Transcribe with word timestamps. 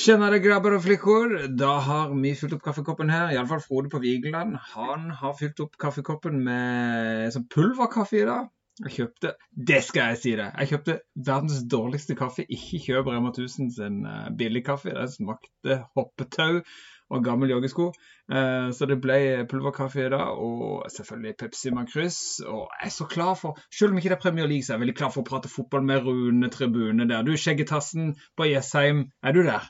Kjenner 0.00 0.32
det 0.32 0.38
grabber 0.40 0.72
og 0.72 0.80
flikker? 0.80 1.32
Da 1.60 1.74
har 1.84 2.12
vi 2.14 2.30
fylt 2.38 2.54
opp 2.56 2.62
kaffekoppen 2.64 3.10
her. 3.12 3.34
Iallfall 3.34 3.60
Frode 3.60 3.90
på 3.92 3.98
Vigeland. 4.00 4.54
Han 4.72 5.10
har 5.12 5.34
fylt 5.36 5.58
opp 5.60 5.74
kaffekoppen 5.82 6.38
med 6.46 7.26
sånn 7.34 7.44
pulverkaffe 7.52 8.16
i 8.16 8.22
dag. 8.24 8.46
Jeg 8.80 8.94
kjøpte 8.94 9.32
Det 9.68 9.80
skal 9.84 10.14
jeg 10.14 10.20
si 10.22 10.30
det! 10.38 10.46
Jeg 10.54 10.70
kjøpte 10.70 10.94
verdens 11.26 11.58
dårligste 11.74 12.14
kaffe. 12.16 12.46
Ikke 12.48 12.80
kjøp 12.86 13.10
Rema 13.12 13.28
1000 13.34 13.74
sin 13.74 13.98
uh, 14.08 14.30
billigkaffe. 14.40 14.94
Den 14.96 15.10
smakte 15.12 15.76
hoppetau 15.98 16.62
og 17.10 17.26
gammel 17.26 17.52
joggesko. 17.52 17.90
Uh, 18.32 18.70
så 18.72 18.88
det 18.88 18.96
ble 19.04 19.18
pulverkaffe 19.50 20.06
i 20.06 20.12
dag, 20.14 20.40
og 20.40 20.86
selvfølgelig 20.94 21.34
Pepsi 21.42 21.74
Makrus. 21.76 22.22
Og 22.46 22.62
jeg 22.78 22.88
er 22.88 22.94
så 22.94 23.08
klar 23.10 23.34
for 23.42 23.60
Selv 23.68 23.92
om 23.92 24.00
ikke 24.00 24.14
det 24.14 24.16
er 24.16 24.24
Premier 24.24 24.48
League, 24.48 24.64
så 24.64 24.72
er 24.72 24.78
jeg 24.78 24.86
veldig 24.86 24.96
klar 25.02 25.12
for 25.12 25.26
å 25.26 25.28
prate 25.28 25.52
fotball 25.52 25.84
med 25.92 26.08
Rune 26.08 26.48
Tribune 26.48 27.08
der. 27.12 27.20
Du, 27.28 27.34
Skjeggetassen 27.36 28.14
på 28.40 28.48
Jessheim, 28.48 29.10
er 29.20 29.36
du 29.36 29.42
der? 29.44 29.68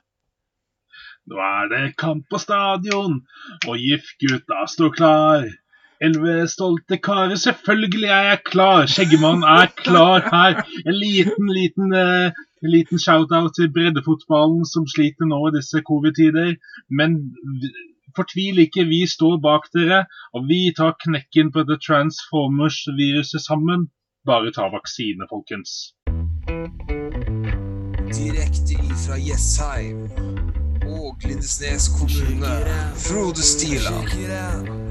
Nå 1.28 1.40
er 1.46 1.68
det 1.70 1.96
kamp 2.00 2.24
på 2.30 2.38
stadion, 2.40 3.20
og 3.68 3.76
GIF-gutta 3.76 4.64
står 4.74 4.94
klar. 4.96 5.50
Elleve 6.00 6.48
stolte 6.48 6.96
karer, 6.96 7.36
selvfølgelig 7.36 8.08
er 8.08 8.22
jeg 8.30 8.38
klar. 8.44 8.86
Skjeggemann 8.88 9.42
er 9.44 9.66
klar 9.84 10.24
her. 10.32 10.62
En 10.86 10.96
liten, 10.96 11.50
liten, 11.52 11.92
uh, 11.92 12.32
liten 12.64 12.98
shout-out 12.98 13.52
til 13.58 13.68
breddefotballen 13.74 14.64
som 14.64 14.88
sliter 14.88 15.28
nå 15.28 15.40
i 15.48 15.54
disse 15.58 15.82
covid-tider. 15.90 16.54
Men 16.88 17.18
fortvil 18.16 18.64
ikke, 18.64 18.86
vi 18.88 19.02
står 19.06 19.36
bak 19.44 19.68
dere, 19.76 20.06
og 20.32 20.48
vi 20.48 20.62
tar 20.76 20.96
knekken 21.04 21.52
på 21.52 21.66
The 21.68 21.76
Transformers-viruset 21.86 23.44
sammen. 23.44 23.90
Bare 24.24 24.52
ta 24.56 24.70
vaksine, 24.72 25.28
folkens. 25.28 25.92
Direkte 28.08 28.80
ifra 28.88 29.20
Jessheim 29.20 30.08
og 30.92 31.16
Lindesnes 31.22 31.88
kommune. 31.98 32.46
Frode 32.96 33.42
Stila. 33.42 33.90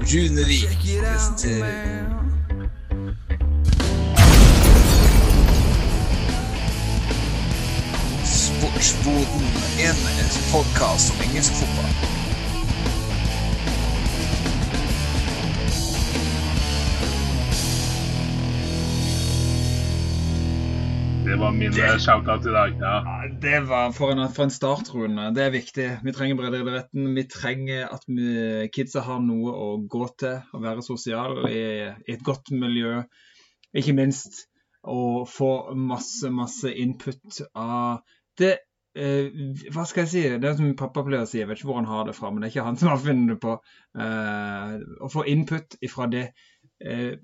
Runevik 0.00 0.78
presenterer 1.00 2.04
Sportsboden, 8.24 9.46
en 9.86 9.98
podkast 10.52 11.10
om 11.10 11.28
engelsk 11.28 11.52
fotball. 11.52 12.19
Det 21.30 21.36
var 21.36 21.52
min 21.52 21.72
det, 21.72 22.00
shout-out 22.02 22.46
i 22.46 22.50
dag. 22.50 22.72
Ja. 22.80 22.94
ja 23.06 23.28
det 23.42 23.60
var 23.60 23.92
for 23.92 24.10
en, 24.10 24.32
for 24.34 24.48
en 24.48 24.50
startrunde. 24.50 25.28
Det 25.30 25.44
er 25.44 25.52
viktig. 25.54 25.84
Vi 26.02 26.12
trenger 26.12 26.38
breddeidretten. 26.40 27.04
Vi 27.14 27.22
trenger 27.30 27.84
at 27.94 28.02
vi, 28.10 28.32
kidsa 28.74 29.04
har 29.06 29.20
noe 29.22 29.52
å 29.54 29.68
gå 29.86 30.08
til. 30.18 30.40
Å 30.50 30.62
være 30.64 30.82
sosial 30.82 31.44
i, 31.46 31.62
i 31.86 32.16
et 32.16 32.26
godt 32.26 32.50
miljø. 32.50 33.04
Ikke 33.78 33.94
minst 33.94 34.42
å 34.82 35.22
få 35.30 35.52
masse, 35.78 36.34
masse 36.34 36.74
input 36.74 37.38
av 37.54 38.02
det 38.40 38.56
eh, 38.98 39.30
Hva 39.70 39.86
skal 39.86 40.08
jeg 40.08 40.10
si? 40.16 40.26
Det 40.34 40.50
er 40.50 40.58
som 40.58 40.74
pappa 40.82 41.06
pleier 41.06 41.28
å 41.28 41.30
si. 41.30 41.44
Jeg 41.44 41.52
vet 41.52 41.62
ikke 41.62 41.70
hvor 41.70 41.78
han 41.78 41.92
har 41.94 42.10
det 42.10 42.18
fra, 42.18 42.34
men 42.34 42.42
det 42.42 42.50
er 42.50 42.56
ikke 42.56 42.70
han 42.72 42.80
som 42.80 42.90
har 42.90 43.04
funnet 43.06 43.36
det 43.36 43.42
på. 43.46 43.54
Eh, 44.02 44.80
å 44.98 45.14
få 45.14 45.28
input 45.30 45.78
ifra 45.78 46.10
det. 46.10 46.32
Eh, 46.82 47.20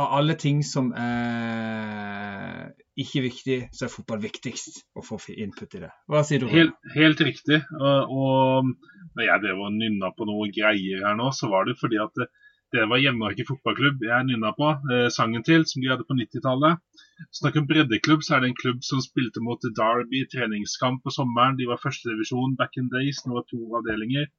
av 0.00 0.14
alle 0.18 0.34
ting 0.40 0.62
som 0.64 0.92
er 0.96 2.70
ikke 2.98 3.22
viktig, 3.24 3.58
så 3.72 3.86
er 3.86 3.92
fotball 3.92 4.20
viktigst 4.22 4.82
å 4.96 5.04
få 5.04 5.18
input 5.32 5.76
i 5.76 5.82
det. 5.84 5.90
Hva 6.08 6.22
sier 6.26 6.42
du? 6.42 6.48
Helt, 6.52 6.76
helt 6.94 7.20
riktig. 7.24 7.60
Og, 7.80 8.70
når 9.16 9.26
jeg 9.26 9.42
drev 9.44 9.60
og 9.66 9.74
nynna 9.76 10.12
på 10.16 10.28
noe 10.28 10.48
greier 10.52 11.04
her 11.04 11.18
nå, 11.18 11.30
så 11.36 11.50
var 11.52 11.68
det 11.68 11.78
fordi 11.80 12.00
at 12.00 12.16
det, 12.16 12.28
det 12.72 12.86
var 12.88 13.00
Hjemmemark 13.02 13.40
fotballklubb 13.44 14.04
jeg 14.06 14.26
nynna 14.28 14.54
på 14.56 14.68
eh, 14.72 15.08
sangen 15.12 15.44
til, 15.44 15.66
som 15.68 15.82
de 15.82 15.90
hadde 15.92 16.06
på 16.08 16.16
90-tallet. 16.16 16.80
Snakk 17.36 17.58
om 17.60 17.66
breddeklubb, 17.68 18.24
så 18.24 18.36
er 18.36 18.44
det 18.44 18.52
en 18.52 18.60
klubb 18.60 18.80
som 18.86 19.02
spilte 19.04 19.42
mot 19.44 19.60
Derby 19.76 20.22
treningskamp 20.32 21.02
på 21.04 21.12
sommeren. 21.12 21.58
De 21.58 21.68
var 21.68 21.80
førstedivisjon 21.82 22.56
back 22.56 22.78
in 22.80 22.88
days, 22.92 23.20
nå 23.26 23.36
var 23.36 23.44
to 23.50 23.60
avdelinger. 23.76 24.30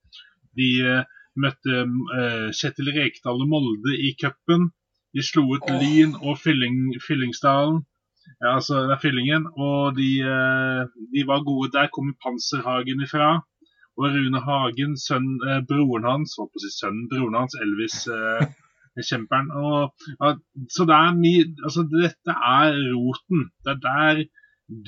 De 0.58 0.70
eh, 0.82 1.20
møtte 1.46 1.84
eh, 1.84 2.50
Kjetil 2.58 2.90
Rekdal 2.98 3.46
og 3.46 3.54
Molde 3.54 3.94
i 3.98 4.16
cupen. 4.18 4.72
De 5.14 5.22
slo 5.22 5.44
ut 5.56 5.66
oh. 5.70 5.80
Lyn 5.82 6.16
og 6.26 6.40
Fylling, 6.44 6.78
Fyllingsdalen. 7.08 7.84
Ja, 8.42 8.56
altså 8.58 8.82
det 8.88 8.96
er 8.96 9.02
Fyllingen. 9.04 9.48
Og 9.66 9.98
de, 10.00 10.10
eh, 10.34 10.82
de, 11.14 11.22
var 11.32 11.46
gode. 11.50 11.72
Der 11.78 11.92
kom 11.96 12.14
Panserhagen 12.24 13.04
ifra. 13.06 13.30
Og 13.98 14.06
Rune 14.16 14.42
Hagen, 14.48 14.94
sønn, 14.98 15.30
eh, 15.48 15.62
broren 15.70 16.08
hans, 16.10 16.34
holdt 16.40 16.54
på 16.54 16.62
å 16.62 16.64
si 16.64 16.72
sønnen, 16.74 17.10
broren 17.12 17.38
hans, 17.38 17.58
Elvis 17.66 17.98
eh, 18.10 18.46
kjemperen. 19.10 19.52
Og, 19.64 20.08
ja, 20.18 20.32
så 20.76 20.88
det 20.90 20.98
er 20.98 21.20
mye 21.20 21.44
Altså, 21.68 21.86
dette 21.92 22.38
er 22.54 22.80
roten. 22.96 23.46
Det 23.66 23.76
er 23.76 23.84
der 23.86 24.24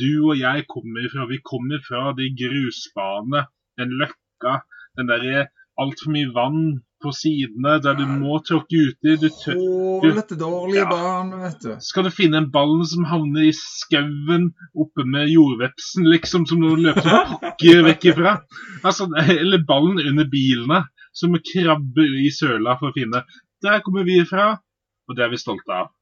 du 0.02 0.32
og 0.32 0.40
jeg 0.40 0.66
kommer 0.72 1.06
fra. 1.14 1.30
Vi 1.30 1.44
kommer 1.52 1.86
fra 1.86 2.16
de 2.18 2.32
grusbanene, 2.42 3.46
den 3.78 3.94
løkka, 4.02 4.58
den 4.98 5.12
derre 5.12 5.48
altfor 5.82 6.14
mye 6.16 6.34
vann 6.34 6.62
på 7.06 7.14
sidene 7.16 7.78
der 7.84 7.98
du 8.00 8.04
må 8.10 8.40
tråkke 8.46 8.82
uti. 8.90 9.16
Du 9.22 9.28
Hålete, 10.04 10.38
dårlige 10.40 10.84
ja. 10.84 10.90
barn, 10.90 11.32
vet 11.44 11.62
du. 11.64 11.72
Skal 11.84 12.08
du 12.08 12.12
finne 12.14 12.42
en 12.42 12.50
ball 12.54 12.80
som 12.90 13.06
havner 13.10 13.48
i 13.50 13.54
skauen 13.56 14.50
oppe 14.74 15.06
med 15.10 15.30
jordvepsen, 15.32 16.10
liksom, 16.12 16.48
som 16.50 16.64
du 16.64 16.74
løper 16.88 17.06
og 17.06 17.38
pakker 17.44 17.86
vekk 17.90 18.10
ifra? 18.14 18.38
Altså, 18.84 19.08
eller 19.38 19.64
ballen 19.68 20.02
under 20.02 20.28
bilene, 20.32 20.84
som 21.16 21.36
krabber 21.38 21.86
krabbe 21.96 22.10
i 22.26 22.32
søla 22.34 22.76
for 22.80 22.92
å 22.92 22.98
finne. 22.98 23.24
Der 23.64 23.80
kommer 23.86 24.04
vi 24.08 24.20
ifra, 24.22 24.56
og 25.08 25.18
det 25.18 25.26
er 25.26 25.32
vi 25.32 25.40
stolte 25.42 25.80
av. 25.84 25.94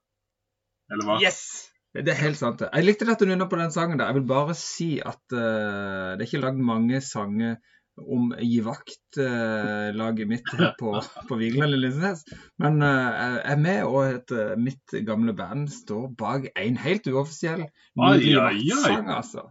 Eller 0.91 1.07
hva? 1.07 1.19
Yes! 1.23 1.69
Det 1.93 2.09
er 2.09 2.23
helt 2.23 2.39
sant. 2.39 2.63
Jeg 2.65 2.85
likte 2.87 3.05
dette 3.05 3.27
under 3.27 3.45
på 3.45 3.57
den 3.59 3.69
sangen. 3.73 3.99
der. 3.99 4.09
Jeg 4.09 4.17
vil 4.17 4.29
bare 4.31 4.55
si 4.57 4.95
at 4.97 5.21
uh, 5.29 6.17
det 6.17 6.23
er 6.23 6.25
ikke 6.25 6.41
lagd 6.41 6.63
mange 6.65 7.01
sanger 7.05 7.59
om 8.01 8.31
gi 8.39 8.59
vakt-laget 8.65 10.27
mitt 10.29 10.49
på, 10.79 10.95
på 11.29 11.37
Vigeland 11.37 11.75
i 11.75 11.81
Lindesnes. 11.81 12.23
Men 12.61 12.81
uh, 12.81 12.89
jeg 12.89 13.43
er 13.53 13.61
med, 13.61 13.83
og 13.85 14.01
et, 14.07 14.33
uh, 14.33 14.55
mitt 14.59 14.97
gamle 15.05 15.35
band 15.37 15.69
står 15.73 16.09
bak 16.17 16.49
en 16.55 16.81
helt 16.81 17.07
uoffisiell 17.11 17.67
nydelig 17.99 18.37
vaktsang, 18.39 19.09
altså. 19.13 19.47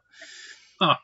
Ah, 0.82 0.98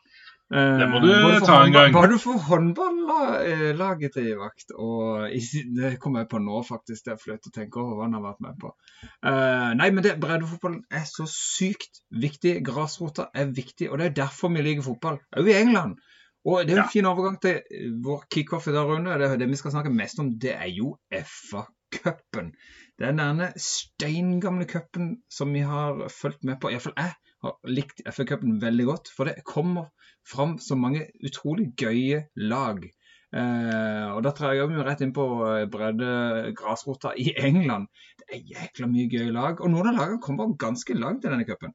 det 0.48 0.86
må 0.88 1.02
du 1.04 1.10
eh, 1.12 1.42
ta 1.44 1.58
en 1.60 1.74
gang. 1.74 1.92
du 2.08 2.16
for 2.22 2.40
håndballaget 2.48 4.14
til 4.16 4.30
vakt? 4.40 4.72
Og 4.80 5.28
det 5.76 5.98
kommer 6.00 6.24
jeg 6.24 6.30
på 6.32 6.40
nå, 6.40 6.62
faktisk. 6.64 7.04
Det 7.04 7.12
er 7.14 7.20
flaut 7.20 7.50
å 7.50 7.52
tenke 7.52 7.82
over 7.82 7.98
hva 7.98 8.06
han 8.06 8.16
har 8.16 8.24
vært 8.24 8.44
med 8.46 8.56
på. 8.62 8.72
Uh, 9.20 9.76
nei, 9.76 9.90
men 9.92 10.06
det, 10.06 10.16
breddefotballen 10.22 10.80
er 10.88 11.04
så 11.06 11.28
sykt 11.28 12.00
viktig. 12.08 12.58
Grasrota 12.64 13.28
er 13.36 13.52
viktig, 13.52 13.90
og 13.92 14.00
det 14.00 14.08
er 14.08 14.20
derfor 14.24 14.54
vi 14.54 14.64
liker 14.64 14.88
fotball. 14.88 15.20
Òg 15.36 15.52
i 15.52 15.58
England. 15.60 16.00
Og 16.46 16.66
Det 16.66 16.72
er 16.72 16.78
jo 16.78 16.84
en 16.84 16.92
fin 16.92 17.08
overgang 17.10 17.38
til 17.42 17.58
eh, 17.58 17.88
vår 18.04 18.26
kickoff 18.32 18.68
i 18.70 18.74
dag, 18.74 18.86
Rune. 18.86 19.16
Det, 19.20 19.30
det 19.40 19.48
vi 19.50 19.58
skal 19.58 19.74
snakke 19.74 19.92
mest 19.92 20.20
om, 20.22 20.30
det 20.40 20.54
er 20.54 20.68
jo 20.70 20.94
FA-cupen. 21.10 22.52
Den 22.98 23.18
derne 23.22 23.50
steingamle 23.58 24.66
cupen 24.70 25.16
som 25.30 25.52
vi 25.54 25.64
har 25.66 26.06
fulgt 26.12 26.44
med 26.44 26.60
på. 26.60 26.70
Iallfall 26.70 26.96
jeg 26.96 27.14
har 27.44 27.58
likt 27.70 28.02
FA-cupen 28.06 28.60
veldig 28.62 28.86
godt. 28.86 29.10
For 29.16 29.28
det 29.28 29.42
kommer 29.46 29.90
fram 30.28 30.58
så 30.62 30.78
mange 30.78 31.08
utrolig 31.26 31.72
gøye 31.78 32.24
lag. 32.36 32.86
Eh, 33.28 34.06
og 34.14 34.22
da 34.24 34.32
tar 34.32 34.54
jeg 34.54 34.64
jo 34.64 34.84
rett 34.86 35.02
inn 35.04 35.12
på 35.16 35.26
eh, 35.50 35.66
bredde 35.68 36.52
grasrota 36.56 37.12
i 37.18 37.34
England. 37.36 37.90
Det 38.22 38.30
er 38.38 38.46
jækla 38.54 38.88
mye 38.88 39.10
gøye 39.12 39.34
lag. 39.34 39.60
Og 39.60 39.74
noen 39.74 39.90
av 39.90 40.00
lagene 40.00 40.22
kommer 40.24 40.54
ganske 40.60 40.96
langt 40.96 41.26
i 41.26 41.32
denne 41.32 41.48
cupen. 41.48 41.74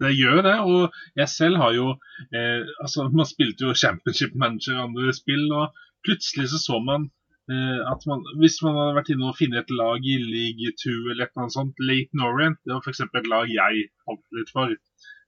Det 0.00 0.12
gjør 0.18 0.40
det. 0.46 0.54
Og 0.68 0.94
jeg 1.20 1.28
selv 1.32 1.60
har 1.62 1.74
jo 1.76 1.90
eh, 2.34 2.62
altså 2.82 3.08
Man 3.12 3.28
spilte 3.28 3.68
jo 3.68 3.74
Championship 3.74 4.34
Manager 4.34 4.78
og 4.78 4.88
andre 4.88 5.14
spill, 5.16 5.44
og 5.52 5.74
plutselig 6.06 6.50
så 6.52 6.60
så 6.62 6.80
man 6.84 7.10
eh, 7.50 7.80
at 7.92 8.06
man, 8.10 8.24
hvis 8.40 8.58
man 8.64 8.78
hadde 8.78 8.96
vært 8.98 9.12
inne 9.14 9.30
og 9.30 9.38
funnet 9.38 9.62
et 9.62 9.76
lag 9.80 10.08
i 10.14 10.16
League 10.22 10.74
2 10.84 10.96
eller 11.12 11.26
et 11.26 11.30
eller 11.32 11.44
annet 11.44 11.58
sånt, 11.58 11.84
Late 11.90 12.26
Orient, 12.28 12.58
det 12.64 12.74
var 12.74 12.84
f.eks. 12.84 13.04
et 13.04 13.30
lag 13.34 13.52
jeg 13.52 13.86
holdt 14.08 14.38
litt 14.38 14.54
for. 14.56 14.74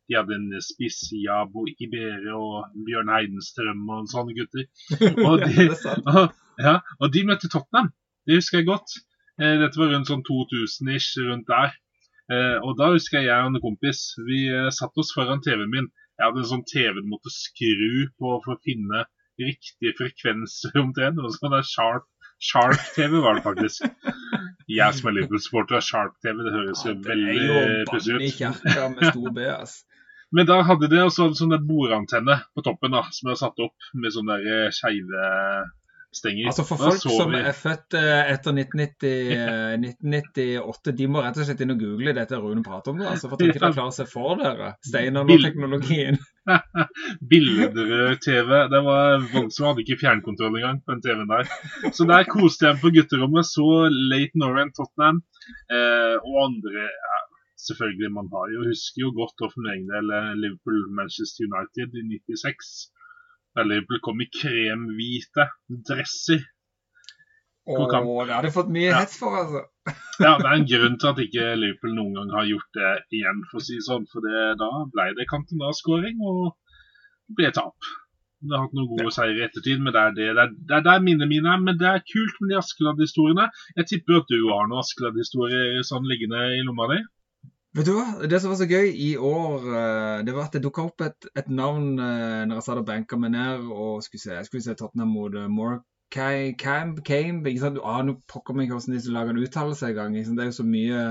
De 0.07 0.15
hadde 0.15 0.37
en 0.39 0.61
spiss, 0.63 1.01
Jabo 1.19 1.65
Ibere 1.67 2.35
og 2.39 2.77
Bjørn 2.87 3.11
Heidenstrøm 3.11 3.89
og 3.91 4.11
sånne 4.13 4.37
gutter. 4.37 4.69
Og 5.27 5.43
de, 5.43 5.67
og, 6.13 6.29
ja, 6.63 6.79
og 7.01 7.11
de 7.13 7.25
møtte 7.27 7.51
Tottenham. 7.51 7.91
Det 8.27 8.39
husker 8.39 8.61
jeg 8.61 8.69
godt. 8.71 8.95
Eh, 9.41 9.57
dette 9.61 9.81
var 9.81 9.91
rundt 9.93 10.09
sånn 10.11 10.23
2000-ish, 10.27 11.19
rundt 11.27 11.51
der. 11.51 11.75
Eh, 12.33 12.57
og 12.59 12.75
da 12.81 12.91
husker 12.91 13.21
jeg 13.21 13.31
jeg 13.31 13.45
og 13.45 13.53
en 13.53 13.63
kompis 13.63 14.01
vi 14.27 14.47
eh, 14.51 14.71
satt 14.75 14.99
oss 14.99 15.13
foran 15.15 15.43
TV-en 15.45 15.71
min. 15.73 15.89
Jeg 16.17 16.25
hadde 16.25 16.43
en 16.43 16.51
sånn 16.51 16.67
TV 16.67 16.99
du 16.99 17.11
måtte 17.11 17.33
skru 17.33 18.09
på 18.19 18.37
for 18.45 18.57
å 18.57 18.63
finne 18.67 19.05
riktige 19.39 19.95
frekvenser 20.01 20.79
omtrent. 20.85 21.21
Og 21.23 21.35
sånn 21.37 21.55
der 21.55 21.67
Sharp, 21.69 22.09
Sharp 22.43 22.81
TV 22.97 23.21
var 23.23 23.39
det 23.39 23.47
faktisk. 23.47 23.87
Jeg 24.67 24.99
som 24.99 25.11
er 25.11 25.21
Liverpool-sporter 25.21 25.79
av 25.79 25.85
Sharp 25.87 26.17
TV, 26.25 26.41
det 26.43 26.55
høres 26.57 26.83
jo 26.87 26.97
veldig 27.07 27.85
pussig 27.93 28.19
ut. 28.19 29.77
Men 30.35 30.49
da 30.49 30.57
hadde 30.67 30.89
det 30.91 31.05
også 31.05 31.29
en 31.29 31.37
sånn 31.39 31.55
bordantenne 31.69 32.41
på 32.57 32.65
toppen 32.67 32.97
da, 32.97 33.05
som 33.15 33.29
jeg 33.29 33.37
hadde 33.37 33.43
satt 33.45 33.63
opp 33.63 33.91
med 33.95 34.15
sånne 34.17 34.41
eh, 34.43 34.71
skeive 34.75 35.29
stenger. 36.17 36.49
Altså 36.51 36.65
For 36.67 36.81
folk 36.81 37.03
som 37.03 37.35
er 37.37 37.53
født 37.57 37.97
eh, 37.99 38.31
etter 38.33 38.57
1990, 38.57 39.11
eh, 39.37 39.75
1998, 39.81 40.95
de 40.99 41.09
må 41.13 41.23
rett 41.25 41.39
og 41.41 41.49
slett 41.49 41.63
inn 41.65 41.75
og 41.75 41.83
google 41.83 42.15
dette 42.17 42.41
Rune 42.41 42.65
prater 42.67 42.95
om. 42.95 43.03
Altså, 43.05 43.29
for 43.29 43.37
at 43.37 43.45
ikke 43.47 43.61
dere 43.61 43.73
klarer 43.77 43.95
seg 43.97 44.11
for 44.11 44.41
dere 44.41 44.73
Steinene 44.87 45.25
og 45.25 45.45
teknologien. 45.45 46.19
Bilder-TV. 47.31 48.51
Det 48.73 48.83
var 48.89 49.29
voldsomt. 49.35 49.69
Hadde 49.71 49.85
ikke 49.85 50.01
fjernkontroll 50.05 50.59
engang 50.61 50.83
på 50.83 50.97
den 50.97 51.05
TV-en 51.07 51.33
der. 51.33 51.55
Så 51.91 52.09
der 52.09 52.29
koste 52.31 52.69
jeg 52.69 52.77
meg 52.77 52.85
på 52.85 52.95
gutterommet. 52.97 53.49
Så 53.51 53.69
Late 53.93 54.45
Orient 54.49 54.77
Tottenham 54.79 55.23
eh, 55.71 56.17
og 56.21 56.43
andre 56.49 56.85
ja, 56.87 57.23
Selvfølgelig, 57.67 58.11
man 58.13 58.27
har 58.31 58.51
jo, 58.53 58.67
husker 58.69 59.01
jo 59.01 59.09
godt 59.17 59.41
og 59.43 59.49
for 59.51 59.65
min 59.65 59.71
egen 59.73 59.87
del 59.89 60.11
Liverpool-Manchester 60.43 61.49
United 61.49 61.97
i 61.99 62.03
96. 62.37 62.75
Der 63.57 63.65
Liverpool 63.65 64.03
kom 64.05 64.21
i 64.21 64.29
kremhvite 64.33 65.49
dresser. 65.89 66.43
Åh, 67.67 67.89
det 67.91 68.33
har 68.33 68.43
det 68.47 68.53
fått 68.55 68.69
mye 68.71 68.91
Ja. 68.93 69.01
hets 69.03 69.17
for, 69.19 69.35
altså. 69.35 69.65
Ja, 70.23 70.37
Det 70.39 70.47
er 70.47 70.55
en 70.57 70.69
grunn 70.71 70.99
til 71.01 71.09
at 71.11 71.19
ikke 71.25 71.47
Liverpool 71.59 71.95
noen 71.97 72.15
gang 72.15 72.31
har 72.37 72.47
gjort 72.49 72.79
det 72.79 72.93
igjen, 73.19 73.41
for 73.51 73.59
å 73.61 73.65
si 73.67 73.79
sånn. 73.85 74.07
For 74.13 74.23
det, 74.25 74.45
da 74.61 74.69
ble 74.93 75.09
det 75.19 75.27
Cantona-skåring, 75.33 76.21
og 76.23 76.53
det 77.27 77.37
ble 77.41 77.51
tap. 77.57 77.91
Det 78.47 78.53
har 78.55 78.67
hatt 78.67 78.77
noen 78.77 78.91
gode 78.93 79.11
seire 79.17 79.35
i 79.41 79.45
ettertid, 79.49 79.81
men 79.83 79.93
det 79.97 80.01
er, 80.05 80.15
det, 80.17 80.29
det 80.37 80.43
er, 80.45 80.55
det 80.71 80.77
er 80.79 80.85
der 80.87 81.03
minnene 81.05 81.29
mine 81.33 81.53
er. 81.57 81.61
Men 81.67 81.79
det 81.81 81.89
er 81.91 82.05
kult 82.07 82.39
med 82.41 82.53
de 82.53 82.59
Askeladd-historiene. 82.61 83.49
Jeg 83.81 83.89
tipper 83.93 84.21
at 84.21 84.31
du 84.31 84.39
har 84.53 84.69
noen 84.71 84.83
Askeladd-historier 84.85 85.83
sånn 85.89 86.07
liggende 86.07 86.43
i 86.55 86.63
lomma 86.65 86.87
di. 86.93 87.01
Vet 87.77 87.85
du 87.85 87.93
hva? 87.93 88.07
Det 88.25 88.39
som 88.41 88.53
var 88.53 88.57
så 88.57 88.67
gøy 88.71 88.87
i 89.05 89.11
år, 89.21 89.65
eh, 89.69 90.21
det 90.25 90.33
var 90.33 90.47
at 90.47 90.55
det 90.57 90.63
dukka 90.65 90.87
opp 90.89 91.03
et, 91.05 91.27
et 91.37 91.49
navn 91.53 91.99
eh, 92.01 92.45
når 92.49 92.57
jeg 92.57 92.65
satt 92.65 92.81
og 92.81 92.87
benka 92.89 93.19
meg 93.21 93.35
ned 93.35 93.67
og 93.69 93.99
skulle 94.07 94.23
se, 94.23 94.33
jeg 94.33 94.49
skulle 94.49 94.65
se 94.65 94.77
Tottenham 94.81 95.13
mot 95.13 95.37
Morkay 95.53 95.85
Morecambe, 96.15 96.57
Camp, 96.63 97.03
Camp, 97.05 97.47
ikke 97.47 97.61
sant? 97.61 97.81
Ah, 97.85 98.01
nå 98.07 98.17
pokker 98.33 98.57
meg 98.57 98.73
hvordan 98.73 98.97
lager 99.13 99.31
en 99.31 99.43
engang. 99.91 100.17
ikke 100.17 100.27
sant? 100.27 100.39
Det 100.39 100.45
er 100.45 100.51
jo 100.51 100.57
så 100.61 100.65
mye, 100.65 101.03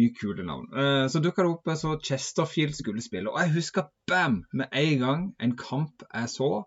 mye 0.00 0.14
kule 0.20 0.46
navn. 0.48 0.66
Eh, 0.72 1.08
så 1.12 1.20
dukka 1.20 1.42
det 1.42 1.50
opp 1.50 1.68
eh, 1.68 1.74
så 1.76 1.98
Chesterfield 2.04 2.74
skulle 2.74 3.02
spille, 3.02 3.30
og 3.30 3.40
jeg 3.40 3.52
husker 3.58 3.90
bam! 4.06 4.44
Med 4.52 4.66
en 4.72 4.98
gang 4.98 5.34
en 5.40 5.56
kamp 5.56 6.02
jeg 6.14 6.28
så. 6.28 6.64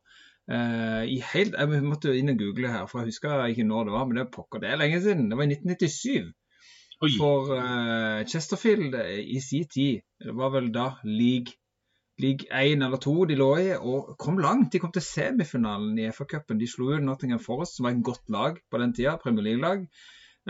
eh, 0.52 1.04
i 1.16 1.22
helt, 1.34 1.56
Jeg 1.58 1.84
måtte 1.84 2.10
jo 2.10 2.14
inn 2.14 2.30
og 2.30 2.38
google 2.38 2.68
her, 2.68 2.86
for 2.86 3.00
jeg 3.00 3.10
husker 3.10 3.46
ikke 3.46 3.64
når 3.64 3.86
det 3.86 3.94
var, 3.94 4.06
men 4.06 4.18
det 4.18 4.26
er 4.28 4.36
pokker, 4.36 4.60
det 4.60 4.70
er 4.70 4.76
lenge 4.78 5.02
siden. 5.02 5.30
Det 5.32 5.38
var 5.38 5.50
i 5.50 5.56
1997. 5.56 6.34
Oi. 7.02 7.10
For 7.18 7.50
uh, 7.58 8.22
Chesterfield 8.30 8.94
eh, 9.00 9.24
i 9.34 9.40
sin 9.42 9.66
tid, 9.66 10.04
det 10.22 10.36
var 10.38 10.52
vel 10.54 10.68
da 10.74 10.92
league, 11.04 11.56
league 12.22 12.46
1 12.54 12.84
eller 12.86 13.02
2 13.02 13.14
de 13.32 13.38
lå 13.40 13.50
i, 13.58 13.68
og 13.76 14.14
kom 14.22 14.38
langt. 14.38 14.70
De 14.74 14.82
kom 14.84 14.94
til 14.94 15.02
semifinalen 15.06 15.98
i 15.98 16.10
FA-cupen. 16.14 16.60
De 16.62 16.70
slo 16.70 16.92
ut 16.94 17.06
Nottingham 17.06 17.42
Forest, 17.42 17.78
som 17.80 17.88
var 17.88 17.96
et 17.96 18.04
godt 18.06 18.30
lag 18.30 18.60
på 18.70 18.82
den 18.82 18.94
tida, 18.94 19.16
Premier 19.24 19.50
League-lag. 19.50 19.88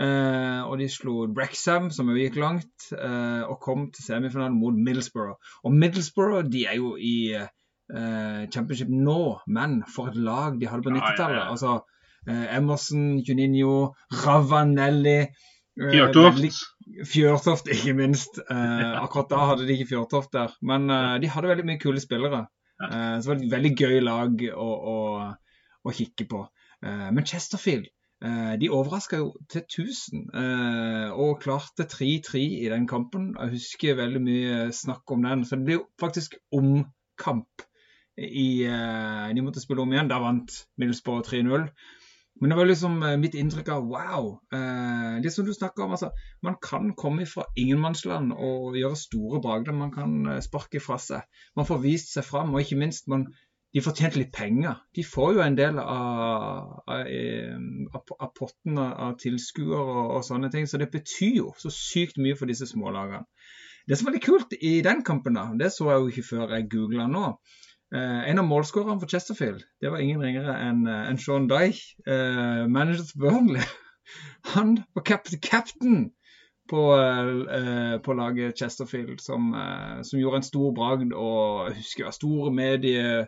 Uh, 0.00 0.68
og 0.68 0.78
de 0.80 0.88
slo 0.88 1.26
Brexham, 1.36 1.90
som 1.92 2.08
jo 2.08 2.16
gikk 2.16 2.36
langt, 2.40 2.90
uh, 2.96 3.48
og 3.48 3.58
kom 3.64 3.88
til 3.92 4.04
semifinalen 4.04 4.56
mot 4.60 4.76
Middlesbrough. 4.76 5.40
Og 5.64 5.72
Middlesbrough 5.72 6.44
de 6.52 6.66
er 6.68 6.76
jo 6.80 6.94
i 6.96 7.16
uh, 7.36 8.44
championship 8.52 8.92
nå, 8.92 9.18
men 9.48 9.80
for 9.88 10.12
et 10.12 10.20
lag 10.20 10.60
de 10.60 10.68
hadde 10.68 10.84
på 10.84 10.92
Ja, 10.92 11.00
ja, 11.00 11.08
90-tallet. 11.12 11.40
ja. 11.40 11.48
Altså 11.50 11.74
eh, 12.28 12.56
Emerson, 12.56 13.18
Juninho, 13.28 13.94
Ravanelli 14.24 15.18
eh, 15.20 15.42
Fjørtoft. 15.78 16.58
Fjørtoft, 17.08 17.70
ikke 17.72 17.94
minst. 17.96 18.40
Eh, 18.42 18.88
akkurat 19.04 19.30
da 19.30 19.46
hadde 19.52 19.66
de 19.68 19.76
ikke 19.76 19.94
Fjørtoft 19.94 20.34
der. 20.34 20.52
Men 20.60 20.90
eh, 20.92 21.16
de 21.22 21.30
hadde 21.32 21.52
veldig 21.52 21.68
mye 21.70 21.80
kule 21.82 22.02
spillere. 22.02 22.44
Eh, 22.82 23.16
så 23.20 23.22
det 23.22 23.32
var 23.32 23.40
et 23.40 23.54
veldig 23.56 23.72
gøy 23.78 23.98
lag 24.04 24.44
å, 24.52 24.68
å, 24.92 24.98
å 25.88 25.96
kikke 25.96 26.28
på. 26.30 26.44
Eh, 26.84 27.08
men 27.14 27.26
Chesterfield 27.28 27.88
eh, 27.88 28.54
de 28.60 28.70
overraska 28.74 29.22
jo 29.22 29.32
til 29.52 29.64
1000 29.64 30.26
eh, 30.42 31.08
og 31.16 31.40
klarte 31.44 31.88
3-3 31.88 32.44
i 32.60 32.70
den 32.72 32.88
kampen. 32.90 33.32
Jeg 33.38 33.56
husker 33.56 34.00
veldig 34.02 34.24
mye 34.28 34.62
snakk 34.76 35.16
om 35.16 35.24
den. 35.28 35.46
Så 35.48 35.56
det 35.56 35.68
blir 35.70 35.80
jo 35.80 35.88
faktisk 36.02 36.36
omkamp. 36.52 37.68
I, 38.12 38.66
eh, 38.68 39.28
de 39.32 39.40
måtte 39.40 39.62
spille 39.62 39.80
om 39.80 39.92
igjen. 39.94 40.12
Da 40.12 40.20
vant 40.20 40.52
Middlesbrough 40.76 41.24
3-0. 41.24 41.70
Men 42.40 42.50
det 42.50 42.56
var 42.56 42.66
liksom 42.66 43.02
eh, 43.02 43.18
mitt 43.20 43.36
inntrykk 43.38 43.68
av 43.74 43.86
wow. 43.86 44.28
Eh, 44.54 45.20
det 45.22 45.30
som 45.34 45.46
du 45.46 45.52
snakker 45.54 45.84
om, 45.84 45.94
altså. 45.96 46.10
Man 46.42 46.56
kan 46.62 46.94
komme 46.98 47.26
fra 47.28 47.44
ingenmannsland 47.56 48.32
og 48.32 48.76
gjøre 48.78 48.98
store 48.98 49.40
bragder. 49.44 49.76
Man 49.76 49.92
kan 49.94 50.16
eh, 50.26 50.42
sparke 50.44 50.80
fra 50.82 50.98
seg. 51.02 51.26
Man 51.56 51.68
får 51.68 51.82
vist 51.84 52.14
seg 52.16 52.26
fram, 52.26 52.54
og 52.54 52.64
ikke 52.64 52.80
minst 52.80 53.10
man, 53.12 53.28
de 53.72 53.80
tjent 53.84 54.16
litt 54.18 54.32
penger. 54.36 54.80
De 54.96 55.04
får 55.04 55.34
jo 55.36 55.44
en 55.44 55.56
del 55.56 55.78
av, 55.80 56.82
av, 56.92 57.06
av, 57.94 58.14
av 58.18 58.32
potten 58.36 58.80
av 58.80 59.16
tilskuere 59.20 59.80
og, 59.80 60.16
og 60.18 60.26
sånne 60.26 60.50
ting, 60.52 60.66
så 60.68 60.80
det 60.80 60.90
betyr 60.92 61.38
jo 61.38 61.52
så 61.60 61.72
sykt 61.72 62.20
mye 62.20 62.36
for 62.36 62.50
disse 62.50 62.68
smålagene. 62.68 63.24
Det 63.88 63.98
som 63.98 64.06
var 64.06 64.14
litt 64.14 64.26
kult 64.26 64.52
i 64.60 64.76
den 64.84 65.00
kampen, 65.06 65.34
da, 65.38 65.48
det 65.58 65.72
så 65.74 65.88
jeg 65.90 66.02
jo 66.02 66.10
ikke 66.12 66.28
før 66.28 66.52
jeg 66.54 66.68
googla 66.70 67.08
nå. 67.10 67.24
Eh, 67.92 68.30
en 68.30 68.38
av 68.40 68.46
målskårerne 68.48 69.00
for 69.02 69.10
Chesterfield 69.10 69.64
det 69.80 69.90
var 69.92 70.00
ingen 70.00 70.22
ringere 70.24 70.54
enn 70.64 70.86
eh, 70.88 71.08
enn 71.10 71.18
Sean 71.20 71.44
Dyche, 71.50 71.92
uh, 72.08 72.64
manager 72.64 73.04
til 73.04 73.20
Burnley. 73.20 73.66
Han 74.54 74.78
var 74.96 75.04
cap 75.04 75.28
captain 75.44 76.06
på, 76.72 76.82
uh, 76.96 78.00
på 78.00 78.14
laget 78.16 78.56
Chesterfield, 78.56 79.20
som, 79.20 79.52
uh, 79.52 80.00
som 80.08 80.20
gjorde 80.20 80.40
en 80.40 80.46
stor 80.46 80.72
bragd. 80.72 81.12
Og 81.12 81.68
jeg 81.68 81.76
husker 81.82 82.02
det 82.02 82.08
var 82.08 82.16
store 82.16 82.52
medieoppslåinger 82.56 83.26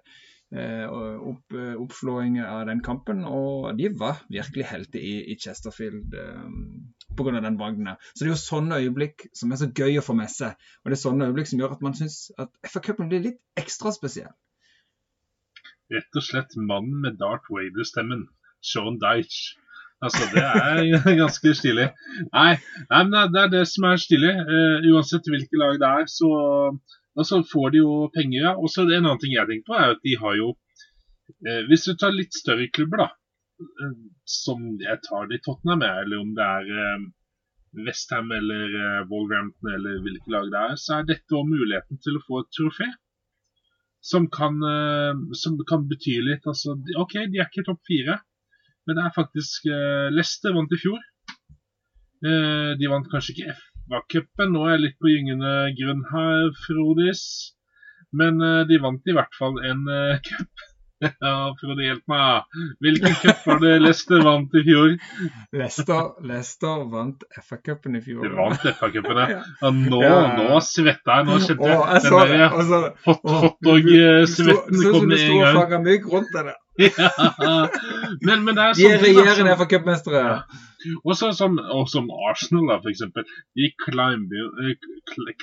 eh, 1.67 1.76
opp, 1.82 2.49
eh, 2.49 2.55
av 2.55 2.64
den 2.70 2.81
kampen. 2.88 3.20
Og 3.28 3.76
de 3.76 3.90
var 4.00 4.25
virkelig 4.32 4.64
helter 4.70 5.05
i, 5.05 5.14
i 5.28 5.37
Chesterfield 5.37 6.17
eh, 6.17 6.49
pga. 7.19 7.37
den 7.37 7.60
bragden. 7.60 7.93
Så 8.14 8.25
det 8.25 8.31
er 8.31 8.32
jo 8.32 8.40
sånne 8.46 8.81
øyeblikk 8.81 9.28
som 9.37 9.52
er 9.52 9.60
så 9.60 9.69
gøy 9.69 10.00
å 10.00 10.06
få 10.08 10.17
med 10.17 10.32
seg. 10.32 10.56
Og 10.81 10.88
det 10.88 10.96
er 10.96 11.05
sånne 11.05 11.28
øyeblikk 11.28 11.52
som 11.52 11.60
gjør 11.60 11.76
at 11.76 11.84
man 11.84 12.00
syns 12.00 12.31
at 12.40 12.50
FA-cupen 12.64 13.12
blir 13.12 13.28
litt 13.28 13.40
ekstra 13.60 13.93
spesiell. 13.93 14.32
Rett 15.92 16.16
og 16.16 16.25
slett 16.25 16.56
mannen 16.56 17.02
med 17.04 17.19
Darth 17.20 17.50
Vader-stemmen. 17.52 18.25
Sean 18.64 18.96
Dyche. 19.02 19.58
Altså, 20.04 20.26
det 20.34 20.42
er 20.44 21.16
ganske 21.22 21.54
stilig. 21.56 21.86
Nei, 22.32 22.50
nei, 22.90 23.02
men 23.08 23.32
det 23.32 23.42
er 23.42 23.52
det 23.52 23.64
som 23.70 23.86
er 23.88 24.00
stilig. 24.00 24.32
Uh, 24.48 24.84
uansett 24.92 25.28
hvilke 25.32 25.60
lag 25.60 25.78
det 25.81 25.90
er, 25.90 26.06
så 26.10 26.31
altså, 27.16 27.42
får 27.52 27.75
de 27.75 27.82
jo 27.82 27.96
penger. 28.16 28.40
Ja. 28.48 28.54
Og 28.58 28.72
så 28.72 28.84
en 28.84 28.96
annen 29.00 29.20
ting 29.22 29.36
jeg 29.36 29.48
tenker 29.50 29.69
på, 29.70 29.78
er 29.78 29.96
at 29.96 30.04
de 30.04 30.16
har 30.20 30.38
jo 30.40 30.52
uh, 30.54 31.60
Hvis 31.70 31.86
du 31.88 31.94
tar 31.96 32.17
litt 32.17 32.36
større 32.36 32.69
klubber, 32.74 33.05
da, 33.05 33.10
uh, 33.64 33.94
som 34.29 34.67
jeg 34.82 35.00
tar 35.08 35.31
det 35.31 35.41
i 35.41 35.44
Tottenham, 35.46 35.84
eller 35.88 36.24
om 36.24 36.34
det 36.36 36.50
er 36.58 37.06
Westham 37.84 38.29
eller 38.31 38.74
Wolverhampton 39.10 39.72
eller 39.74 39.96
hvilke 40.05 40.31
lag 40.31 40.44
det 40.53 40.60
er, 40.60 40.76
så 40.79 40.98
er 40.98 41.08
dette 41.08 41.34
òg 41.34 41.48
muligheten 41.48 41.98
til 42.05 42.20
å 42.20 42.22
få 42.22 42.44
et 42.44 42.53
trofé. 42.55 42.86
Som 44.05 44.29
kan, 44.29 44.58
eh, 44.69 45.13
som 45.41 45.56
kan 45.69 45.87
bety 45.89 46.19
litt. 46.20 46.44
Altså, 46.51 46.77
OK, 47.01 47.17
de 47.32 47.41
er 47.41 47.49
ikke 47.49 47.65
topp 47.69 47.81
fire, 47.89 48.19
men 48.84 48.99
det 48.99 49.05
er 49.06 49.15
faktisk 49.17 49.65
uh, 49.73 50.11
Leicester 50.13 50.53
vant 50.53 50.73
i 50.77 50.77
fjor. 50.77 51.01
Uh, 52.25 52.77
de 52.77 52.91
vant 52.93 53.08
kanskje 53.08 53.32
ikke 53.32 53.55
FA-cupen, 53.56 54.53
nå 54.53 54.67
er 54.67 54.75
jeg 54.75 54.82
litt 54.82 54.99
på 55.01 55.08
gyngende 55.08 55.53
grunn 55.79 56.05
her, 56.11 56.51
Frodis. 56.67 57.25
Men 58.13 58.44
uh, 58.44 58.61
de 58.69 58.77
vant 58.84 59.08
i 59.08 59.17
hvert 59.17 59.41
fall 59.41 59.56
en 59.65 59.89
uh, 59.89 60.20
cup. 60.29 60.69
ja, 61.27 61.34
Frode, 61.61 61.84
hjelp 61.87 62.05
meg. 62.11 62.58
Hvilken 62.84 63.15
cup 63.23 63.44
var 63.49 63.61
det 63.63 63.73
Leicester 63.82 64.25
vant 64.27 64.56
i 64.58 64.63
fjor? 64.67 64.94
Leicester, 65.55 66.11
Leicester 66.27 66.84
vant 66.93 67.25
FA-cupen 67.43 67.99
i 67.99 68.03
fjor. 68.05 68.25
De 68.27 68.32
vant 68.37 68.67
FA-cupen, 68.81 69.20
ja. 69.23 69.29
Ja. 69.37 69.41
ja. 69.63 69.70
Nå, 69.79 70.03
Ja. 70.05 70.19
nå 70.39 70.61
svetta 70.65 71.20
jeg. 71.20 71.29
Nå 71.31 71.39
kjente 71.44 71.65
Og 71.65 71.70
jeg 71.70 72.03
jeg 72.03 72.29
den 72.29 72.44
der 72.44 72.58
Og 72.58 72.69
så 72.69 72.82
hot, 73.06 73.25
hotdog-svetten 73.44 74.82
Så 74.82 74.93
kom 74.93 75.01
som 75.01 75.08
du 75.08 75.15
med 75.15 75.23
sto 75.23 75.32
en 75.32 75.41
og 75.41 75.44
gang. 75.46 75.58
fanga 75.63 75.82
mygg 75.89 76.13
rundt 76.13 76.37
deg. 76.39 76.53
Ja. 76.75 77.11
Men, 78.27 78.41
men 78.44 78.56
det 78.56 78.63
er 78.65 78.73
De 78.75 78.82
ting, 78.82 78.94
da, 78.99 79.03
regjerende 79.06 79.53
FA-cupmestere. 79.61 80.23
Og 81.05 81.15
så 81.17 81.31
som, 81.37 81.55
som 81.89 82.08
Arsenal, 82.31 82.67
da, 82.73 82.81
eksempel. 82.91 83.27
De 83.56 83.70
eh, 83.70 84.89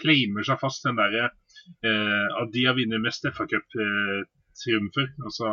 claimer 0.01 0.46
seg 0.48 0.60
fast 0.62 0.84
den 0.86 1.00
derre 1.00 1.30
eh, 1.30 2.27
at 2.41 2.51
de 2.53 2.65
har 2.68 2.77
vunnet 2.77 3.03
mest 3.03 3.25
FA-cup-triumfer. 4.62 5.08
altså, 5.25 5.48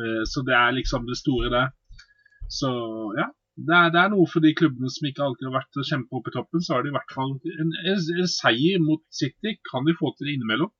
eh, 0.00 0.24
så 0.24 0.42
det 0.46 0.54
er 0.54 0.72
liksom 0.72 1.06
det 1.06 1.18
store 1.18 1.50
der. 1.50 1.68
Så 2.48 2.70
ja. 3.18 3.28
Det 3.60 3.74
er, 3.76 3.90
det 3.92 4.00
er 4.00 4.08
noe 4.08 4.24
for 4.30 4.40
de 4.40 4.54
klubbene 4.56 4.88
som 4.88 5.04
ikke 5.04 5.24
alltid 5.24 5.50
har 5.50 5.58
vært 5.58 5.78
kjempe 5.84 6.16
opp 6.16 6.28
i 6.30 6.32
toppen. 6.32 6.62
Så 6.64 6.74
har 6.74 6.82
de 6.82 6.88
i 6.88 6.94
hvert 6.94 7.12
fall 7.12 7.34
en, 7.34 7.72
en, 7.92 7.98
en 8.22 8.30
seier 8.30 8.80
mot 8.80 9.02
City 9.12 9.58
kan 9.68 9.84
de 9.84 9.92
få 9.98 10.14
til 10.16 10.30
innimellom. 10.32 10.70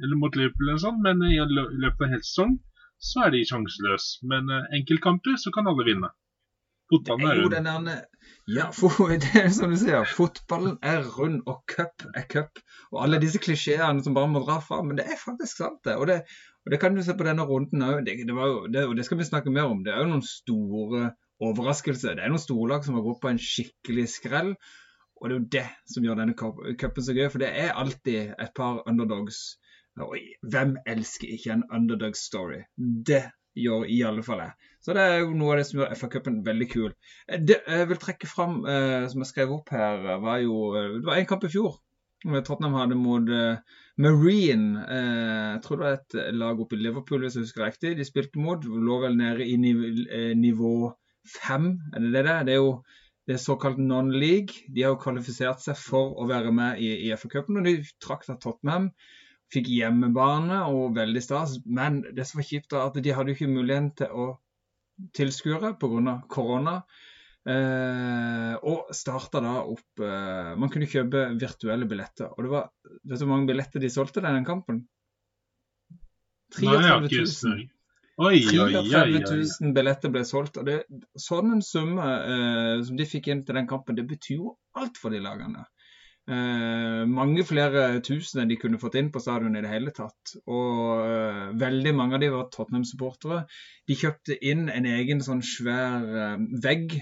Eller 0.00 0.16
mot 0.16 0.34
Liverpool 0.38 0.70
eller 0.70 0.80
sånn, 0.80 1.02
men 1.04 1.20
i 1.28 1.36
løpet 1.36 2.00
av 2.00 2.06
en 2.06 2.14
hel 2.14 2.24
sesong 2.24 2.54
så 3.02 3.26
er 3.26 3.34
de 3.34 3.42
sjanseløse. 3.44 4.22
Men 4.32 4.48
eh, 4.48 4.78
enkeltkamper 4.78 5.36
så 5.42 5.52
kan 5.52 5.68
alle 5.68 5.84
vinne. 5.90 6.08
Fotballen 6.92 7.28
er 7.28 7.40
rund. 7.40 7.54
den 7.54 7.86
der 7.86 8.04
Ja, 8.48 8.70
for, 8.78 9.08
det 9.08 9.30
er 9.42 9.50
som 9.54 9.72
du 9.72 9.78
sier. 9.80 10.04
Fotballen 10.16 10.78
er 10.82 11.04
rund, 11.16 11.42
og 11.46 11.62
cup 11.68 12.06
er 12.14 12.26
cup. 12.28 12.60
Og 12.92 13.02
alle 13.04 13.20
disse 13.22 13.40
klisjeene 13.42 14.04
som 14.04 14.16
bare 14.16 14.30
må 14.32 14.42
dra 14.44 14.58
fram. 14.64 14.90
Men 14.90 15.00
det 15.00 15.06
er 15.08 15.20
faktisk 15.20 15.62
sant, 15.62 15.80
det. 15.84 15.96
Og 15.96 16.08
det, 16.10 16.22
og 16.62 16.70
det 16.70 16.78
kan 16.82 16.94
du 16.94 17.02
se 17.02 17.14
på 17.18 17.26
denne 17.26 17.46
runden 17.48 17.82
òg. 17.82 18.04
Det, 18.06 18.14
det, 18.28 18.36
det, 18.74 18.84
og 18.86 18.94
det 18.98 19.06
skal 19.06 19.18
vi 19.18 19.26
snakke 19.26 19.50
mer 19.54 19.70
om. 19.70 19.82
Det 19.82 19.92
er 19.92 20.04
jo 20.04 20.12
noen 20.12 20.24
store 20.26 21.08
overraskelser. 21.42 22.14
Det 22.16 22.22
er 22.22 22.30
noen 22.30 22.42
storlag 22.42 22.86
som 22.86 22.98
har 22.98 23.04
gått 23.06 23.20
på 23.24 23.32
en 23.32 23.42
skikkelig 23.42 24.06
skrell. 24.12 24.52
Og 25.18 25.28
det 25.28 25.34
er 25.34 25.38
jo 25.40 25.50
det 25.56 25.66
som 25.94 26.06
gjør 26.06 26.20
denne 26.22 26.36
cup- 26.38 26.62
cupen 26.78 27.06
så 27.06 27.16
gøy. 27.16 27.26
For 27.34 27.42
det 27.42 27.50
er 27.64 27.74
alltid 27.78 28.34
et 28.38 28.54
par 28.58 28.82
underdogs. 28.86 29.42
Og 30.00 30.14
hvem 30.54 30.76
elsker 30.88 31.34
ikke 31.34 31.56
en 31.56 31.66
underdog 31.74 32.14
story? 32.16 32.62
Det 32.78 33.24
gjør 33.58 33.84
i 33.90 33.98
alle 34.08 34.22
fall 34.24 34.46
jeg. 34.46 34.54
Så 34.82 34.94
det 34.96 35.02
er 35.02 35.20
jo 35.20 35.34
noe 35.38 35.54
av 35.54 35.60
det 35.60 35.66
som 35.68 35.80
gjør 35.80 35.92
FA-cupen 35.98 36.40
veldig 36.46 36.68
kul. 36.72 36.90
Det 37.50 37.58
jeg 37.60 37.88
vil 37.90 38.00
trekke 38.02 38.30
fram, 38.30 38.62
eh, 38.66 39.04
som 39.10 39.22
jeg 39.22 39.30
skrev 39.30 39.52
opp 39.58 39.70
her, 39.74 40.06
var 40.22 40.40
jo 40.42 40.72
eh, 40.78 40.94
Det 40.98 41.06
var 41.10 41.20
en 41.20 41.28
kamp 41.30 41.44
i 41.46 41.52
fjor. 41.52 41.76
Tottenham 42.22 42.78
hadde 42.78 42.98
mot 42.98 43.30
eh, 43.34 43.78
Marine. 44.02 44.82
Eh, 44.82 45.50
jeg 45.54 45.62
tror 45.64 45.78
det 45.78 45.86
var 45.86 45.98
et 46.00 46.34
lag 46.34 46.60
oppe 46.60 46.76
i 46.76 46.82
Liverpool, 46.82 47.22
hvis 47.22 47.38
jeg 47.38 47.46
husker 47.46 47.66
riktig. 47.66 47.94
De 47.98 48.06
spilte 48.08 48.42
mot. 48.42 48.64
Lå 48.64 48.98
vel 49.04 49.16
nede 49.20 49.46
i 49.46 49.56
niv 49.60 49.84
eh, 50.08 50.32
nivå 50.38 50.90
fem, 51.28 51.76
er 51.94 52.02
det 52.02 52.12
det 52.16 52.24
der? 52.26 52.44
Det 52.46 52.54
er 52.56 52.60
jo 52.60 52.74
det 53.26 53.36
er 53.36 53.42
såkalt 53.42 53.78
non-league. 53.78 54.66
De 54.74 54.82
har 54.82 54.94
jo 54.94 55.02
kvalifisert 55.02 55.62
seg 55.62 55.78
for 55.78 56.16
å 56.18 56.26
være 56.26 56.50
med 56.54 56.80
i, 56.82 56.88
i 57.06 57.12
FA-cupen, 57.14 57.60
og 57.60 57.68
de 57.68 57.76
trakk 58.02 58.26
da 58.26 58.34
Tottenham. 58.42 58.88
Fikk 59.52 59.68
hjemmebane 59.70 60.62
og 60.72 60.96
veldig 60.96 61.22
stas, 61.22 61.58
men 61.66 62.00
det 62.16 62.26
som 62.26 62.40
var 62.40 62.48
kjipt, 62.48 62.74
var 62.74 62.90
at 62.90 62.98
de 63.04 63.14
hadde 63.14 63.30
jo 63.30 63.38
ikke 63.38 63.52
muligheten 63.52 63.92
til 64.00 64.10
å 64.10 64.26
tilskuere 65.14 65.74
pga. 65.78 66.16
korona. 66.28 66.80
Eh, 67.42 68.52
og 68.70 68.92
starta 68.94 69.40
da 69.42 69.56
opp 69.66 69.98
eh, 69.98 70.52
Man 70.54 70.70
kunne 70.70 70.86
kjøpe 70.86 71.24
virtuelle 71.40 71.88
billetter. 71.90 72.30
Og 72.36 72.46
det 72.46 72.52
var 72.52 72.68
Vet 73.02 73.18
du 73.18 73.24
hvor 73.24 73.32
mange 73.34 73.50
billetter 73.50 73.82
de 73.82 73.90
solgte 73.90 74.22
den 74.22 74.46
kampen? 74.46 74.84
Nei, 76.60 76.74
jeg 76.76 76.84
har 76.86 77.06
33 77.08 77.48
000. 77.48 77.70
Oi, 78.22 78.38
oi, 78.44 78.56
oi, 78.60 78.82
33 78.92 79.38
000 79.64 79.74
billetter 79.74 80.12
ble 80.12 80.22
solgt. 80.28 80.58
og 80.60 80.68
det, 80.68 80.82
Sånn 81.18 81.56
en 81.56 81.64
summe 81.64 82.06
eh, 82.06 82.82
som 82.86 82.98
de 82.98 83.08
fikk 83.08 83.30
inn 83.32 83.40
til 83.46 83.56
den 83.58 83.70
kampen, 83.70 83.96
det 83.98 84.04
betyr 84.06 84.36
jo 84.36 84.56
alt 84.78 85.00
for 85.00 85.14
de 85.14 85.22
lagene. 85.24 85.64
Eh, 86.30 87.02
mange 87.10 87.42
flere 87.42 87.86
tusen 88.06 88.44
enn 88.44 88.52
de 88.52 88.58
kunne 88.60 88.78
fått 88.78 88.94
inn 89.00 89.08
på 89.10 89.22
stadion 89.24 89.56
i 89.58 89.62
det 89.64 89.72
hele 89.72 89.94
tatt. 89.96 90.36
Og 90.44 91.00
eh, 91.08 91.48
veldig 91.64 91.94
mange 91.98 92.18
av 92.18 92.22
de 92.22 92.30
var 92.34 92.50
Tottenham-supportere. 92.52 93.42
De 93.88 93.98
kjøpte 93.98 94.36
inn 94.52 94.68
en 94.70 94.86
egen 94.92 95.24
sånn 95.24 95.42
svær 95.42 96.06
eh, 96.12 96.46
vegg 96.62 97.00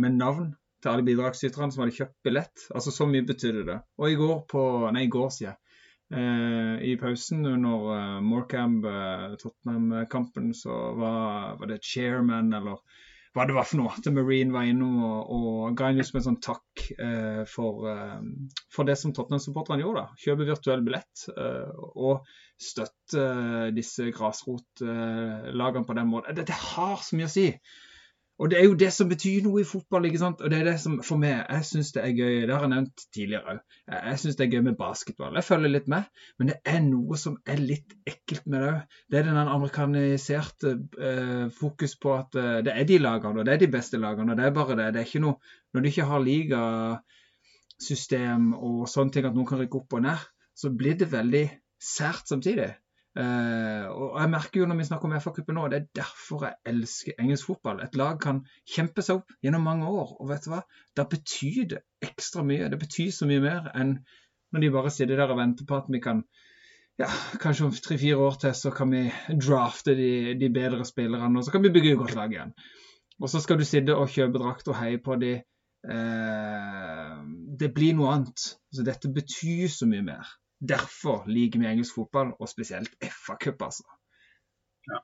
med 0.00 0.18
navn 0.20 0.52
til 0.82 0.92
alle 0.92 1.06
bidragsyterne 1.06 1.72
som 1.72 1.84
hadde 1.84 1.96
kjøpt 1.96 2.16
billett. 2.26 2.66
Altså 2.74 2.92
Så 2.92 3.06
mye 3.08 3.26
betydde 3.26 3.64
det. 3.70 3.78
Og 4.00 4.10
i 4.10 4.18
går 4.20 4.42
på 4.50 4.64
Nei, 4.92 5.06
i 5.06 5.12
går, 5.12 5.30
sier 5.32 5.50
jeg. 5.52 5.58
Eh, 6.14 6.74
I 6.90 6.96
pausen 7.00 7.46
under 7.48 7.88
eh, 7.94 8.20
Morecamp, 8.22 8.84
eh, 8.84 10.52
så 10.54 10.76
var, 11.00 11.56
var 11.60 11.70
det 11.70 11.80
chairman 11.82 12.52
eller 12.52 12.82
hva 13.34 13.46
det 13.48 13.56
var 13.56 13.66
for 13.66 13.80
noe. 13.80 13.94
Til 14.02 14.14
Marine 14.14 14.54
var 14.54 14.68
innom 14.68 15.00
og, 15.02 15.32
og 15.34 15.78
ga 15.78 15.88
en 15.90 15.98
liksom 15.98 16.20
en 16.20 16.26
sånn 16.28 16.42
takk 16.44 16.84
eh, 16.94 17.42
for, 17.50 17.88
eh, 17.90 18.20
for 18.70 18.86
det 18.86 18.94
som 19.00 19.14
Tottenham-supporterne 19.16 19.82
gjorde. 19.82 20.04
da. 20.04 20.20
Kjøpe 20.22 20.46
virtuell 20.52 20.84
billett 20.86 21.24
eh, 21.34 21.72
og 21.98 22.28
støtte 22.62 23.24
disse 23.74 24.06
grasrotlagene 24.14 25.88
på 25.88 25.98
den 25.98 26.12
måten. 26.12 26.36
Det, 26.36 26.46
det 26.52 26.60
har 26.60 27.02
så 27.02 27.18
mye 27.18 27.26
å 27.26 27.34
si. 27.34 27.48
Og 28.42 28.50
det 28.50 28.56
er 28.58 28.64
jo 28.66 28.74
det 28.74 28.88
som 28.90 29.06
betyr 29.08 29.44
noe 29.44 29.60
i 29.62 29.64
fotball. 29.68 30.04
ikke 30.08 30.18
sant? 30.18 30.40
Og 30.42 30.50
det 30.50 30.58
er 30.58 30.64
det 30.66 30.80
som 30.82 30.96
for 31.06 31.16
meg, 31.22 31.46
jeg 31.46 31.64
syns 31.68 31.92
det 31.94 32.02
er 32.02 32.16
gøy. 32.18 32.40
Det 32.42 32.54
har 32.54 32.64
jeg 32.64 32.72
nevnt 32.72 32.98
tidligere 33.14 33.50
òg. 33.52 33.58
Jeg, 33.94 34.18
syns 34.22 34.36
det 34.38 34.44
er 34.44 34.54
gøy 34.54 34.62
med 34.66 34.80
basketball. 34.80 35.36
Jeg 35.38 35.46
følger 35.46 35.70
litt 35.70 35.88
med. 35.92 36.02
Men 36.38 36.46
det 36.50 36.58
er 36.72 36.80
noe 36.82 37.14
som 37.20 37.34
er 37.46 37.58
litt 37.62 37.90
ekkelt 38.10 38.44
med 38.50 38.58
det 38.58 38.70
òg. 38.72 38.80
Det 39.06 39.16
er 39.20 39.26
den 39.28 39.42
amerikaniserte 39.42 40.68
eh, 41.10 41.46
fokus 41.54 41.92
på 42.02 42.08
at 42.16 42.30
eh, 42.40 42.62
det 42.66 42.72
er 42.74 42.84
de 42.90 42.96
lagene, 43.04 43.38
og 43.38 43.44
det 43.46 43.52
er 43.54 43.60
de 43.62 43.74
beste 43.76 43.96
lagene. 44.02 44.30
og 44.34 44.38
Det 44.40 44.46
er 44.48 44.58
bare 44.58 44.78
det. 44.80 44.88
Det 44.96 45.00
er 45.02 45.08
ikke 45.10 45.26
noe 45.28 45.36
Når 45.74 45.80
du 45.82 45.86
ikke 45.90 46.10
har 46.10 46.20
ligasystem 46.22 48.42
og 48.54 48.78
sånne 48.90 49.12
ting 49.14 49.26
at 49.26 49.34
noen 49.34 49.48
kan 49.48 49.60
rykke 49.62 49.78
opp 49.80 49.90
og 49.98 50.02
ned, 50.04 50.20
så 50.54 50.66
blir 50.74 50.94
det 50.98 51.12
veldig 51.12 51.46
sært 51.82 52.28
samtidig. 52.30 52.70
Eh, 53.14 53.84
og 53.94 54.16
jeg 54.18 54.30
merker 54.32 54.60
jo 54.60 54.66
når 54.66 54.80
vi 54.80 54.86
snakker 54.88 55.06
om 55.06 55.14
FA-cupen 55.22 55.54
nå, 55.58 55.66
det 55.70 55.78
er 55.78 55.90
derfor 56.00 56.48
jeg 56.48 56.58
elsker 56.72 57.20
engelsk 57.22 57.50
fotball. 57.52 57.82
Et 57.84 57.98
lag 57.98 58.18
kan 58.22 58.42
kjempe 58.76 59.04
seg 59.06 59.20
opp 59.20 59.36
gjennom 59.44 59.66
mange 59.68 59.90
år, 59.90 60.16
og 60.18 60.32
vet 60.32 60.46
du 60.46 60.50
hva? 60.54 60.64
Da 60.98 61.06
betyr 61.10 61.68
det 61.74 61.84
ekstra 62.04 62.42
mye. 62.46 62.70
Det 62.72 62.80
betyr 62.80 63.12
så 63.14 63.28
mye 63.30 63.44
mer 63.44 63.70
enn 63.74 64.00
når 64.54 64.62
de 64.62 64.74
bare 64.74 64.90
sitter 64.94 65.18
der 65.18 65.30
og 65.34 65.38
venter 65.40 65.66
på 65.66 65.78
at 65.78 65.86
vi 65.90 66.00
kan 66.02 66.22
ja, 67.00 67.08
kanskje 67.42 67.66
om 67.66 67.72
tre-fire 67.74 68.18
år 68.22 68.36
til 68.42 68.54
så 68.54 68.70
kan 68.74 68.92
vi 68.94 69.08
drafte 69.42 69.96
de, 69.98 70.34
de 70.38 70.50
bedre 70.54 70.86
spillerne, 70.86 71.38
og 71.38 71.46
så 71.46 71.54
kan 71.54 71.64
vi 71.64 71.72
bygge 71.74 71.94
et 71.94 71.98
godt 71.98 72.14
lag 72.18 72.30
igjen. 72.30 72.54
Og 73.22 73.30
så 73.30 73.40
skal 73.42 73.58
du 73.58 73.66
sitte 73.66 73.96
og 73.98 74.10
kjøpe 74.10 74.38
drakt 74.42 74.70
og 74.70 74.78
heie 74.78 75.00
på 75.02 75.16
de. 75.22 75.36
Uh, 75.84 77.18
det 77.60 77.70
blir 77.74 77.94
noe 77.98 78.14
annet. 78.14 78.46
Så 78.74 78.86
dette 78.86 79.10
betyr 79.14 79.70
så 79.70 79.86
mye 79.90 80.02
mer. 80.06 80.30
Derfor 80.72 81.26
liker 81.28 81.60
vi 81.60 81.68
engelsk 81.70 81.96
fotball, 81.98 82.32
og 82.40 82.48
spesielt 82.48 82.94
FA-cup, 83.02 83.62
altså. 83.66 83.84
Ja. 84.90 85.00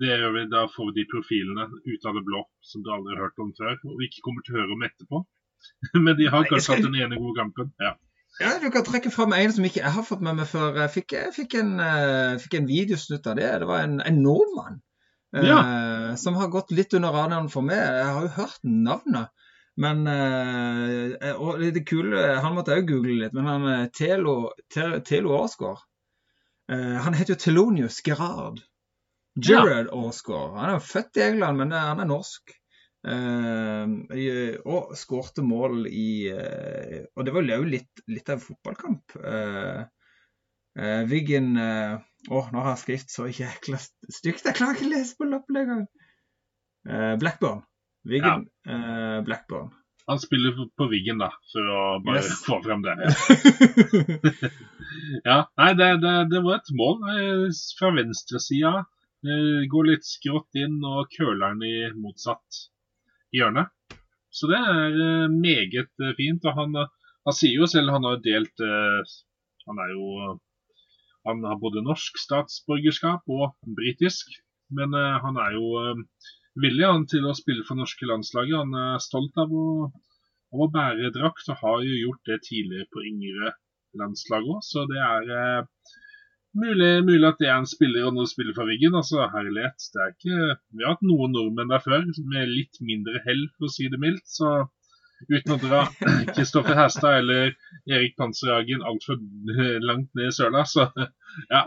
Det 0.00 0.10
gjør 0.12 0.32
vi, 0.36 0.44
Da 0.52 0.66
får 0.74 0.90
vi 0.90 0.96
de 1.00 1.06
profilene 1.12 1.66
ut 1.86 2.06
av 2.08 2.16
det 2.18 2.24
blå 2.28 2.44
som 2.64 2.84
du 2.84 2.90
aldri 2.92 3.16
har 3.16 3.24
hørt 3.26 3.42
om 3.44 3.50
før, 3.56 3.76
og 3.88 4.04
ikke 4.06 4.24
kommer 4.26 4.44
til 4.46 4.56
å 4.56 4.60
høre 4.62 4.76
om 4.76 4.86
etterpå. 4.88 5.22
Men 6.04 6.16
de 6.20 6.28
har 6.32 6.46
kanskje 6.48 6.62
skal- 6.66 6.80
hatt 6.80 6.88
den 6.88 7.00
ene 7.02 7.18
gode 7.20 7.36
kampen. 7.40 7.72
Ja. 7.80 7.96
Ja, 8.40 8.52
Du 8.62 8.70
kan 8.72 8.84
trekke 8.86 9.10
fram 9.12 9.32
en 9.36 9.52
som 9.52 9.64
ikke 9.66 9.82
jeg 9.82 9.92
har 9.92 10.04
fått 10.06 10.22
med 10.24 10.38
meg 10.38 10.46
før. 10.48 10.76
Jeg 10.84 10.92
fikk, 10.94 11.12
jeg 11.18 11.32
fikk, 11.34 11.56
en, 11.60 11.72
uh, 11.82 12.38
fikk 12.40 12.54
en 12.60 12.68
videosnutt 12.70 13.26
av 13.26 13.36
det. 13.36 13.48
Det 13.60 13.68
var 13.68 13.82
en, 13.84 13.98
en 14.06 14.20
nordmann 14.22 14.78
eh, 15.34 16.14
som 16.16 16.38
har 16.38 16.48
gått 16.54 16.70
litt 16.72 16.94
under 16.96 17.12
radaren 17.12 17.50
for 17.52 17.66
meg. 17.66 17.76
Jeg 17.82 18.06
har 18.06 18.22
jo 18.28 18.30
hørt 18.38 18.62
navnet. 18.64 19.34
Men 19.78 20.06
eh, 20.10 21.36
og 21.38 21.60
det 21.62 21.84
kule, 21.88 22.18
Han 22.42 22.56
måtte 22.56 22.74
òg 22.74 22.88
google 22.88 23.20
litt, 23.22 23.36
men 23.36 23.46
han 23.48 23.68
eh, 23.70 23.84
Telo, 23.94 24.50
Telo 24.72 25.36
eh, 25.46 26.96
Han 27.04 27.14
heter 27.14 27.34
jo 27.34 27.40
Telonius 27.44 28.00
Gerard. 28.04 28.60
Gerard 29.38 29.92
Aasgaard. 29.94 30.56
Han 30.58 30.68
er 30.68 30.74
jo 30.76 30.88
født 30.88 31.20
i 31.20 31.26
England, 31.28 31.62
men 31.62 31.72
eh, 31.72 31.86
han 31.92 32.02
er 32.02 32.10
norsk. 32.10 32.56
Eh, 33.00 34.58
og 34.68 34.92
skårte 34.98 35.40
mål 35.46 35.86
i 35.88 36.28
eh, 36.28 37.06
Og 37.16 37.24
det 37.24 37.32
var 37.32 37.46
jo 37.48 37.64
litt, 37.64 38.02
litt 38.12 38.28
av 38.28 38.36
en 38.36 38.44
fotballkamp. 38.44 39.16
Eh, 39.16 39.80
eh, 40.76 41.02
Wiggen 41.08 41.54
eh, 41.56 41.96
oh, 42.28 42.50
nå 42.52 42.60
har 42.60 42.74
jeg 42.74 42.82
skrift 42.84 43.14
så 43.14 43.30
jækla 43.30 43.80
stygt. 43.80 44.44
Jeg 44.44 44.58
klarer 44.58 44.76
ikke 44.76 44.90
å 44.90 44.94
lese 44.94 45.16
på 45.16 45.30
lappen 45.30 45.62
engang. 45.62 45.88
Uh, 46.88 47.14
Blackburn. 47.20 47.60
Wiggen 48.08 48.46
eh, 48.68 49.20
Blackburn. 49.24 49.70
Han 50.06 50.18
spiller 50.18 50.56
på 50.76 50.86
Wiggen, 50.90 51.20
da, 51.22 51.28
for 51.52 51.66
å 51.70 51.82
bare 52.04 52.22
Yes. 52.22 52.44
få 52.48 52.60
frem 52.64 52.82
det. 52.86 52.94
Ja, 55.28 55.36
nei, 55.60 55.70
det, 55.78 55.88
det, 56.02 56.14
det 56.32 56.40
var 56.44 56.58
et 56.58 56.72
mål 56.76 56.96
eh, 57.12 57.44
fra 57.78 57.90
venstresida. 57.96 58.72
Eh, 59.26 59.60
går 59.70 59.90
litt 59.90 60.06
skrått 60.08 60.56
inn 60.58 60.78
og 60.86 61.10
køler 61.14 61.52
den 61.54 61.66
i 61.68 61.74
motsatt 62.00 62.62
hjørne. 63.36 63.66
Så 64.32 64.48
det 64.50 64.58
er 64.58 65.28
meget 65.34 65.90
fint. 66.18 66.46
Og 66.46 66.56
han, 66.58 66.76
han 67.26 67.36
sier 67.36 67.60
jo 67.60 67.68
selv 67.70 67.92
han 67.94 68.06
har 68.06 68.20
delt 68.24 68.62
Han 69.66 69.80
er 69.82 69.90
jo 69.92 70.36
Han 71.26 71.42
har 71.44 71.58
både 71.60 71.82
norsk 71.82 72.16
statsborgerskap 72.22 73.26
og 73.28 73.56
britisk. 73.76 74.30
Men 74.70 74.94
han 74.94 75.36
er 75.42 75.58
jo 75.58 75.66
villig 76.58 76.86
han, 76.86 77.06
til 77.10 77.26
å 77.28 77.36
spille 77.36 77.64
for 77.66 77.78
norske 77.78 78.08
landslaget. 78.08 78.58
Han 78.58 78.74
er 78.78 79.02
stolt 79.02 79.36
av 79.40 79.52
å, 79.54 79.90
av 80.54 80.64
å 80.66 80.70
bære 80.74 81.12
drakt, 81.14 81.48
og 81.52 81.62
har 81.62 81.84
jo 81.86 81.98
gjort 82.04 82.30
det 82.30 82.40
tidligere 82.48 82.88
på 82.92 83.04
yngre 83.06 83.54
landslag 84.00 84.46
òg. 84.46 84.60
Så 84.66 84.84
det 84.90 85.00
er 85.04 85.30
eh, 85.36 85.94
mulig, 86.58 86.90
mulig 87.06 87.28
at 87.28 87.40
det 87.42 87.50
er 87.50 87.58
en 87.58 87.70
spiller 87.70 88.08
og 88.08 88.18
nå 88.18 88.26
spiller 88.30 88.56
for 88.56 88.70
Wiggen. 88.70 88.98
Altså, 88.98 89.24
herlighet. 89.34 89.88
Det 89.94 90.04
er 90.04 90.12
ikke 90.14 90.36
Vi 90.76 90.84
har 90.84 90.94
hatt 90.94 91.06
noen 91.06 91.34
nordmenn 91.36 91.72
der 91.72 91.82
før 91.84 92.06
med 92.34 92.52
litt 92.52 92.82
mindre 92.84 93.22
hell, 93.26 93.46
for 93.56 93.70
å 93.70 93.74
si 93.74 93.90
det 93.92 94.02
mildt. 94.02 94.26
Så 94.30 94.52
uten 95.28 95.56
å 95.56 95.60
dra 95.60 95.82
Kristoffer 96.34 96.78
Hestad 96.78 97.22
eller 97.24 97.52
Erik 97.90 98.16
Panserhagen 98.18 98.86
altfor 98.86 99.20
langt 99.84 100.10
ned 100.16 100.30
i 100.30 100.34
søla, 100.34 100.64
så 100.68 100.88
ja. 101.52 101.66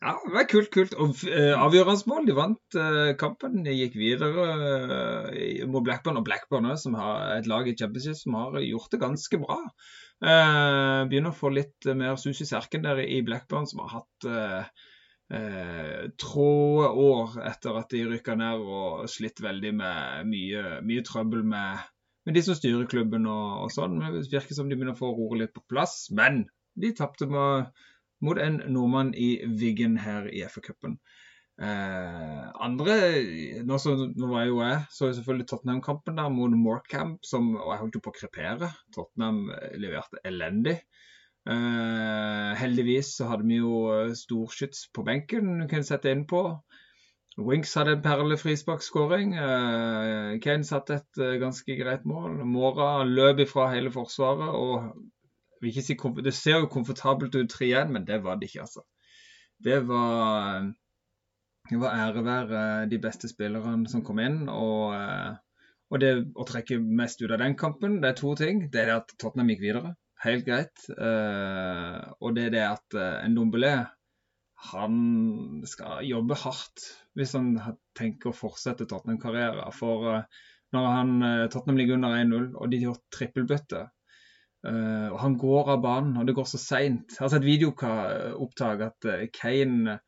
Ja, 0.00 0.14
det 0.24 0.32
var 0.34 0.46
kult, 0.50 0.70
kult. 0.74 0.94
Og 1.00 1.22
eh, 1.28 1.54
avgjørende 1.58 2.10
mål. 2.10 2.26
De 2.28 2.36
vant 2.36 2.78
eh, 2.78 3.12
kampen. 3.20 3.62
De 3.66 3.74
gikk 3.74 3.96
videre 3.98 4.44
eh, 4.48 5.64
mot 5.70 5.84
Blackburn. 5.84 6.20
Og 6.20 6.26
Blackburn 6.26 6.70
som 6.80 6.96
har 6.98 7.38
et 7.38 7.48
lag 7.50 7.68
i 7.68 7.76
Championship 7.78 8.20
som 8.20 8.38
har 8.38 8.60
gjort 8.62 8.94
det 8.94 9.02
ganske 9.02 9.40
bra. 9.42 9.58
Begynner 10.18 11.30
å 11.30 11.38
få 11.38 11.52
litt 11.54 11.86
mer 11.94 12.16
sus 12.18 12.40
i 12.42 12.48
serken 12.48 12.82
der 12.82 13.04
i 13.04 13.20
Blackburn, 13.22 13.68
som 13.70 13.84
har 13.84 14.00
hatt 14.00 14.26
eh, 15.30 16.08
tråde 16.18 16.88
år 17.04 17.36
etter 17.46 17.78
at 17.78 17.94
de 17.94 18.02
rykka 18.08 18.34
ned 18.40 18.64
og 18.64 19.04
slitt 19.12 19.38
veldig 19.44 19.72
med 19.78 20.26
mye, 20.32 20.64
mye 20.82 21.06
trøbbel 21.06 21.46
med 21.46 21.86
med 22.28 22.34
de 22.36 22.42
som 22.44 22.56
styrer 22.58 22.84
klubben 22.90 23.24
og, 23.24 23.52
og 23.64 23.70
sånn. 23.72 24.02
Det 24.12 24.26
virker 24.28 24.52
som 24.52 24.68
de 24.68 24.76
begynner 24.76 24.92
å 24.92 25.00
få 25.00 25.14
roret 25.16 25.46
litt 25.46 25.54
på 25.56 25.62
plass. 25.70 26.10
Men 26.12 26.42
de 26.76 26.90
tapte 26.96 27.24
mot 28.24 28.38
en 28.42 28.60
nordmann 28.66 29.14
i 29.14 29.30
Wiggen 29.60 29.96
her 30.02 30.28
i 30.30 30.44
FA-cupen. 30.48 30.98
Eh, 31.58 32.42
andre 32.62 32.96
nå, 33.66 33.78
så, 33.82 33.96
nå, 33.98 34.26
var 34.30 34.44
jo 34.46 34.60
jeg 34.62 34.78
så 34.94 35.08
selvfølgelig 35.10 35.48
Tottenham-kampen 35.50 36.20
der 36.20 36.30
mot 36.30 36.54
Morecamp, 36.54 37.18
som, 37.26 37.50
og 37.56 37.72
jeg 37.72 37.82
holdt 37.82 37.98
jo 37.98 38.02
på 38.04 38.12
å 38.14 38.18
krepere. 38.20 38.70
Tottenham 38.94 39.48
leverte 39.80 40.22
elendig. 40.28 40.78
Eh, 41.48 42.52
heldigvis 42.60 43.16
så 43.18 43.30
hadde 43.32 43.48
vi 43.48 43.58
jo 43.62 43.82
storskyts 44.18 44.88
på 44.94 45.06
benken 45.06 45.56
du 45.62 45.66
kunne 45.66 45.86
sette 45.88 46.12
inn 46.14 46.26
på. 46.30 46.44
Winks 47.38 47.76
hadde 47.78 47.92
en 47.94 48.00
perlefrisparkskåring. 48.02 49.36
Uh, 49.38 50.40
Kane 50.42 50.66
satte 50.66 50.96
et 50.98 51.20
ganske 51.38 51.76
greit 51.78 52.02
mål. 52.08 52.40
Mora 52.42 53.04
løp 53.06 53.44
ifra 53.44 53.68
hele 53.70 53.92
forsvaret. 53.94 54.48
og 54.58 54.88
si, 55.60 55.96
Det 56.22 56.34
ser 56.34 56.60
jo 56.60 56.70
komfortabelt 56.72 57.34
ut 57.34 57.52
3-1, 57.52 57.92
men 57.94 58.06
det 58.06 58.22
var 58.24 58.38
det 58.38 58.48
ikke, 58.50 58.66
altså. 58.66 58.84
Det 59.58 59.80
var, 59.88 60.68
det 61.70 61.78
var 61.80 61.96
ære 61.98 62.24
være 62.24 62.62
de 62.90 62.98
beste 63.02 63.28
spillerne 63.28 63.88
som 63.90 64.04
kom 64.06 64.20
inn. 64.22 64.44
Og, 64.48 64.94
uh, 64.94 65.34
og, 65.90 66.00
det 66.00 66.12
å 66.38 66.46
trekke 66.46 66.78
mest 66.78 67.22
ut 67.22 67.32
av 67.32 67.40
den 67.42 67.56
kampen, 67.58 68.00
det 68.02 68.12
er 68.12 68.20
to 68.20 68.34
ting. 68.38 68.68
Det 68.70 68.82
er 68.82 68.92
det 68.92 68.98
at 69.02 69.16
Tottenham 69.18 69.50
gikk 69.54 69.64
videre. 69.66 69.94
Helt 70.18 70.44
greit. 70.46 70.82
og 70.98 72.32
det 72.34 72.48
er 72.48 72.50
det 72.50 72.62
at 72.66 72.94
en 72.98 73.36
Dombelé 73.36 73.76
han 74.72 74.96
skal 75.70 76.02
jobbe 76.02 76.34
hardt 76.34 76.88
hvis 77.14 77.36
han 77.38 77.52
tenker 77.94 78.32
å 78.32 78.34
fortsette 78.34 78.88
Tottenham-karrieren. 78.90 79.70
For 79.74 80.24
når 80.74 80.88
han, 80.90 81.12
Tottenham 81.52 81.78
ligger 81.78 82.00
under 82.00 82.18
1-0, 82.18 82.48
og 82.58 82.72
de 82.72 82.82
gjør 82.82 82.98
trippelbytte, 83.14 83.84
uh, 84.66 85.08
og 85.12 85.18
han 85.22 85.38
går 85.40 85.72
av 85.74 85.82
banen, 85.84 86.16
og 86.18 86.26
det 86.28 86.34
går 86.36 86.48
så 86.50 86.60
seint 86.60 87.14
Jeg 87.14 87.24
har 87.24 87.32
sett 87.34 87.46
videoopptak 87.46 88.84
at 88.88 89.08
Kane 89.36 89.98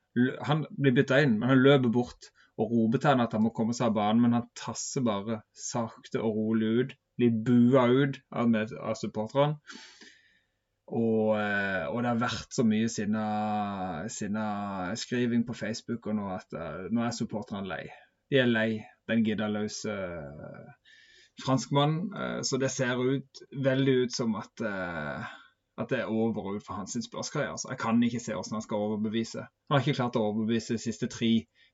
han 0.47 0.65
blir 0.75 0.95
bytta 0.97 1.21
inn, 1.23 1.37
men 1.39 1.53
han 1.53 1.63
løper 1.63 1.93
bort 1.95 2.31
og 2.61 2.73
roper 2.75 3.01
til 3.01 3.13
han 3.13 3.23
at 3.25 3.37
han 3.37 3.45
må 3.45 3.53
komme 3.57 3.77
seg 3.77 3.89
av 3.89 3.97
banen, 3.97 4.25
men 4.25 4.35
han 4.37 4.49
tasser 4.59 5.05
bare 5.07 5.41
sakte 5.57 6.21
og 6.21 6.37
rolig 6.37 6.71
ut. 6.81 6.95
Blir 7.21 7.37
bua 7.47 7.87
ut 7.89 8.19
av, 8.35 8.51
av 8.59 8.99
supporterne. 8.99 9.61
Og, 10.91 11.37
eh, 11.39 11.87
og, 11.87 12.01
det 12.03 12.11
har 12.11 12.21
vært 12.25 12.57
så 12.57 12.65
mye 12.67 12.89
siden 12.91 14.41
skriving 14.99 15.45
på 15.47 15.55
Facebook 15.55 16.09
og 16.11 16.19
nå 16.19 16.31
at 16.35 16.57
nå 16.91 17.05
er 17.07 17.15
supporterne 17.15 17.71
lei. 17.71 17.85
De 18.31 18.41
er 18.43 18.51
lei 18.51 18.71
den 19.11 19.23
giddaløse 19.27 19.91
uh, 19.91 20.75
franskmannen. 21.45 22.11
Uh, 22.15 22.41
så 22.47 22.59
det 22.61 22.71
ser 22.75 23.01
ut, 23.01 23.43
veldig 23.65 23.97
ut 24.05 24.15
som 24.15 24.35
at, 24.41 24.53
uh, 24.65 25.25
at 25.81 25.93
det 25.93 26.03
er 26.03 26.13
over 26.13 26.57
ut 26.57 26.67
for 26.67 26.79
hans 26.79 26.97
spørskarriere. 27.07 27.57
Altså. 27.57 27.71
Jeg 27.73 27.83
kan 27.83 28.03
ikke 28.03 28.21
se 28.21 28.35
hvordan 28.35 28.59
han 28.59 28.67
skal 28.67 28.87
overbevise. 28.89 29.47
Han 29.69 29.77
har 29.79 29.85
ikke 29.85 29.99
klart 30.03 30.19
å 30.21 30.27
overbevise 30.31 30.77
de 30.77 30.83
siste 30.83 31.11
tre, 31.13 31.33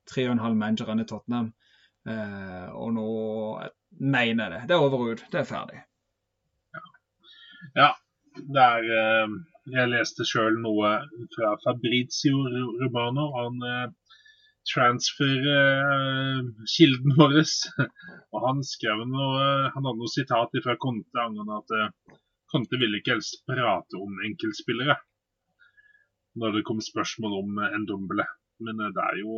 tre 0.09 0.27
og 0.27 0.37
en 0.37 0.45
halv 0.45 0.59
managerne 0.59 1.03
i 1.05 1.09
Tottenham. 1.09 1.53
og 2.07 2.93
nå 2.95 3.07
mener 3.99 4.43
jeg 4.43 4.51
det. 4.53 4.61
Det 4.69 4.75
er 4.75 4.83
over 4.85 5.11
ut. 5.11 5.23
Det 5.31 5.39
er 5.41 5.47
ferdig. 5.49 5.81
Ja. 6.77 6.83
ja 7.75 7.89
Det 8.37 8.63
er 8.63 8.85
jeg 9.75 9.91
leste 9.91 10.23
sjøl 10.27 10.59
noe 10.63 10.91
fra 11.35 11.55
Fabrizio 11.63 12.45
Romano, 12.81 13.25
han 13.35 13.65
eh, 13.67 13.87
transfer-kilden 14.73 17.11
eh, 17.11 17.17
vår. 17.19 17.33
Og 18.33 18.39
han 18.47 18.59
skrev 18.67 18.97
noe, 19.09 19.43
han 19.73 19.83
hadde 19.83 20.01
noe 20.01 20.13
sitat 20.13 20.51
fra 20.63 20.75
Conte 20.81 21.17
angående 21.23 21.55
at 21.61 21.69
Conte 22.51 22.75
ville 22.79 22.97
ikke 23.01 23.15
helst 23.17 23.33
prate 23.49 23.95
om 23.99 24.11
enkeltspillere 24.29 24.95
når 26.37 26.49
det 26.53 26.67
kom 26.67 26.79
spørsmål 26.83 27.31
om 27.41 27.49
en 27.65 27.87
dumble. 27.89 28.25
Men 28.61 28.75
det 28.93 29.03
er 29.03 29.15
jo 29.23 29.31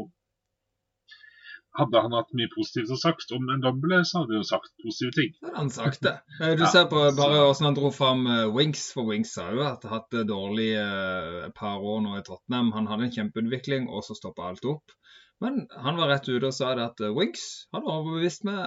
hadde 1.77 2.01
han 2.01 2.15
hatt 2.17 2.31
mye 2.37 2.49
positivt 2.51 2.91
å 2.93 2.97
sagt 2.99 3.31
om 3.35 3.49
en 3.53 3.63
doble, 3.63 4.01
så 4.07 4.21
hadde 4.21 4.33
han 4.33 4.41
jo 4.41 4.47
sagt 4.47 4.71
positive 4.83 5.15
ting. 5.15 5.33
Ja, 5.43 5.53
han 5.59 5.71
sagt 5.73 6.03
det. 6.05 6.15
Eh, 6.39 6.55
du 6.55 6.63
ser 6.71 6.87
på 6.91 7.01
bare 7.17 7.41
hvordan 7.41 7.67
han 7.67 7.77
dro 7.77 7.91
fram 7.93 8.23
eh, 8.31 8.45
Winks, 8.55 8.89
for 8.95 9.09
Winks 9.09 9.35
har 9.39 9.51
jo 9.55 9.65
hatt, 9.67 10.07
det 10.13 10.25
dårlig 10.29 10.69
et 10.79 11.49
eh, 11.49 11.51
par 11.55 11.83
år 11.83 12.01
nå 12.05 12.15
i 12.17 12.23
Tottenham. 12.25 12.71
Han 12.77 12.87
hadde 12.89 13.09
en 13.09 13.15
kjempeutvikling, 13.17 13.89
og 13.91 14.05
så 14.07 14.17
stoppa 14.17 14.49
alt 14.49 14.65
opp. 14.69 14.95
Men 15.39 15.61
han 15.71 15.95
var 15.95 16.11
rett 16.11 16.27
ute 16.27 16.49
og 16.49 16.55
sa 16.55 16.73
det 16.75 16.83
at 16.83 17.01
Wiggs 17.15 17.45
han 17.71 17.85
var 17.85 18.01
overbevist 18.01 18.43
meg. 18.47 18.59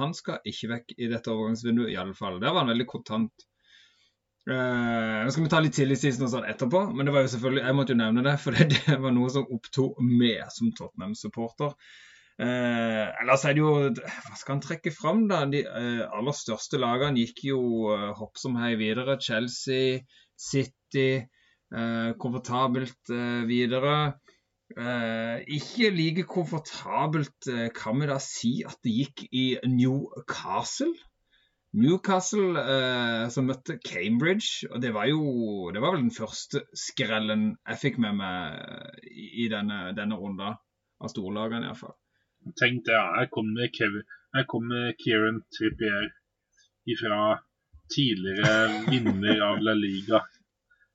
Han 0.00 0.14
skal 0.18 0.40
ikke 0.48 0.72
vekk 0.72 0.96
i 0.96 1.10
dette 1.12 1.30
overgangsvinduet, 1.30 1.92
iallfall. 1.94 2.40
Der 2.42 2.50
var 2.50 2.64
han 2.64 2.72
veldig 2.72 2.88
kontant. 2.90 3.46
Uh, 4.50 5.20
nå 5.22 5.30
skal 5.30 5.44
vi 5.44 5.50
ta 5.52 5.58
litt 5.62 5.76
tillitsseason 5.76 6.24
og 6.26 6.30
sånn 6.32 6.46
etterpå, 6.48 6.80
men 6.96 7.06
det 7.06 7.12
var 7.14 7.26
jo 7.26 7.30
selvfølgelig, 7.34 7.60
jeg 7.66 7.76
måtte 7.76 7.92
jo 7.92 7.98
nevne 8.00 8.22
det, 8.24 8.32
for 8.40 8.56
det, 8.72 8.96
var 9.04 9.12
noe 9.14 9.32
som 9.32 9.50
opptok 9.52 10.00
meg 10.02 10.46
som 10.54 10.72
Tottenham-supporter. 10.74 11.74
Eh, 12.40 13.06
ellers 13.20 13.42
er 13.44 13.52
det 13.52 13.60
jo 13.60 13.72
Hva 13.92 14.36
skal 14.38 14.54
han 14.54 14.62
trekke 14.64 14.92
fram, 14.96 15.26
da? 15.28 15.42
De 15.50 15.60
eh, 15.60 16.00
aller 16.08 16.36
største 16.36 16.78
lagene 16.80 17.20
gikk 17.20 17.42
jo 17.50 17.60
eh, 17.92 18.06
hopp 18.16 18.40
som 18.40 18.56
hei 18.56 18.72
videre. 18.80 19.18
Chelsea, 19.20 19.98
City, 20.40 21.20
eh, 21.20 22.10
komfortabelt 22.22 23.12
eh, 23.12 23.42
videre. 23.50 23.96
Eh, 24.78 25.40
ikke 25.50 25.90
like 25.90 26.22
komfortabelt 26.30 27.48
uh, 27.50 27.68
kan 27.74 27.96
vi 27.98 28.06
da 28.06 28.20
si 28.22 28.50
at 28.62 28.78
det 28.86 28.92
gikk 28.94 29.22
i 29.34 29.44
Newcastle. 29.66 30.92
Newcastle 31.74 32.54
uh, 32.54 33.26
som 33.34 33.48
møtte 33.50 33.80
Cambridge, 33.82 34.68
og 34.70 34.78
det 34.82 34.92
var 34.94 35.08
jo 35.10 35.70
Det 35.74 35.82
var 35.82 35.94
vel 35.94 36.04
den 36.04 36.14
første 36.14 36.62
skrellen 36.74 37.56
jeg 37.66 37.80
fikk 37.82 37.98
med 38.02 38.14
meg 38.20 39.02
i, 39.10 39.26
i 39.44 39.48
denne, 39.50 39.90
denne 39.96 40.18
runda 40.18 40.52
av 41.00 41.10
storlagene, 41.10 41.66
iallfall. 41.66 41.96
Tenk 42.60 42.84
det, 42.86 42.94
her 42.94 43.26
kommer, 43.34 43.70
kommer 44.48 44.92
Kieran 45.02 45.42
Trippier 45.56 46.12
fra 47.00 47.40
tidligere 47.90 48.86
vinner 48.86 49.42
av 49.50 49.58
La 49.66 49.74
Liga. 49.74 50.22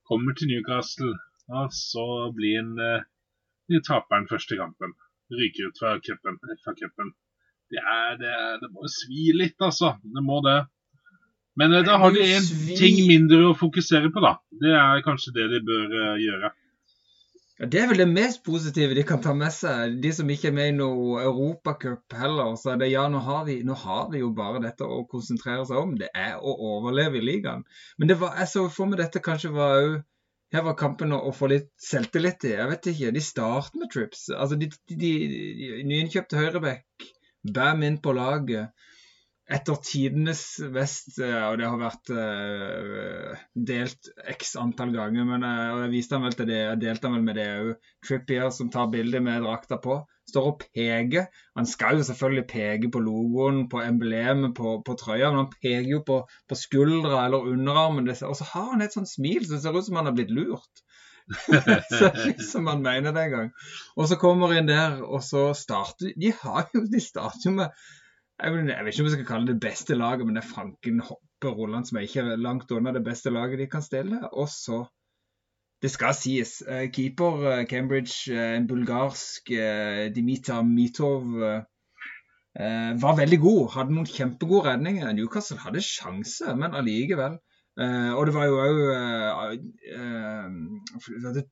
Kommer 0.08 0.36
til 0.36 0.54
Newcastle, 0.54 1.12
og 1.52 1.76
så 1.76 2.08
blir 2.36 2.62
han 2.62 3.04
eh, 3.72 3.82
taperen 3.86 4.30
første 4.32 4.58
kampen. 4.60 4.96
Ryker 5.34 5.70
ut 5.72 5.82
fra 5.82 5.98
cupen. 6.06 7.14
Det, 7.74 7.82
det, 8.22 8.34
det 8.62 8.70
må 8.72 8.90
svi 8.92 9.32
litt, 9.34 9.58
altså. 9.64 9.96
Det 10.04 10.24
må 10.26 10.42
det. 10.46 10.60
Men 11.56 11.74
eh, 11.74 11.86
da 11.88 11.98
har 12.02 12.14
de 12.14 12.28
en 12.36 12.52
ting 12.78 13.02
mindre 13.08 13.50
å 13.50 13.58
fokusere 13.58 14.12
på, 14.14 14.22
da. 14.24 14.38
Det 14.62 14.76
er 14.76 15.04
kanskje 15.06 15.34
det 15.40 15.50
de 15.56 15.64
bør 15.66 15.90
uh, 15.96 16.14
gjøre. 16.22 16.52
Ja, 17.56 17.68
Det 17.72 17.80
er 17.80 17.88
vel 17.88 18.02
det 18.04 18.10
mest 18.12 18.42
positive 18.44 18.98
de 18.98 19.06
kan 19.08 19.22
ta 19.24 19.34
med 19.34 19.54
seg. 19.56 19.96
De 20.04 20.12
som 20.16 20.30
ikke 20.30 20.50
er 20.52 20.58
med 20.58 20.74
i 20.74 20.76
noe 20.76 21.22
Europacup 21.24 22.18
heller. 22.20 22.58
Så 22.60 22.76
det 22.80 22.92
ja, 22.92 23.06
nå 23.12 23.22
har, 23.24 23.46
de, 23.48 23.62
nå 23.64 23.78
har, 23.86 24.10
de, 24.12 24.20
jo 24.26 24.34
bare 24.36 24.64
dette 24.66 24.84
å 24.84 25.06
konsentrere 25.12 25.64
seg 25.70 25.80
om. 25.80 25.96
Det 26.00 26.12
er 26.12 26.36
å 26.36 26.58
overleve 26.76 27.22
i 27.22 27.24
ligaen. 27.24 27.64
Men 27.98 28.12
det 28.12 28.20
var, 28.20 28.36
jeg 28.42 28.52
så 28.52 28.68
for 28.68 28.92
meg 28.92 29.00
dette 29.00 29.24
kanskje 29.24 29.56
var 29.56 29.80
òg 29.80 29.96
her 30.56 30.66
var 30.66 30.78
kampen 30.80 31.14
å, 31.16 31.34
få 31.36 31.50
litt 31.52 31.70
selvtillit 31.82 32.48
i. 32.48 32.56
Jeg 32.56 32.72
vet 32.72 32.90
ikke. 32.92 33.14
De 33.16 33.24
starter 33.24 33.82
med 33.82 33.92
trips. 33.94 34.28
Altså, 34.34 34.58
de, 34.60 34.70
de, 34.90 34.98
de, 35.02 35.14
de 35.30 35.70
nyinnkjøpte 35.90 36.40
høyreback, 36.40 37.08
bam 37.56 37.84
inn 37.86 38.00
på 38.02 38.16
laget 38.16 38.74
etter 39.46 39.78
tidenes 39.86 40.42
vest, 40.74 41.20
eh, 41.22 41.44
og 41.46 41.60
det 41.60 41.68
har 41.70 41.78
vært 41.78 42.12
uh, 42.18 43.44
delt 43.54 44.10
x 44.34 44.56
antall 44.58 44.94
ganger, 44.96 45.28
men 45.30 45.46
uh, 45.46 45.84
jeg 45.84 45.92
viste 45.92 46.18
han 46.18 46.26
vel 46.26 46.38
til 46.38 46.50
det, 46.50 46.58
jeg 46.64 46.82
delte 46.82 47.06
han 47.06 47.18
vel 47.20 47.28
med 47.28 47.38
det 47.38 47.46
òg. 47.60 47.72
Trippier 48.06 48.50
som 48.54 48.72
tar 48.74 48.90
bilde 48.94 49.22
med 49.22 49.46
drakta 49.46 49.78
på, 49.82 50.00
står 50.26 50.48
og 50.50 50.64
peker. 50.64 51.28
Han 51.60 51.70
skal 51.70 52.00
jo 52.00 52.08
selvfølgelig 52.08 52.46
peke 52.50 52.90
på 52.94 53.02
logoen, 53.06 53.68
på 53.70 53.84
emblemet 53.86 54.56
på, 54.58 54.80
på 54.86 54.96
trøya, 54.98 55.30
men 55.30 55.44
han 55.44 55.52
peker 55.54 55.92
jo 55.92 56.02
på, 56.08 56.24
på 56.50 56.58
skuldra 56.58 57.28
eller 57.28 57.46
underarmen, 57.54 58.10
og 58.10 58.40
så 58.40 58.50
har 58.50 58.72
han 58.74 58.82
et 58.86 58.98
sånt 58.98 59.12
smil 59.12 59.46
som 59.46 59.62
ser 59.62 59.78
ut 59.78 59.86
som 59.86 60.02
han 60.02 60.10
har 60.10 60.18
blitt 60.18 60.34
lurt. 60.34 60.82
som 62.52 62.68
han 62.70 62.82
mener 62.86 63.14
det 63.14 63.28
en 63.28 63.32
gang. 63.32 63.54
Og 63.98 64.10
så 64.10 64.18
kommer 64.22 64.54
inn 64.58 64.70
der, 64.70 65.00
og 65.02 65.24
så 65.26 65.48
starter 65.58 66.14
De 66.22 66.34
har 66.42 66.68
jo, 66.74 66.84
de 66.90 67.02
starter 67.02 67.50
jo 67.50 67.56
med 67.62 67.86
jeg, 68.44 68.52
vet 68.52 68.92
ikke 68.92 69.04
om 69.04 69.08
jeg 69.08 69.16
skal 69.16 69.28
kalle 69.28 69.48
det 69.54 69.62
beste 69.64 69.96
laget, 69.96 70.26
men 70.26 70.36
det 70.36 70.44
er 70.44 70.50
Franken 70.50 71.00
Hoppe 71.00 71.52
Rolland 71.56 71.88
som 71.88 71.98
er 71.98 72.08
ikke 72.08 72.36
langt 72.36 72.72
unna 72.76 72.92
det 72.96 73.04
beste 73.06 73.32
laget 73.32 73.60
de 73.62 73.68
kan 73.72 73.86
stille. 73.86 74.20
Og 74.34 74.50
så 74.50 74.86
Det 75.82 75.92
skal 75.92 76.14
sies. 76.16 76.64
Uh, 76.66 76.88
keeper 76.90 77.60
uh, 77.60 77.66
Cambridge, 77.68 78.32
uh, 78.32 78.56
en 78.56 78.68
bulgarsk 78.68 79.52
Dimitar 80.16 80.64
Mitov 80.64 81.36
var 82.56 83.18
veldig 83.18 83.40
god. 83.40 83.72
Hadde 83.74 83.92
noen 83.92 84.08
kjempegode 84.08 84.70
redninger. 84.70 85.12
Newcastle 85.14 85.60
hadde 85.60 85.82
sjanse, 85.84 86.56
men 86.56 86.74
allikevel. 86.74 87.36
og 88.16 88.26
det 88.26 88.34
var 88.34 88.46
jo 88.48 88.56
òg 88.64 88.78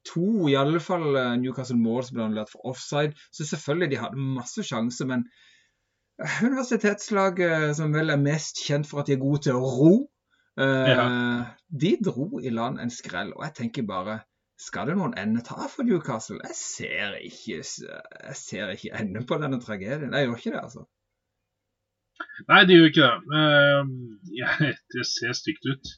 to 0.07 0.47
i 0.47 0.55
alle 0.55 0.79
fall 0.79 1.37
Newcastle 1.41 1.75
mål 1.77 2.03
som 2.07 2.15
ble 2.15 2.23
annullert 2.23 2.53
for 2.53 2.71
offside. 2.71 3.19
Så 3.35 3.43
selvfølgelig, 3.45 3.91
de 3.91 3.99
hadde 3.99 4.29
masse 4.39 4.63
sjanse, 4.63 5.05
men 5.05 5.27
universitetslaget 6.19 7.75
som 7.77 7.93
vel 7.95 8.13
er 8.13 8.21
mest 8.21 8.61
kjent 8.65 8.87
for 8.89 9.01
at 9.01 9.09
de 9.09 9.15
er 9.15 9.21
gode 9.23 9.41
til 9.47 9.57
å 9.57 9.71
ro, 9.77 9.93
eh, 10.59 10.91
Ja. 10.93 11.07
de 11.69 11.97
dro 12.05 12.39
i 12.39 12.49
land 12.53 12.79
en 12.79 12.89
skrell. 12.93 13.33
Og 13.33 13.43
jeg 13.43 13.55
tenker 13.55 13.87
bare 13.87 14.21
skal 14.57 14.87
det 14.87 14.95
noen 14.97 15.15
ende 15.17 15.41
ta 15.43 15.67
for 15.67 15.83
Newcastle? 15.83 16.39
Jeg 16.43 16.55
ser 16.55 17.15
ikke, 17.19 17.57
jeg 17.59 18.35
ser 18.37 18.69
ikke 18.75 18.93
ende 18.99 19.25
på 19.25 19.39
denne 19.41 19.59
tragedien. 19.59 20.13
Jeg 20.13 20.27
gjør 20.27 20.37
ikke 20.37 20.51
det, 20.53 20.61
altså. 20.61 20.85
Nei, 22.47 22.61
de 22.69 22.77
gjør 22.77 22.91
ikke 22.91 23.07
det. 23.07 23.39
Eh, 23.39 23.83
ja, 24.37 24.51
det 24.93 25.05
ser 25.09 25.33
stygt 25.33 25.65
ut. 25.65 25.93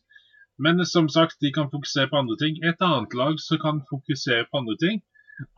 Men 0.57 0.79
som 0.87 1.09
sagt, 1.11 1.35
de 1.41 1.51
kan 1.51 1.67
fokusere 1.69 2.07
på 2.09 2.17
andre 2.23 2.37
ting. 2.39 2.57
Et 2.63 2.79
annet 2.81 3.13
lag 3.13 3.35
som 3.43 3.59
kan 3.59 3.81
fokusere 3.91 4.47
på 4.47 4.61
andre 4.63 4.77
ting, 4.79 5.03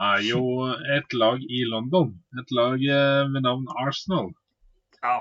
er 0.01 0.23
jo 0.25 0.41
et 0.97 1.13
lag 1.13 1.37
i 1.45 1.61
London. 1.69 2.15
Et 2.41 2.51
lag 2.57 2.81
eh, 2.81 3.23
ved 3.29 3.45
navn 3.45 3.67
Arsenal. 3.85 4.33
Ja. 5.05 5.17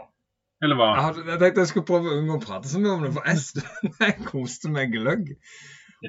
Eller 0.64 0.78
hva? 0.78 0.90
Jeg, 0.96 1.04
hadde, 1.04 1.24
jeg 1.28 1.40
tenkte 1.42 1.64
jeg 1.64 1.70
skulle 1.72 1.88
prøve 1.88 2.12
å 2.12 2.20
unngå 2.20 2.38
å 2.38 2.42
prate 2.42 2.70
så 2.70 2.80
mye 2.80 2.94
om 2.94 3.02
det, 3.04 3.12
for 3.16 3.28
jeg, 3.28 3.64
jeg 4.06 4.28
koste 4.30 4.72
meg 4.72 4.94
gløgg. 4.94 5.34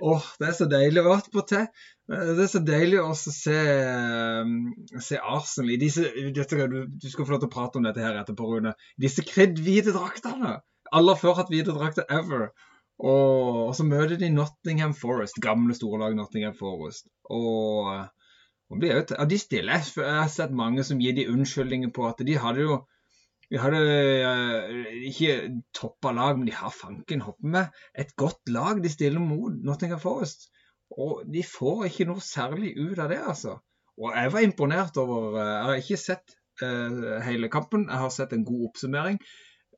Åh, 0.03 0.25
det 0.39 0.49
er 0.49 0.55
så 0.55 0.67
deilig. 0.69 1.01
å 1.01 1.09
være 1.09 1.33
på 1.33 1.43
te. 1.47 1.63
det 2.11 2.43
er 2.43 2.51
så 2.51 2.61
deilig 2.63 2.99
også 3.01 3.31
å 3.31 3.35
se, 3.35 3.57
um, 4.43 4.55
se 5.03 5.19
Arsenal 5.19 5.73
i 5.73 5.79
disse 5.81 6.03
dette, 6.35 6.67
du, 6.71 6.79
du 6.91 7.07
skal 7.09 7.27
få 7.27 7.35
lov 7.35 7.43
til 7.43 7.49
å 7.49 7.55
prate 7.55 7.79
om 7.79 7.87
dette 7.87 8.03
her 8.03 8.19
etterpå, 8.19 8.49
Rune. 8.51 8.75
Disse 8.99 9.25
kritthvite 9.27 9.95
draktene. 9.95 10.57
har 10.91 11.21
før 11.21 11.39
hatt 11.39 11.51
hvite 11.53 11.75
drakter 11.75 12.07
ever. 12.09 12.49
Og, 12.97 13.67
og 13.67 13.73
så 13.77 13.85
møter 13.85 14.17
de 14.17 14.29
Nottingham 14.33 14.95
Forest, 14.97 15.41
gamle 15.43 15.75
storlag 15.77 16.15
Nottingham 16.17 16.55
Forest. 16.57 17.07
Og, 17.29 17.91
og 18.71 18.79
blir 18.81 18.95
jo, 18.95 19.03
ja, 19.13 19.25
de 19.29 19.39
stiller. 19.39 19.83
Jeg 19.83 20.19
har 20.21 20.31
sett 20.33 20.55
mange 20.55 20.85
som 20.87 21.01
gir 21.01 21.15
de 21.17 21.27
unnskyldninger 21.31 21.93
på 21.93 22.07
at 22.09 22.23
de 22.25 22.39
hadde 22.41 22.65
jo 22.65 22.79
vi 23.47 23.59
hadde 23.61 23.79
eh, 23.79 24.87
ikke 25.07 25.35
toppa 25.75 26.11
lag, 26.15 26.35
men 26.35 26.49
de 26.49 26.55
har 26.55 26.73
fanken 26.75 27.23
hoppe 27.23 27.47
med 27.47 27.71
et 27.95 28.11
godt 28.19 28.51
lag 28.51 28.81
de 28.83 28.91
stiller 28.91 29.23
mot 29.23 29.55
Nottingham 29.63 30.01
Forest. 30.03 30.49
Og 30.91 31.23
de 31.31 31.43
får 31.47 31.87
ikke 31.87 32.07
noe 32.09 32.23
særlig 32.23 32.73
ut 32.79 32.99
av 32.99 33.11
det, 33.11 33.21
altså. 33.23 33.57
Og 33.97 34.11
jeg 34.13 34.33
var 34.33 34.45
imponert 34.45 34.99
over 35.01 35.39
eh, 35.39 35.53
Jeg 35.53 35.67
har 35.67 35.81
ikke 35.81 35.99
sett 36.01 36.35
uh, 36.63 37.17
hele 37.25 37.49
kampen, 37.53 37.87
jeg 37.87 38.03
har 38.03 38.11
sett 38.13 38.35
en 38.35 38.45
god 38.47 38.67
oppsummering. 38.69 39.19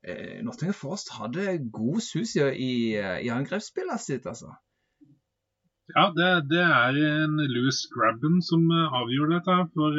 Uh, 0.02 0.40
Nottingham 0.46 0.76
Forest 0.76 1.14
hadde 1.14 1.58
god 1.72 2.02
sus 2.04 2.34
i, 2.36 2.74
uh, 2.98 3.18
i 3.22 3.30
angrepsspillet 3.32 4.02
sitt, 4.02 4.26
altså. 4.26 4.52
Ja, 5.94 6.10
det, 6.14 6.28
det 6.50 6.62
er 6.62 6.98
en 7.24 7.38
loose 7.50 7.88
Grabben 7.90 8.38
som 8.46 8.66
avgjorde 8.70 9.40
dette 9.40 9.56
for, 9.74 9.96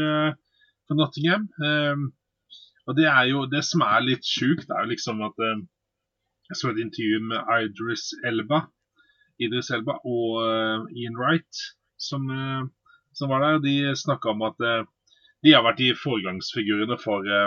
for 0.87 0.99
Nottingham. 0.99 1.49
Eh, 1.67 2.05
og 2.89 2.97
det 2.97 3.07
er 3.09 3.29
jo 3.29 3.45
det 3.49 3.61
som 3.67 3.83
er 3.85 4.03
litt 4.05 4.25
sjukt, 4.27 4.69
er 4.69 4.85
jo 4.85 4.91
liksom 4.93 5.21
at 5.27 5.37
eh, 5.45 5.61
Jeg 6.51 6.57
så 6.59 6.71
et 6.71 6.81
intervju 6.83 7.19
med 7.29 7.51
Idris 7.63 8.09
Elba, 8.27 8.65
Idris 9.39 9.69
Elba 9.71 9.93
og 10.03 10.41
eh, 10.43 10.79
Ian 10.99 11.19
Wright 11.19 11.61
som, 11.95 12.25
eh, 12.27 12.63
som 13.15 13.31
var 13.31 13.45
der. 13.45 13.61
De 13.63 13.95
snakka 13.95 14.33
om 14.33 14.41
at 14.49 14.57
de 14.59 15.53
har 15.53 15.63
vært 15.63 15.79
de 15.79 15.93
foregangsfigurene 15.95 16.97
for 17.01 17.25
ja, 17.25 17.45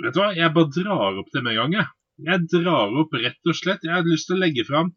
Vet 0.00 0.14
du 0.16 0.20
hva, 0.22 0.30
jeg 0.32 0.54
bare 0.56 0.72
drar 0.72 1.18
opp 1.20 1.28
det 1.34 1.42
med 1.44 1.52
en 1.52 1.58
gang, 1.60 1.74
jeg. 1.76 1.88
Jeg 2.30 2.46
drar 2.52 2.94
opp 3.02 3.16
rett 3.16 3.50
og 3.50 3.56
slett. 3.56 3.84
Jeg 3.84 3.92
har 3.92 4.06
lyst 4.06 4.28
til 4.28 4.38
å 4.38 4.40
legge 4.40 4.64
fram 4.68 4.94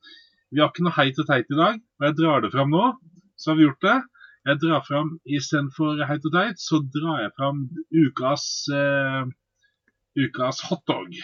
Vi 0.52 0.62
har 0.62 0.70
ikke 0.72 0.86
noe 0.86 0.96
heit 0.96 1.20
og 1.20 1.28
teit 1.28 1.50
i 1.52 1.60
dag, 1.60 1.82
og 1.82 2.08
jeg 2.08 2.16
drar 2.20 2.44
det 2.44 2.54
fram 2.54 2.72
nå. 2.72 2.86
Så 3.36 3.52
har 3.52 3.58
vi 3.60 3.66
gjort 3.66 3.84
det. 3.84 3.98
Jeg 4.44 4.60
drar 4.60 4.82
fram 4.88 5.14
istedenfor 5.38 6.02
heit 6.10 6.26
og 6.28 6.34
teit, 6.36 6.60
så 6.60 6.82
drar 6.96 7.22
jeg 7.24 7.32
fram 7.38 7.64
ukas 8.04 8.44
uh, 8.76 9.24
ukas 10.20 10.60
hotdog. 10.68 11.16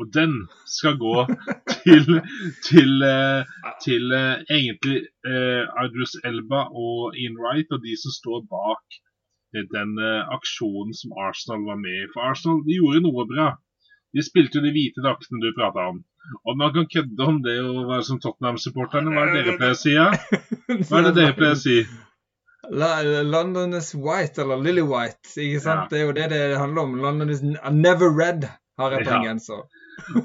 Og 0.00 0.08
den 0.16 0.32
skal 0.66 0.96
gå 0.98 1.14
til 1.84 2.06
til, 2.68 2.92
eh, 3.04 3.42
til 3.84 4.14
eh, 4.16 4.40
egentlig 4.56 4.96
Idris 5.84 6.14
Elba 6.24 6.62
og 6.72 7.18
Ian 7.20 7.36
Wright 7.36 7.68
og 7.76 7.82
de 7.84 7.92
som 8.00 8.14
står 8.14 8.46
bak 8.48 8.96
den 9.74 9.92
aksjonen 10.36 10.96
som 10.96 11.12
Arsenal 11.26 11.66
var 11.68 11.76
med 11.84 11.98
i. 11.98 12.08
For 12.14 12.24
Arsenal 12.30 12.64
de 12.64 12.78
gjorde 12.78 13.04
noe 13.04 13.26
bra. 13.28 13.50
De 14.16 14.24
spilte 14.24 14.58
jo 14.58 14.64
de 14.64 14.72
hvite 14.72 15.04
draktene 15.04 15.42
du 15.44 15.52
prata 15.58 15.90
om. 15.92 16.00
Og 16.48 16.56
man 16.56 16.72
kan 16.72 16.88
kødde 16.94 17.26
om 17.26 17.42
det 17.44 17.58
å 17.60 17.84
være 17.90 18.06
som 18.08 18.20
Tottenham-supporterne. 18.24 19.12
Hva 19.12 19.26
er 19.26 19.34
det 19.34 19.44
dere 19.44 19.58
pleier 19.60 19.76
å 19.76 19.82
si? 19.84 19.92
Ja? 20.00 20.08
Hva 20.88 21.00
er 21.00 21.10
det 21.10 21.18
dere 21.20 21.36
pleier 21.36 21.58
å 21.58 21.60
si? 21.60 21.76
London 22.68 23.74
is 23.74 23.94
white, 23.94 24.38
eller 24.38 24.56
Lily 24.56 24.82
White. 24.82 25.28
ikke 25.36 25.60
sant? 25.60 25.86
Ja. 25.86 25.88
Det 25.90 26.00
er 26.00 26.06
jo 26.06 26.12
det 26.12 26.30
det 26.30 26.58
handler 26.58 26.82
om. 26.82 26.96
London 27.00 27.30
is 27.30 27.42
never 27.42 28.10
red, 28.10 28.48
har 28.78 28.92
jeg 28.92 29.06
på 29.06 29.14
en 29.16 29.28
genser. 29.28 29.64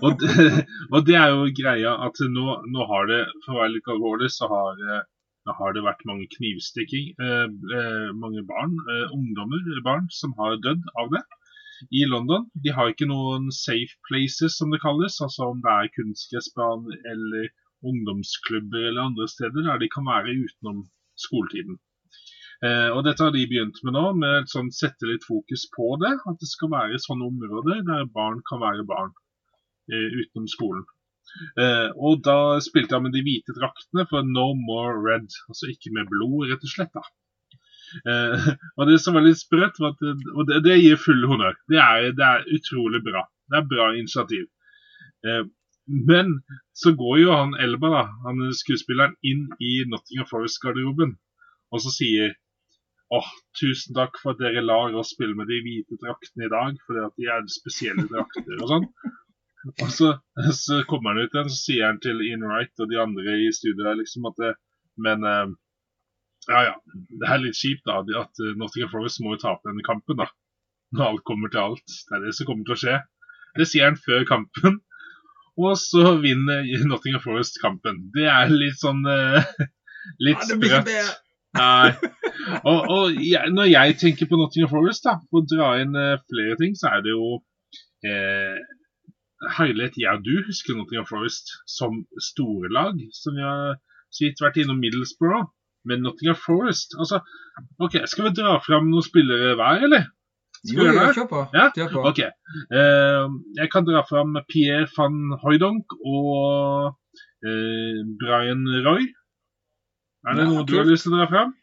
Og 0.02 0.20
det, 0.20 0.32
og 0.94 1.06
det 1.08 1.16
er 1.20 1.34
jo 1.34 1.48
greia 1.56 1.96
at 2.08 2.22
nå, 2.38 2.46
nå 2.72 2.88
har 2.92 3.08
det, 3.12 3.22
for 3.46 3.56
å 3.56 3.62
være 3.64 3.76
litt 3.76 3.92
alvorlig, 3.96 4.30
så 4.36 4.50
har, 4.52 4.84
eh, 4.96 5.56
har 5.62 5.74
det 5.76 5.86
vært 5.86 6.06
mange 6.10 6.28
knivstikking. 6.36 7.14
Eh, 7.20 7.48
eh, 7.80 8.12
mange 8.20 8.44
barn, 8.52 8.76
eh, 8.94 9.16
ungdommer, 9.16 9.66
barn, 9.88 10.08
som 10.12 10.36
har 10.40 10.60
dødd 10.64 10.86
av 11.02 11.12
det 11.16 11.24
i 11.92 12.06
London. 12.08 12.48
De 12.64 12.72
har 12.76 12.92
ikke 12.92 13.10
noen 13.10 13.52
safe 13.52 13.96
places, 14.10 14.58
som 14.58 14.72
det 14.72 14.82
kalles. 14.84 15.20
Altså 15.24 15.52
om 15.52 15.62
det 15.64 15.72
er 15.72 15.94
kunstgressbane 15.98 17.00
eller 17.14 17.50
ungdomsklubber 17.86 18.88
eller 18.90 19.10
andre 19.10 19.28
steder 19.30 19.68
der 19.68 19.82
de 19.82 19.90
kan 19.94 20.08
være 20.08 20.38
utenom 20.46 20.86
skoletiden. 21.20 21.78
Eh, 22.64 22.90
og 22.96 23.04
dette 23.04 23.24
har 23.26 23.34
de 23.36 23.44
begynt 23.50 23.82
med 23.84 23.96
nå, 23.98 24.04
med 24.20 24.48
sånn 24.52 24.72
sette 24.76 25.08
litt 25.10 25.26
fokus 25.28 25.66
på 25.76 25.96
det. 26.04 26.14
At 26.30 26.40
det 26.40 26.50
skal 26.52 26.72
være 26.72 27.02
sånne 27.04 27.28
områder 27.28 27.84
der 27.88 28.08
barn 28.16 28.42
kan 28.50 28.62
være 28.64 28.86
barn 28.88 29.12
eh, 29.92 30.22
utenom 30.22 30.48
skolen. 30.52 30.86
Eh, 31.60 31.90
og 32.00 32.22
da 32.24 32.62
spilte 32.64 32.96
jeg 32.96 33.04
med 33.08 33.16
de 33.18 33.26
hvite 33.26 33.56
draktene 33.58 34.06
for 34.12 34.28
No 34.30 34.54
More 34.60 34.96
Red. 35.04 35.28
Altså 35.50 35.72
ikke 35.74 35.92
med 35.98 36.08
blod, 36.12 36.48
rett 36.52 36.64
og 36.64 36.72
slett. 36.72 36.96
da. 36.96 37.04
Eh, 38.08 38.48
og 38.78 38.88
det 38.92 39.02
som 39.04 39.18
var 39.18 39.28
litt 39.28 39.42
sprøtt, 39.42 39.82
var 39.84 39.98
det- 40.00 40.32
og 40.34 40.48
det, 40.50 40.64
det 40.70 40.80
gir 40.80 41.02
full 41.02 41.28
honnør. 41.28 41.60
Det 41.72 41.82
er, 41.82 42.10
det 42.16 42.32
er 42.32 42.50
utrolig 42.56 43.04
bra. 43.04 43.28
Det 43.52 43.60
er 43.62 43.70
bra 43.76 43.92
initiativ. 44.00 44.48
Eh, 45.28 45.44
men 45.86 46.40
så 46.74 46.96
går 46.98 47.20
jo 47.22 47.36
han 47.36 47.52
Elba, 47.62 47.92
da, 47.94 48.06
han 48.24 48.40
skuespilleren, 48.58 49.14
inn 49.22 49.44
i 49.62 49.84
Nottingham 49.86 50.26
Forest-garderoben 50.32 51.12
og 51.76 51.84
så 51.84 51.92
sier 51.94 52.34
åh, 53.14 53.28
tusen 53.60 53.96
takk 53.98 54.18
for 54.22 54.34
at 54.34 54.42
dere 54.42 54.64
lar 54.66 54.96
oss 54.98 55.14
spille 55.14 55.38
med 55.38 55.50
de 55.52 55.60
hvite 55.66 56.00
draktene 56.02 56.48
i 56.48 56.54
dag, 56.54 56.80
fordi 56.88 57.04
at 57.06 57.20
de 57.20 57.30
er 57.36 57.46
spesielle 57.54 58.08
drakter 58.10 58.56
og 58.62 58.72
sånn. 58.72 58.88
Og 59.82 59.90
så, 59.90 60.12
så 60.54 60.82
kommer 60.90 61.14
han 61.14 61.26
ut 61.26 61.34
igjen, 61.34 61.52
så 61.52 61.58
sier 61.58 61.88
han 61.88 62.02
til 62.02 62.22
Ian 62.22 62.46
Wright 62.46 62.84
og 62.84 62.90
de 62.92 63.00
andre 63.02 63.38
i 63.42 63.52
studio 63.56 63.88
der 63.88 63.98
liksom 64.02 64.28
at 64.30 64.42
det, 64.42 64.54
Men 65.02 65.26
eh, 65.28 65.48
ja, 66.48 66.62
ja. 66.70 66.76
Det 67.20 67.30
er 67.30 67.42
litt 67.42 67.58
kjipt 67.58 67.88
da, 67.90 68.00
at 68.22 68.44
eh, 68.44 68.54
Nottingham 68.60 68.94
Forest 68.94 69.22
må 69.24 69.34
jo 69.34 69.42
tape 69.42 69.66
denne 69.68 69.86
kampen, 69.88 70.22
da. 70.22 70.30
Når 70.96 71.10
alt 71.10 71.26
kommer 71.28 71.52
til 71.52 71.64
alt. 71.64 71.86
Det 72.10 72.18
er 72.18 72.26
det 72.28 72.36
som 72.38 72.50
kommer 72.50 72.68
til 72.68 72.76
å 72.76 72.82
skje. 72.84 73.00
Det 73.58 73.68
sier 73.72 73.90
han 73.90 74.00
før 74.00 74.28
kampen. 74.30 74.80
Og 75.58 75.74
så 75.80 76.18
vinner 76.22 76.68
Nottingham 76.92 77.24
Forest 77.24 77.60
kampen. 77.64 78.06
Det 78.16 78.30
er 78.30 78.54
litt 78.54 78.80
sånn 78.82 79.02
eh, 79.10 79.54
Litt 80.28 80.46
sprøtt. 80.46 80.92
Nei. 81.56 81.92
Og, 82.70 82.80
og 82.94 83.20
jeg, 83.20 83.52
når 83.56 83.70
jeg 83.72 83.98
tenker 84.02 84.30
på 84.30 84.38
Nottingham 84.40 84.72
Forest, 84.72 85.06
da, 85.08 85.18
for 85.30 85.42
å 85.42 85.50
dra 85.50 85.70
inn 85.82 85.96
uh, 85.98 86.18
flere 86.30 86.58
ting, 86.60 86.76
så 86.78 86.92
er 86.94 87.06
det 87.06 87.14
jo 87.16 87.40
eh, 88.06 88.60
Herlighet, 89.58 89.98
jeg 90.00 90.10
og 90.20 90.24
du 90.26 90.36
husker 90.48 90.78
Nottingham 90.78 91.08
Forest 91.10 91.52
som 91.70 92.04
store 92.32 92.72
lag. 92.74 93.00
som 93.14 93.36
vi 93.38 93.44
har 93.44 93.78
så 94.14 94.26
vidt 94.26 94.42
vært 94.42 94.60
innom 94.62 94.80
Middlesbrough. 94.82 95.50
Men 95.86 96.02
Nottingham 96.02 96.38
Forest 96.40 96.96
altså, 96.98 97.20
OK, 97.84 98.00
skal 98.10 98.30
vi 98.30 98.36
dra 98.40 98.56
fram 98.64 98.88
noen 98.90 99.06
spillere 99.06 99.54
hver, 99.60 99.84
eller? 99.86 100.08
Skal 100.64 100.80
Jo, 100.80 100.86
vi 100.88 100.96
jo, 100.98 101.10
kjør 101.20 101.28
på. 101.30 101.42
Ja? 101.54 101.66
Kjør 101.76 101.92
på. 101.94 102.06
Okay. 102.10 102.32
Eh, 102.80 103.36
jeg 103.60 103.72
kan 103.74 103.86
dra 103.86 104.02
fram 104.10 104.34
Pierre 104.50 104.88
van 104.96 105.36
Hooydonk 105.44 105.98
og 106.00 106.96
eh, 107.46 108.02
Brian 108.24 108.66
Roy. 108.88 109.06
Er 110.26 110.40
det 110.40 110.48
noe 110.50 110.66
du 110.66 110.76
har 110.80 110.88
lyst 110.90 111.06
til 111.08 111.14
å 111.14 111.22
dra 111.22 111.28
fram? 111.32 111.54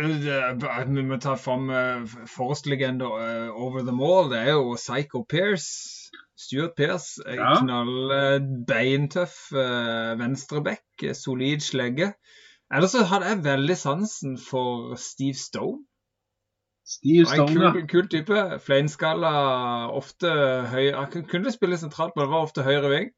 Vi 0.00 1.02
må 1.06 1.16
ta 1.22 1.34
fram 1.38 1.68
uh, 1.70 2.04
Forrest-legende 2.30 3.06
eh, 3.22 3.48
over 3.50 3.82
them 3.86 4.00
all. 4.02 4.30
Det 4.30 4.38
er 4.44 4.52
jo 4.54 4.74
Psycho 4.78 5.24
Pierce. 5.28 6.10
Stuart 6.40 6.74
Pierce. 6.76 7.20
eh, 7.26 7.36
Ja. 7.36 7.54
Knall 7.60 8.12
eh, 8.16 8.38
beintøff 8.68 9.50
venstreback. 9.52 10.84
eh, 11.02 11.12
Solid 11.14 11.60
slegge. 11.60 12.12
Ellers 12.72 12.94
så 12.94 13.04
hadde 13.04 13.26
jeg 13.28 13.44
veldig 13.44 13.76
sansen 13.76 14.36
for 14.38 14.94
Steve 14.96 15.34
Stone. 15.34 15.84
Steve 16.86 17.26
Stone, 17.26 17.54
ja. 17.62 17.72
kul, 17.72 17.86
kul 17.90 18.08
type. 18.10 18.42
Fleinskalla, 18.64 19.30
ofte 19.94 20.30
høy 20.72 20.92
Han 20.96 21.26
kunne 21.30 21.52
spille 21.54 21.78
sentralt, 21.78 22.16
men 22.16 22.24
det 22.26 22.32
var 22.32 22.46
ofte 22.46 22.64
høyre 22.66 22.90
ving. 22.90 23.10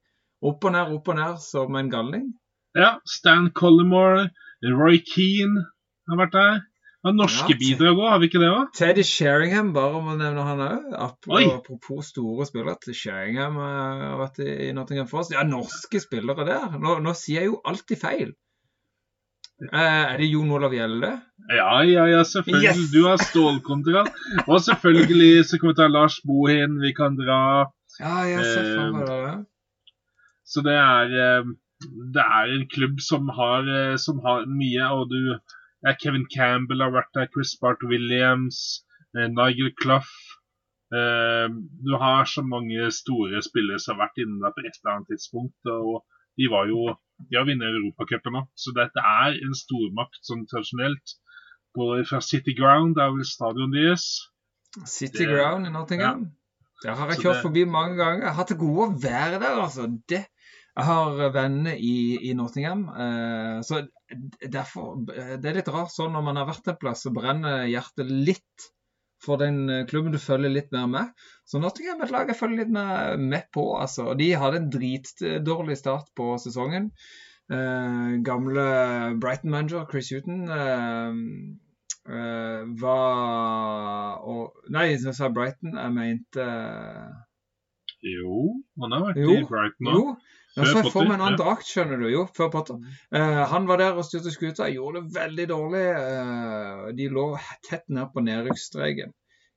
Opp 0.42 0.64
og 0.66 0.72
ned, 0.74 0.90
opp 0.96 1.08
og 1.08 1.16
ned 1.20 1.38
som 1.40 1.76
en 1.78 1.90
galning. 1.92 2.32
ja. 2.76 2.96
Stan 3.06 3.50
Collymore, 3.54 4.28
Roy 4.62 5.00
Keane 5.06 5.64
har 6.10 6.20
vært 6.20 6.36
der. 6.36 6.60
Ja, 7.02 7.10
norske 7.18 7.50
Ja, 7.50 7.58
bidrag 7.58 7.98
òg, 7.98 8.04
har 8.12 8.20
vi 8.22 8.28
ikke 8.30 8.38
det 8.38 8.48
òg? 8.54 8.68
Teddy 8.78 9.02
Sheringham, 9.02 9.72
bare 9.74 9.96
om 9.98 10.12
å 10.12 10.14
nevne 10.14 10.44
han 10.46 10.60
òg. 10.62 10.84
Apropos 10.94 12.12
store 12.12 12.46
spillere. 12.46 12.76
til 12.84 12.94
Sheringham 12.94 13.56
eh, 13.58 14.04
har 14.06 14.20
vært 14.20 14.38
i 14.44 14.52
i 14.68 14.72
Nottingham 14.76 15.08
Forest. 15.10 15.34
Ja, 15.34 15.42
norske 15.42 15.98
spillere 16.02 16.46
der. 16.46 16.78
Nå, 16.78 17.00
nå 17.02 17.14
sier 17.18 17.42
jeg 17.42 17.50
jo 17.50 17.58
alltid 17.66 17.98
feil. 17.98 18.30
Eh, 19.62 20.12
er 20.12 20.16
det 20.18 20.30
Jon 20.30 20.50
Olav 20.54 20.74
Gjelle? 20.74 21.10
Ja, 21.50 21.82
ja, 21.86 22.06
ja, 22.10 22.22
selvfølgelig. 22.26 22.70
Yes! 22.70 22.92
Du 22.94 23.02
har 23.08 23.18
stålkontroll. 23.18 24.08
Og 24.46 24.62
selvfølgelig 24.62 25.44
så 25.50 25.58
kan 25.58 25.72
vi 25.72 25.78
ta 25.82 25.90
Lars 25.90 26.20
Bohin, 26.26 26.78
vi 26.82 26.94
kan 26.94 27.18
dra 27.18 27.40
Ja, 27.98 28.14
jeg 28.30 28.46
ser 28.46 28.70
for 28.76 28.94
meg 28.94 29.10
det. 29.10 29.34
Så 30.46 30.62
det 30.66 30.78
er 30.78 31.18
eh, 31.26 31.50
Det 32.14 32.22
er 32.22 32.52
en 32.54 32.68
klubb 32.68 33.00
som 33.00 33.28
har, 33.28 33.66
eh, 33.68 33.96
som 33.96 34.20
har 34.24 34.46
mye, 34.46 34.88
og 34.92 35.10
du 35.10 35.38
Kevin 36.02 36.26
Campbell 36.30 36.82
har 36.84 36.92
vært 36.94 37.10
der, 37.14 37.28
Chris 37.34 37.56
Bart 37.60 37.82
Williams, 37.82 38.84
eh, 39.16 39.26
Nigel 39.28 39.72
Clough 39.80 40.10
eh, 40.94 41.48
Du 41.82 41.96
har 41.98 42.24
så 42.30 42.42
mange 42.46 42.90
store 42.94 43.42
spillere 43.42 43.80
som 43.82 43.96
har 43.96 44.06
vært 44.06 44.22
inne 44.22 44.38
der 44.44 44.54
på 44.54 44.62
et 44.62 44.76
eller 44.78 44.92
annet 44.94 45.10
tidspunkt. 45.10 45.58
og 45.66 46.04
de 46.38 46.48
var 46.48 46.68
jo 46.70 46.94
De 47.30 47.36
har 47.38 47.46
vunnet 47.46 47.62
Europacupen 47.70 48.34
òg, 48.40 48.46
så 48.58 48.72
dette 48.74 48.98
er 48.98 49.36
en 49.38 49.54
stormakt 49.54 50.18
sånn 50.26 50.46
tradisjonelt. 50.50 51.12
Både 51.74 52.04
fra 52.08 52.18
City 52.20 52.50
Ground, 52.58 52.96
det 52.96 53.04
er 53.04 53.12
vel 53.14 53.24
stadion 53.24 53.70
deres. 53.70 54.06
City 54.84 55.22
Det- 55.22 55.28
Ground 55.28 55.66
i 55.66 55.70
Nottingham. 55.70 56.32
Der 56.82 56.96
har 56.98 57.06
jeg 57.12 57.20
kjørt 57.22 57.34
det- 57.38 57.42
forbi 57.44 57.64
mange 57.64 57.96
ganger. 57.96 58.24
Jeg 58.26 58.34
har 58.34 58.44
det 58.44 58.58
gode 58.58 58.88
å 58.88 59.02
være 59.02 59.38
der, 59.38 59.62
altså. 59.62 59.86
Det. 60.08 60.26
Jeg 60.72 60.88
har 60.88 61.32
venner 61.34 61.76
i, 61.76 61.96
i 62.30 62.34
Nottingham. 62.36 62.86
Eh, 62.88 63.58
så 63.66 63.82
derfor 64.40 65.02
Det 65.04 65.50
er 65.50 65.58
litt 65.58 65.72
rart 65.72 65.92
sånn 65.92 66.14
når 66.16 66.24
man 66.28 66.40
har 66.40 66.48
vært 66.48 66.70
en 66.72 66.78
plass, 66.80 67.04
så 67.04 67.12
brenner 67.12 67.66
hjertet 67.68 68.08
litt 68.08 68.70
for 69.22 69.38
den 69.42 69.66
eh, 69.70 69.84
klubben 69.86 70.14
du 70.14 70.20
følger 70.22 70.52
litt 70.52 70.72
mer 70.74 70.88
med. 70.90 71.12
Så 71.44 71.60
Nottingham 71.62 72.00
er 72.00 72.08
et 72.08 72.14
lag 72.14 72.32
jeg 72.32 72.38
følger 72.38 72.64
litt 72.64 72.72
mer 72.74 73.20
med 73.20 73.50
på, 73.54 73.66
altså. 73.78 74.12
De 74.18 74.32
hadde 74.38 74.62
en 74.62 74.72
dritdårlig 74.72 75.76
start 75.78 76.08
på 76.18 76.32
sesongen. 76.42 76.90
Eh, 77.52 78.16
gamle 78.24 78.64
Brighton-manager 79.20 79.86
Chris 79.90 80.08
Huton 80.14 80.48
eh, 80.48 81.16
eh, 82.16 82.62
var 82.80 84.22
og, 84.24 84.62
Nei, 84.72 84.88
jeg 84.94 85.14
sa 85.18 85.28
Brighton. 85.28 85.76
Jeg 85.76 85.96
mente 85.96 86.46
Jo, 88.02 88.38
han 88.80 88.96
har 88.96 89.10
vært 89.10 89.20
i 89.22 89.42
Brighton 89.50 89.90
nå. 89.90 89.98
Jo. 89.98 90.14
Ja, 90.52 90.66
så 90.66 90.82
jeg 90.82 90.92
får 90.92 91.06
meg 91.06 91.14
en 91.16 91.24
annen 91.24 91.38
drakt, 91.40 91.64
skjønner 91.64 92.02
du. 92.02 92.06
Jo, 92.12 92.26
før 92.36 92.50
Potter. 92.52 92.80
Uh, 93.14 93.42
han 93.48 93.68
var 93.70 93.80
der 93.80 93.96
og 93.96 94.04
styrte 94.04 94.32
skuta. 94.34 94.68
Gjorde 94.68 95.00
det 95.00 95.14
veldig 95.16 95.46
dårlig. 95.48 95.84
Uh, 95.96 96.90
de 96.98 97.08
lå 97.12 97.26
tett 97.64 97.86
ned 97.88 98.10
på 98.12 98.24
nedrykksstreken. 98.26 99.14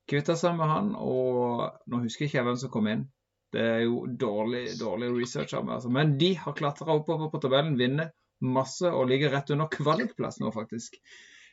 Kvitta 0.08 0.36
seg 0.38 0.56
med 0.56 0.70
han, 0.70 0.94
og 0.96 1.66
nå 1.90 2.00
husker 2.04 2.24
jeg 2.24 2.32
ikke 2.32 2.46
hvem 2.46 2.60
som 2.62 2.72
kom 2.72 2.88
inn. 2.92 3.04
Det 3.52 3.62
er 3.62 3.82
jo 3.84 4.04
dårlig, 4.08 4.64
dårlig 4.80 5.10
research 5.18 5.52
av 5.58 5.66
meg. 5.66 5.76
Altså. 5.78 5.92
Men 5.92 6.16
de 6.20 6.32
har 6.40 6.56
klatra 6.56 6.96
oppover 6.96 7.28
på 7.32 7.42
tabellen, 7.44 7.76
vinner 7.80 8.12
masse 8.44 8.88
og 8.88 9.08
ligger 9.10 9.32
rett 9.32 9.52
under 9.54 9.68
kvalikplass 9.72 10.40
nå, 10.42 10.50
faktisk. 10.54 10.98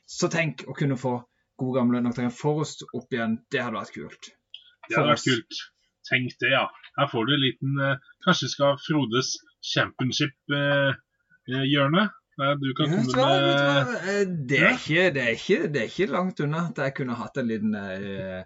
Så 0.05 0.29
tenk 0.31 0.65
å 0.67 0.75
kunne 0.77 0.99
få 0.99 1.17
god 1.59 1.77
gamle 1.77 2.01
Nottingham 2.03 2.33
Forrest 2.35 2.83
opp 2.91 3.13
igjen. 3.13 3.37
Det 3.51 3.61
hadde 3.63 3.79
vært 3.79 3.95
kult. 3.95 4.33
Det 4.89 4.97
hadde 4.97 5.13
vært 5.13 5.27
kult. 5.27 5.61
Tenk 6.09 6.31
det, 6.41 6.49
ja. 6.51 6.65
Her 6.97 7.07
får 7.11 7.21
du 7.25 7.31
en 7.35 7.45
liten 7.45 7.71
eh, 7.83 7.97
Kanskje 8.25 8.47
skal 8.51 8.71
Frodes 8.83 9.29
championship-hjørne? 9.73 12.03
du 12.33 12.39
kan 12.41 12.49
Ja, 12.49 12.49
vet 12.49 12.65
du 12.65 12.73
komme 12.73 12.97
hva, 13.13 13.85
med? 13.85 13.93
Eh, 14.09 14.25
Det 14.49 14.57
er, 14.59 14.73
ikke, 14.73 15.03
det, 15.13 15.21
er 15.23 15.29
ikke, 15.37 15.59
det 15.73 15.79
er 15.81 15.85
ikke 15.91 16.07
langt 16.11 16.39
unna 16.41 16.59
at 16.69 16.77
jeg 16.81 16.93
kunne 16.97 17.15
hatt 17.19 17.37
en 17.37 17.47
liten 17.51 17.73
eh, 17.77 18.41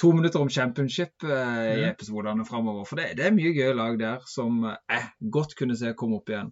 to 0.00 0.08
minutter 0.16 0.40
om 0.40 0.48
championship 0.50 1.14
eh, 1.24 1.76
i 1.82 1.84
episodene 1.90 2.44
framover. 2.48 2.84
For 2.88 2.96
det, 3.00 3.06
det 3.18 3.24
er 3.26 3.36
mye 3.36 3.52
gøye 3.56 3.74
lag 3.76 3.98
der 4.00 4.18
som 4.30 4.64
jeg 4.64 5.02
godt 5.32 5.52
kunne 5.58 5.76
se 5.76 5.92
komme 5.98 6.16
opp 6.20 6.28
igjen. 6.32 6.50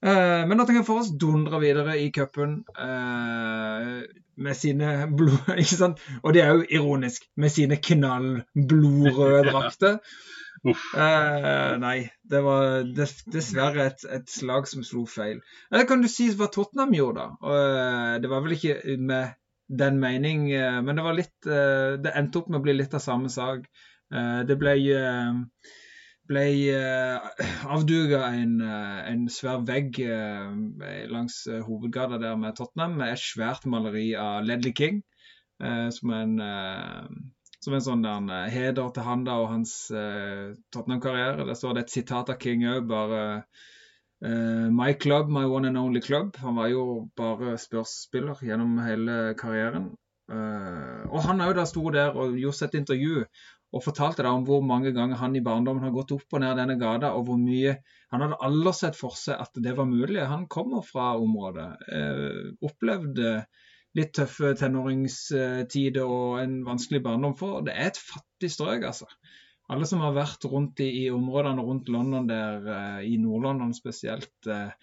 Eh, 0.00 0.46
men 0.48 0.56
Nottingham 0.56 0.84
Forest 0.88 1.18
dundrer 1.20 1.60
videre 1.60 1.98
i 2.00 2.08
cupen 2.12 2.60
eh, 2.78 4.00
med 4.40 4.56
sine 4.56 4.92
blod... 5.16 5.50
Ikke 5.60 5.76
sant? 5.76 6.00
Og 6.22 6.34
det 6.34 6.44
er 6.44 6.54
jo 6.54 6.68
ironisk, 6.80 7.26
med 7.36 7.52
sine 7.52 7.76
knall 7.76 8.30
blodrøde 8.54 9.42
drakter. 9.52 9.98
Eh, 10.64 11.74
nei, 11.80 11.98
det 12.32 12.40
var 12.44 12.86
dess, 12.96 13.18
dessverre 13.32 13.90
et, 13.90 14.06
et 14.16 14.32
slag 14.32 14.68
som 14.68 14.84
slo 14.86 15.04
feil. 15.08 15.44
Eller 15.72 15.88
kan 15.88 16.00
du 16.04 16.08
si 16.08 16.30
hva 16.32 16.48
Tottenham 16.52 16.96
gjorde, 16.96 17.26
da? 17.26 17.52
Eh, 17.52 18.16
det 18.24 18.32
var 18.32 18.44
vel 18.46 18.56
ikke 18.56 18.96
med 18.96 19.36
den 19.70 20.00
mening, 20.02 20.48
uh, 20.50 20.80
men 20.82 20.96
det 20.98 21.02
var 21.04 21.14
litt 21.14 21.46
Det 21.46 22.10
endte 22.18 22.40
opp 22.40 22.48
med 22.50 22.58
å 22.58 22.64
bli 22.64 22.72
litt 22.74 22.94
av 22.98 23.04
samme 23.04 23.28
sak. 23.30 23.68
Det 24.10 24.56
ble 24.58 24.72
eh, 24.90 25.36
ble 26.30 26.46
uh, 26.78 27.74
avduga 27.74 28.22
en, 28.38 28.54
eh, 28.62 29.00
en 29.10 29.26
svær 29.32 29.64
vegg 29.66 29.98
eh, 30.04 31.10
langs 31.10 31.42
eh, 31.50 31.60
hovedgata 31.66 32.20
der 32.22 32.38
med 32.38 32.56
Tottenham, 32.58 32.96
med 33.00 33.16
et 33.16 33.24
svært 33.24 33.66
maleri 33.66 34.12
av 34.14 34.46
Ledley 34.46 34.72
King, 34.76 35.02
eh, 35.62 35.88
som 35.94 36.14
en 36.14 36.38
eh, 36.44 37.10
som 37.60 37.76
en 37.76 37.84
sånn 37.84 38.04
der, 38.04 38.28
eh, 38.32 38.48
heder 38.54 38.92
til 38.94 39.06
han 39.06 39.26
da 39.26 39.36
og 39.42 39.50
hans 39.52 39.74
uh, 39.92 40.56
Tottenham-karriere. 40.72 41.44
Der 41.48 41.58
står 41.58 41.76
det 41.76 41.84
et 41.86 41.96
sitat 41.98 42.32
av 42.32 42.38
King 42.40 42.64
òg, 42.70 42.86
bare 42.88 43.22
uh, 44.24 44.68
My 44.72 44.94
club, 44.94 45.28
my 45.28 45.44
one 45.44 45.68
and 45.68 45.78
only 45.78 46.00
club. 46.00 46.36
Han 46.40 46.56
var 46.56 46.70
jo 46.72 46.84
bare 47.16 47.58
spørsspiller 47.60 48.40
gjennom 48.46 48.78
hele 48.84 49.34
karrieren. 49.40 49.90
Uh, 50.30 51.04
og 51.10 51.24
han 51.26 51.42
òg 51.44 51.60
sto 51.66 51.84
der 51.92 52.16
og 52.16 52.38
gjorde 52.38 52.70
et 52.70 52.78
intervju 52.80 53.24
og 53.70 53.84
fortalte 53.84 54.24
da 54.26 54.32
om 54.34 54.44
hvor 54.46 54.62
mange 54.66 54.90
ganger 54.96 55.20
han 55.20 55.36
i 55.38 55.42
barndommen 55.46 55.84
har 55.86 55.94
gått 55.94 56.14
opp 56.16 56.34
og 56.34 56.42
ned 56.42 56.58
denne 56.58 56.76
gata, 56.80 57.12
og 57.14 57.28
hvor 57.28 57.40
mye 57.40 57.78
Han 58.10 58.24
hadde 58.24 58.40
aldri 58.42 58.72
sett 58.74 58.96
for 58.98 59.14
seg 59.14 59.38
at 59.38 59.58
det 59.62 59.76
var 59.78 59.86
mulig. 59.86 60.18
Han 60.26 60.48
kommer 60.50 60.82
fra 60.82 61.12
området. 61.14 61.68
Eh, 61.94 62.48
opplevde 62.66 63.36
litt 63.94 64.10
tøffe 64.18 64.50
tenåringstider 64.58 66.10
og 66.10 66.40
en 66.42 66.56
vanskelig 66.66 67.04
barndom. 67.04 67.36
For 67.38 67.62
det 67.62 67.76
er 67.76 67.92
et 67.92 68.00
fattig 68.02 68.50
strøk, 68.50 68.88
altså. 68.88 69.06
Alle 69.70 69.86
som 69.86 70.02
har 70.02 70.16
vært 70.16 70.42
rundt 70.50 70.82
i, 70.82 70.88
i 71.04 71.06
områdene 71.14 71.62
rundt 71.62 71.90
London 71.94 72.26
der, 72.26 72.66
eh, 72.66 73.04
i 73.12 73.14
Nord-London 73.22 73.70
spesielt, 73.78 74.34
eh, 74.50 74.74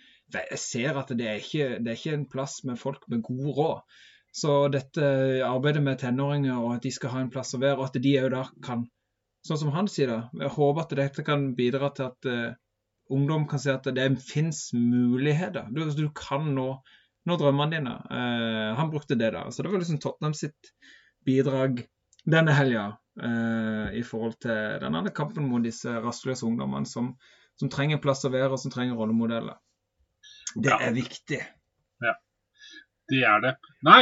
ser 0.56 1.00
at 1.04 1.12
det 1.12 1.28
er, 1.28 1.43
ikke, 1.43 1.82
det 1.84 1.91
er 1.91 2.00
ikke 2.00 2.15
en 2.15 2.30
plass 2.32 2.62
med 2.63 2.80
folk 2.80 3.04
med 3.12 3.28
god 3.28 3.52
råd. 3.60 4.00
Så 4.38 4.67
dette 4.69 5.08
arbeidet 5.47 5.82
med 5.82 5.97
tenåringer, 6.02 6.60
og 6.60 6.76
at 6.76 6.86
de 6.86 6.91
skal 6.93 7.15
ha 7.15 7.23
en 7.23 7.32
plass 7.34 7.56
å 7.58 7.62
være, 7.62 7.80
og 7.80 7.88
at 7.88 7.97
de 8.04 8.13
òg 8.21 8.32
da 8.36 8.45
kan 8.65 8.86
Sånn 9.47 9.60
som 9.62 9.69
han 9.71 9.88
sier, 9.88 10.10
da. 10.12 10.43
Jeg 10.43 10.52
håper 10.58 10.84
at 10.84 10.93
dette 11.00 11.23
kan 11.23 11.43
bidra 11.56 11.88
til 11.95 12.10
at 12.10 12.28
uh, 12.28 12.56
ungdom 13.15 13.45
kan 13.47 13.62
se 13.63 13.71
at 13.71 13.86
det 13.95 14.08
fins 14.19 14.65
muligheter. 14.76 15.69
Du, 15.71 15.86
du 15.95 16.10
kan 16.17 16.50
nå, 16.56 16.65
nå 17.30 17.38
drømmene 17.39 17.78
dine. 17.78 17.93
Uh, 18.12 18.73
han 18.76 18.91
brukte 18.91 19.15
det, 19.15 19.30
da. 19.38 19.45
Så 19.54 19.63
det 19.63 19.71
var 19.71 19.80
liksom 19.80 20.02
Tottenham 20.04 20.36
sitt 20.36 20.73
bidrag 21.28 21.80
denne 22.28 22.56
helga 22.58 22.89
uh, 23.23 23.88
i 23.95 24.04
forhold 24.04 24.36
til 24.43 24.82
den 24.84 25.00
andre 25.00 25.15
kampen 25.15 25.47
mot 25.47 25.63
disse 25.63 25.95
rastløse 26.04 26.43
ungdommene 26.50 26.89
som, 26.89 27.13
som 27.56 27.71
trenger 27.71 28.04
plass 28.04 28.28
å 28.28 28.34
være, 28.34 28.52
og 28.52 28.60
som 28.60 28.73
trenger 28.73 29.00
rollemodeller. 29.00 29.56
Det 30.60 30.76
er 30.76 30.91
viktig. 30.97 31.39
Det 33.10 33.22
er 33.24 33.39
det. 33.43 33.54
Nei, 33.88 34.02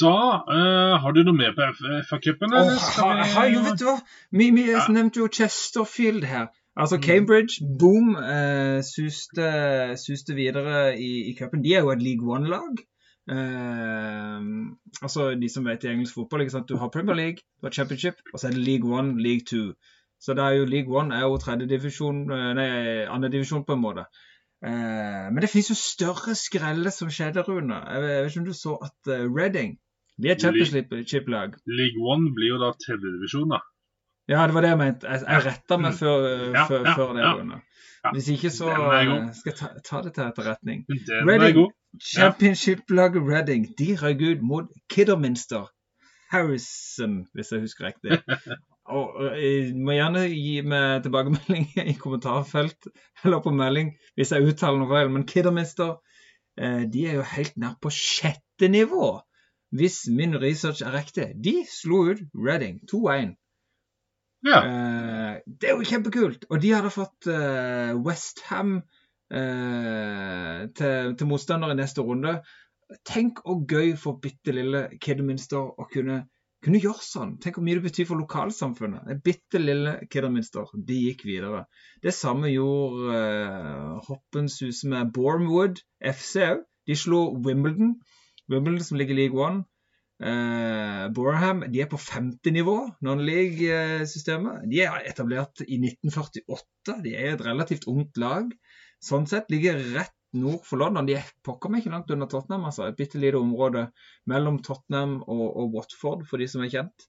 da 0.00 0.12
uh, 0.48 0.94
har 1.02 1.12
du 1.12 1.22
noe 1.26 1.36
mer 1.36 1.52
på 1.56 1.66
FA-cupen? 2.08 2.54
Oh, 2.56 2.70
vi- 2.70 3.26
ha, 3.34 3.42
jo, 3.52 3.60
vet 3.66 3.78
du 3.82 3.84
hva? 3.90 3.96
Vi, 4.32 4.50
vi 4.56 4.64
Ja. 4.70 4.86
nevnte 4.88 5.20
jo 5.20 5.28
Chesterfield 5.28 6.24
her. 6.24 6.46
Altså 6.76 6.96
Mm. 6.96 7.02
Cambridge, 7.02 7.60
boom, 7.80 8.14
uh, 8.16 8.80
suste, 8.84 9.50
suste 9.96 10.34
videre 10.36 10.96
i, 11.00 11.30
i 11.30 11.34
cupen. 11.38 11.62
De 11.64 11.74
er 11.74 11.80
jo 11.84 11.90
et 11.92 12.02
League 12.02 12.24
One-lag. 12.36 12.80
Uh, 13.28 14.40
altså 15.02 15.30
de 15.40 15.48
som 15.52 15.64
vet 15.66 15.84
i 15.84 15.88
engelsk 15.92 16.14
fotball. 16.14 16.40
ikke 16.44 16.54
sant? 16.56 16.68
Du 16.68 16.76
har 16.80 16.88
Premier 16.92 17.14
League, 17.16 17.38
du 17.60 17.66
har 17.66 17.70
Championship, 17.76 18.14
og 18.32 18.40
så 18.40 18.48
er 18.48 18.56
det 18.56 18.64
League 18.66 18.88
One, 18.98 19.16
League 19.22 19.44
Two. 19.50 19.72
Så 20.20 20.34
det 20.34 20.44
er 20.44 20.50
jo 20.60 20.64
League 20.64 20.96
One 21.00 21.14
er 21.14 21.20
jo 21.26 21.36
tredjedivisjon, 21.36 22.22
nei, 22.56 23.04
andredivisjon 23.12 23.64
på 23.68 23.76
en 23.76 23.82
måte. 23.82 24.06
Eh, 24.64 25.26
men 25.32 25.42
det 25.44 25.50
finnes 25.52 25.68
jo 25.70 25.76
større 25.76 26.34
skreller 26.38 26.94
som 26.94 27.10
skjedde, 27.12 27.42
Rune. 27.44 27.76
Jeg 27.92 28.02
vet, 28.02 28.30
ikke 28.30 28.40
om 28.40 28.46
du 28.48 28.54
så 28.56 28.76
at 28.88 29.12
eh, 29.12 29.26
Reading 29.28 29.76
de 30.16 30.30
er 30.32 30.38
championship-lag. 30.40 31.56
League 31.68 32.00
One 32.00 32.30
blir 32.34 32.54
jo 32.54 32.60
da 32.62 32.70
tredjedivisjon, 32.80 33.50
da. 33.52 33.58
Ja, 34.32 34.46
det 34.48 34.54
var 34.56 34.64
det 34.64 34.70
jeg 34.72 34.78
mente. 34.80 35.06
Jeg, 35.12 35.26
jeg 35.28 35.44
retta 35.44 35.76
meg 35.78 35.94
før, 35.94 36.24
Ja, 36.54 36.64
før, 36.70 36.86
ja, 36.88 36.94
før 36.96 37.12
det. 37.12 37.20
ja. 37.26 37.32
Rune. 37.36 37.58
Hvis 38.14 38.28
ikke, 38.32 38.50
så 38.54 38.70
eh, 38.70 39.12
skal 39.34 39.52
jeg 39.52 39.58
ta, 39.60 39.68
ta 39.84 40.00
det 40.06 40.14
til 40.14 40.24
etterretning. 40.30 40.84
Reading. 41.28 41.60
Championship-laget 42.12 43.22
Reading 43.28 43.66
de 43.78 43.90
røk 44.02 44.22
ut 44.30 44.42
mot 44.46 44.72
Kidderminster 44.92 45.68
Harrison, 46.32 47.26
hvis 47.34 47.52
jeg 47.52 47.60
husker 47.60 47.86
riktig. 47.92 48.18
Og 48.94 49.22
eh, 49.26 49.38
Jeg 49.42 49.76
må 49.78 49.96
gjerne 49.96 50.26
gi 50.30 50.58
meg 50.66 51.04
tilbakemelding 51.06 51.70
i 51.92 51.96
kommentarfelt 52.00 52.90
eller 53.24 53.42
på 53.44 53.54
melding 53.54 53.94
hvis 54.18 54.34
jeg 54.34 54.46
uttaler 54.46 54.82
noe 54.82 54.90
feil, 54.92 55.12
men 55.12 55.26
Kidderminster 55.28 55.96
eh, 56.60 56.84
de 56.90 57.06
er 57.10 57.18
jo 57.18 57.30
helt 57.36 57.56
nær 57.60 57.78
på 57.82 57.92
sjette 57.92 58.70
nivå. 58.72 59.16
hvis 59.76 60.06
min 60.08 60.36
research 60.40 60.80
er 60.86 60.94
riktig, 60.94 61.32
de 61.42 61.58
slo 61.68 62.04
ut 62.12 62.22
Reading 62.38 62.78
2-1. 62.90 63.34
Ja. 64.46 64.60
Eh, 64.62 65.40
det 65.46 65.70
er 65.70 65.74
jo 65.74 65.88
kjempekult! 65.88 66.46
Og 66.50 66.62
de 66.62 66.70
hadde 66.74 66.92
fått 66.94 67.28
uh, 67.30 67.96
Westham 68.06 68.78
eh, 69.32 70.60
til, 70.76 71.16
til 71.18 71.30
motstander 71.30 71.72
i 71.72 71.78
neste 71.78 72.04
runde. 72.06 72.38
Tenk 73.08 73.42
og 73.50 73.66
gøy 73.70 73.96
for 73.98 74.20
bitte 74.22 74.54
lille 74.54 74.86
Kidderminster 75.02 75.58
å 75.58 75.88
kunne, 75.90 76.22
kunne 76.64 76.80
gjøre 76.82 77.04
sånn. 77.04 77.36
Tenk 77.42 77.58
hvor 77.58 77.66
mye 77.66 77.78
det 77.78 77.86
betyr 77.86 78.08
for 78.08 78.20
lokalsamfunnet. 78.20 79.06
Det 79.08 79.16
bitte 79.26 79.60
lille 79.60 79.96
Kidderminster, 80.10 80.70
de 80.88 80.98
gikk 81.08 81.26
videre. 81.28 81.64
Det 82.02 82.14
samme 82.16 82.50
gjorde 82.52 83.12
uh, 83.12 84.00
hoppens 84.08 84.58
hus 84.64 84.82
med 84.88 85.12
Bournemouth 85.16 85.84
FC 86.00 86.42
òg. 86.48 86.64
De 86.86 86.94
slo 86.94 87.20
Wimbledon. 87.42 87.96
Wimbledon 88.50 88.86
som 88.86 88.98
ligger 89.00 89.16
i 89.16 89.24
League 89.24 89.42
One. 89.42 89.64
Uh, 90.16 91.12
Boreham 91.12 91.64
de 91.68 91.82
er 91.82 91.88
på 91.92 91.98
femte 92.00 92.52
nivå 92.54 92.76
non-league-systemet. 93.04 94.64
De 94.70 94.80
er 94.86 95.02
etablert 95.10 95.60
i 95.66 95.76
1948. 95.82 97.00
De 97.04 97.12
er 97.12 97.34
et 97.34 97.44
relativt 97.44 97.88
ungt 97.90 98.16
lag. 98.22 98.48
Sånn 99.02 99.26
sett 99.28 99.50
ligger 99.52 99.82
rett 99.92 100.15
nord 100.38 100.62
for 100.66 100.80
London. 100.80 101.08
De 101.08 101.16
er 101.18 101.28
pokker 101.46 101.72
meg 101.72 101.82
ikke 101.82 101.94
langt 101.94 102.12
under 102.14 102.28
Tottenham. 102.30 102.66
altså. 102.68 102.86
Et 102.86 102.96
bitte 102.98 103.20
lite 103.20 103.40
område 103.40 103.88
mellom 104.30 104.60
Tottenham 104.62 105.20
og, 105.26 105.46
og, 105.48 105.74
Watford, 105.74 106.26
for 106.28 106.42
de 106.42 106.48
som 106.50 106.64
er 106.64 106.72
kjent. 106.72 107.06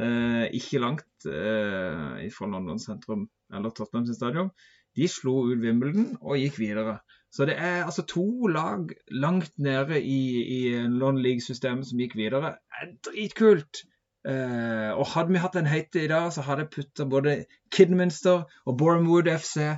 Eh, 0.00 0.46
ikke 0.56 0.80
langt 0.80 1.26
eh, 1.28 2.28
fra 2.32 2.48
London 2.48 2.80
sentrum 2.80 3.26
eller 3.52 3.74
Tottenham 3.76 4.06
sin 4.08 4.16
stadion. 4.16 4.52
De 4.96 5.08
slo 5.08 5.46
ut 5.48 5.60
Wimbledon 5.60 6.16
og 6.20 6.40
gikk 6.40 6.58
videre. 6.60 6.98
Så 7.32 7.46
det 7.48 7.56
er 7.56 7.86
altså 7.86 8.04
to 8.08 8.48
lag 8.52 8.90
langt 9.08 9.54
nede 9.56 10.00
i, 10.00 10.20
i 10.42 10.60
London 10.84 11.22
League-systemet 11.24 11.88
som 11.88 12.00
gikk 12.00 12.16
videre. 12.18 12.56
Er 12.80 12.92
dritkult! 13.06 13.86
Eh, 14.22 14.90
og 14.94 15.08
hadde 15.16 15.34
vi 15.34 15.40
hatt 15.42 15.56
en 15.58 15.66
heite 15.66 16.04
i 16.04 16.10
dag, 16.10 16.28
så 16.30 16.44
hadde 16.46 16.66
jeg 16.66 16.74
putta 16.76 17.06
både 17.10 17.32
Kidminster 17.74 18.44
og 18.66 18.76
Bournemouth 18.78 19.32
FC 19.32 19.72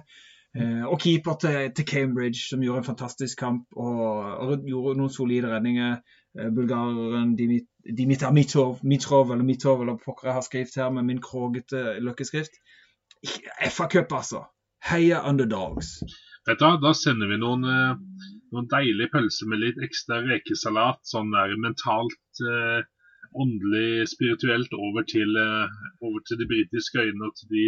og 0.54 1.00
keeper 1.02 1.34
til, 1.42 1.70
til, 1.74 1.86
Cambridge, 1.86 2.38
som 2.48 2.60
gjorde 2.62 2.84
en 2.84 2.86
fantastisk 2.86 3.38
kamp 3.40 3.64
og, 3.74 4.02
og 4.38 4.66
gjorde 4.68 4.98
noen 5.00 5.10
solide 5.10 5.50
redninger. 5.50 5.96
Uh, 6.38 6.50
bulgareren 6.54 7.34
Dimit, 7.38 7.66
Dimitar 7.98 8.32
Mitrov, 8.34 9.32
eller 9.32 9.44
Mitrov, 9.44 9.82
eller 9.82 9.98
pokker 10.04 10.30
jeg 10.30 10.36
har 10.38 10.46
skrevet 10.46 10.78
her 10.78 10.90
med 10.94 11.08
min 11.10 11.22
krogete 11.22 11.98
løkkeskrift. 12.00 12.60
FA-cup, 13.70 14.12
altså. 14.12 14.44
Heia 14.84 15.22
underdogs. 15.28 15.98
Vet 16.46 16.60
du, 16.60 16.66
Da 16.82 16.92
sender 16.92 17.30
vi 17.30 17.38
noen, 17.40 17.64
noen 18.52 18.66
deilige 18.72 19.10
pølser 19.14 19.48
med 19.48 19.62
litt 19.62 19.78
ekstra 19.86 20.20
rekesalat, 20.26 21.00
sånn 21.08 21.30
der 21.32 21.54
mentalt 21.56 22.42
eh, 22.44 22.82
åndelig, 23.32 24.04
spirituelt 24.12 24.74
over 24.76 25.06
til, 25.08 25.38
over 26.04 26.20
til 26.28 26.42
de 26.42 26.48
britiske 26.50 27.00
øyene 27.00 27.30
og 27.30 27.32
til 27.40 27.48
de, 27.54 27.64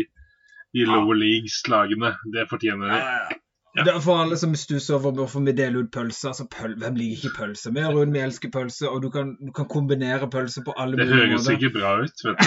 de 0.77 0.87
lower 0.89 1.19
leagues-lagene. 1.19 2.15
Det 2.37 2.47
fortjener 2.53 2.93
de. 2.93 3.03
Ja. 3.03 3.43
Det 3.85 3.93
er 3.93 4.01
for 4.01 4.23
alle 4.23 4.37
som 4.41 4.55
stusser 4.57 4.95
over 4.97 5.13
hvorfor 5.13 5.43
vi 5.45 5.53
deler 5.53 5.85
ut 5.85 5.91
pølser. 5.93 6.31
altså 6.31 6.47
pøl 6.49 6.79
Hvem 6.81 6.95
liker 6.97 7.17
ikke 7.29 7.37
pølse? 7.37 7.73
Vi 7.75 7.85
rundt, 7.85 8.15
vi 8.15 8.23
elsker 8.25 8.51
pølse, 8.53 8.89
og 8.89 9.03
du 9.03 9.11
kan, 9.13 9.35
du 9.47 9.53
kan 9.53 9.69
kombinere 9.69 10.31
pølse 10.33 10.63
på 10.65 10.73
alle 10.77 10.97
mulige 10.97 11.13
måter. 11.13 11.21
Det 11.21 11.31
høres 11.31 11.49
ikke 11.53 11.73
bra 11.75 11.91
ut, 12.01 12.25
vet 12.25 12.39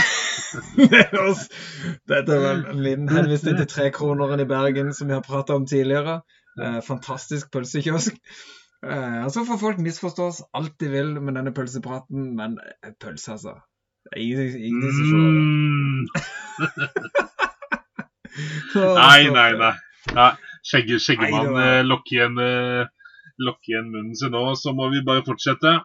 du. 1.13 1.27
Dette 2.13 2.33
er 2.33 2.45
vel 2.47 2.65
en 2.73 2.83
liten 2.83 3.09
henvisning 3.13 3.59
til 3.61 3.69
Trekroneren 3.69 4.41
i 4.41 4.49
Bergen, 4.49 4.93
som 4.93 5.07
vi 5.07 5.17
har 5.17 5.25
prata 5.25 5.53
om 5.53 5.67
tidligere. 5.69 6.21
Eh, 6.61 6.81
fantastisk 6.87 7.51
pølsekiosk. 7.53 8.17
Eh, 8.89 9.23
altså 9.23 9.45
får 9.45 9.61
folk 9.61 9.79
misforstå 9.85 10.29
oss 10.31 10.43
alt 10.53 10.79
de 10.79 10.89
vil 10.89 11.19
med 11.21 11.37
denne 11.37 11.53
pølsepraten, 11.53 12.31
men 12.41 12.57
eh, 12.65 12.95
pølse, 13.01 13.37
altså. 13.37 13.59
Det 14.03 14.17
er 14.17 14.21
ingen, 14.25 14.61
ingen 14.71 14.91
som 14.97 15.05
slår 15.11 15.29
det. 16.09 17.35
nei, 19.01 19.29
nei, 19.33 19.51
nei. 19.59 19.73
nei. 20.15 20.31
Skjegge, 20.69 20.99
skjeggemann 21.01 21.55
eh, 21.61 21.81
lokker 21.87 22.17
igjen, 22.17 22.39
eh, 22.43 22.89
igjen 23.69 23.87
munnen 23.93 24.17
sin 24.19 24.35
nå, 24.35 24.43
så 24.59 24.73
må 24.75 24.89
vi 24.93 25.01
bare 25.05 25.23
fortsette. 25.27 25.79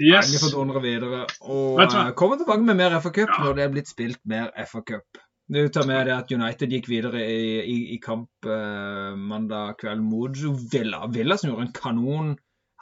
Yes. 0.00 0.28
Nei, 0.28 0.34
vi 0.34 0.40
får 0.44 0.54
dundre 0.56 0.82
videre. 0.84 1.24
Og 1.52 1.80
kommer 2.18 2.40
tilbake 2.40 2.64
med 2.64 2.78
mer 2.78 2.96
FA-cup 3.00 3.28
ja. 3.28 3.42
når 3.44 3.58
det 3.58 3.64
er 3.64 3.74
blitt 3.74 3.92
spilt 3.92 4.20
mer 4.28 4.52
FA-cup. 4.68 5.20
Du 5.52 5.60
tar 5.68 5.84
med 5.88 6.06
det 6.08 6.14
at 6.14 6.30
United 6.32 6.72
gikk 6.72 6.86
videre 6.88 7.24
i, 7.28 7.58
i, 7.60 7.76
i 7.96 7.98
kamp 8.00 8.46
eh, 8.48 9.12
mandag 9.18 9.76
kveld 9.82 10.04
mot 10.04 10.38
Villa. 10.72 11.04
Villa 11.12 11.36
som 11.36 11.50
gjorde 11.50 11.66
en 11.66 11.76
kanon. 11.76 12.30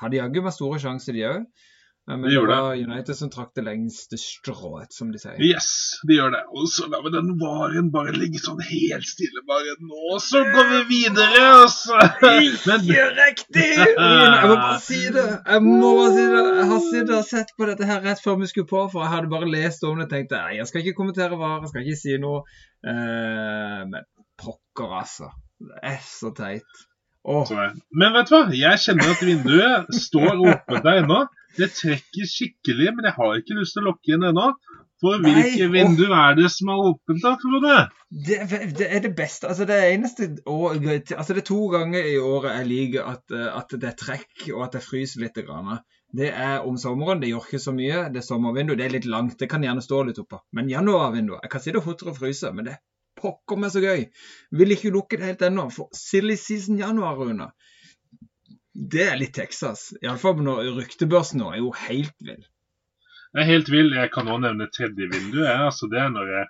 Hadde 0.00 0.20
jaggu 0.20 0.44
meg 0.44 0.54
store 0.54 0.78
sjanser, 0.82 1.16
de 1.16 1.26
òg. 1.26 1.66
Men 2.10 2.26
det, 2.26 2.34
det 2.34 2.56
var 2.56 2.74
United 2.74 3.16
som 3.16 3.30
trakk 3.30 3.52
det 3.54 3.62
lengste 3.66 4.18
strået, 4.18 4.90
som 4.94 5.12
de 5.12 5.20
sier. 5.22 5.36
Yes, 5.44 5.68
de 6.08 6.16
gjør 6.16 6.32
det. 6.34 6.40
Og 6.56 6.66
så 6.72 6.88
lar 6.90 7.04
vi 7.04 7.12
den 7.14 7.30
varen 7.38 7.90
bare 7.94 8.14
ligge 8.16 8.40
sånn 8.42 8.60
helt 8.66 9.06
stille 9.06 9.44
bare 9.48 9.76
nå, 9.78 10.18
så 10.24 10.42
går 10.48 10.70
vi 10.72 10.80
videre, 10.90 11.44
altså. 11.60 12.00
Ikke 12.30 13.06
riktig! 13.20 13.68
Jeg 13.80 14.50
må 14.50 14.56
bare 14.56 14.80
si 14.82 15.00
det. 15.14 15.26
Jeg 15.46 15.64
må 15.66 15.92
bare 16.00 16.10
si 16.16 16.26
det. 16.34 16.42
Jeg 16.60 16.68
har 16.72 16.84
sittet 16.88 17.16
og 17.20 17.26
sett 17.28 17.54
på 17.56 17.70
dette 17.70 17.90
her 17.92 18.04
rett 18.04 18.22
før 18.24 18.40
vi 18.40 18.50
skulle 18.50 18.70
på, 18.70 18.84
for 18.92 19.04
jeg 19.04 19.12
hadde 19.14 19.30
bare 19.32 19.48
lest 19.50 19.84
om 19.86 19.98
det 19.98 20.08
og 20.08 20.12
tenkte 20.12 20.40
jeg 20.56 20.66
skal 20.68 20.82
ikke 20.82 20.98
kommentere 20.98 21.38
var, 21.38 21.60
jeg 21.62 21.72
skal 21.72 21.86
ikke 21.86 22.00
si 22.00 22.16
noe. 22.22 22.42
Uh, 22.86 23.82
men 23.90 24.06
pokker, 24.40 24.94
altså. 25.02 25.30
Det 25.60 25.82
er 25.92 25.98
så 26.04 26.32
teit. 26.36 26.86
Oh. 27.28 27.44
Men 27.92 28.14
vet 28.16 28.30
du 28.30 28.34
hva? 28.34 28.44
Jeg 28.56 28.80
kjenner 28.80 29.12
at 29.12 29.22
vinduet 29.24 29.90
står 30.06 30.40
åpent 30.40 30.86
der 30.86 31.02
ennå. 31.02 31.20
Det 31.56 31.70
trekker 31.74 32.28
skikkelig, 32.30 32.92
men 32.96 33.08
jeg 33.08 33.16
har 33.16 33.40
ikke 33.40 33.58
lyst 33.58 33.76
til 33.76 33.84
å 33.84 33.90
lukke 33.90 34.10
igjen 34.10 34.28
ennå. 34.30 34.50
For 35.00 35.16
hvilke 35.24 35.64
Nei, 35.64 35.68
vindu 35.72 36.10
er 36.12 36.34
det 36.36 36.50
som 36.52 36.68
er 36.74 36.82
åpent, 36.90 37.22
da, 37.24 37.32
Frode? 37.40 37.76
Det, 38.28 38.36
det, 38.76 38.88
er 38.88 39.00
det 39.06 39.14
beste. 39.16 39.48
Altså, 39.48 39.64
det 39.68 39.78
eneste 39.94 40.28
år, 40.44 40.76
altså, 40.76 41.32
det 41.32 41.40
er 41.40 41.48
to 41.48 41.60
ganger 41.72 42.10
i 42.10 42.18
året 42.20 42.58
jeg 42.58 42.68
liker 42.68 43.08
at, 43.14 43.24
eh, 43.32 43.48
at 43.48 43.72
det 43.72 43.88
er 43.88 43.96
trekk 44.02 44.44
og 44.52 44.66
at 44.66 44.76
det 44.76 44.84
fryser 44.84 45.24
litt. 45.24 45.40
Grann. 45.46 45.80
Det 46.12 46.28
er 46.28 46.66
om 46.68 46.76
sommeren. 46.80 47.22
Det 47.22 47.30
gjør 47.30 47.48
ikke 47.48 47.62
så 47.64 47.72
mye. 47.72 48.04
Det 48.12 48.20
er 48.20 48.28
sommervindu. 48.28 48.76
Det 48.76 48.86
er 48.86 48.96
litt 48.98 49.08
langt. 49.08 49.38
Det 49.40 49.48
kan 49.48 49.64
gjerne 49.64 49.84
stå 49.84 50.02
litt 50.10 50.20
oppå. 50.20 50.42
Men 50.52 50.68
januarvinduet 50.68 51.46
Jeg 51.46 51.54
kan 51.54 51.64
sitte 51.64 51.80
og 51.80 51.88
hutre 51.88 52.12
og 52.12 52.20
fryse, 52.20 52.52
men 52.52 52.68
det 52.68 52.76
er 52.76 52.82
pokker 53.20 53.58
meg 53.60 53.72
så 53.74 53.82
gøy. 53.84 54.06
Vil 54.56 54.76
ikke 54.76 54.92
lukke 54.94 55.18
det 55.20 55.32
helt 55.32 55.44
ennå. 55.48 55.68
For 55.74 55.90
silly 55.96 56.36
season 56.40 56.80
januar, 56.80 57.18
Rune. 57.20 57.50
Det 58.80 59.02
er 59.12 59.18
litt 59.20 59.34
Texas. 59.36 59.90
Iallfall 60.00 60.40
når 60.44 60.70
ryktebørsen 60.78 61.42
nå 61.42 61.50
er 61.52 61.60
jo 61.60 61.72
helt 61.76 62.16
vill. 62.24 62.44
Jeg 63.34 63.42
er 63.42 63.48
helt 63.50 63.68
vill. 63.70 63.90
Jeg 63.92 64.10
kan 64.14 64.30
òg 64.32 64.40
nevne 64.42 64.70
tredje 64.72 65.08
vindu. 65.10 65.42
Altså, 65.44 65.88
det 65.90 65.98
er 66.00 66.08
når 66.14 66.30
jeg, 66.32 66.46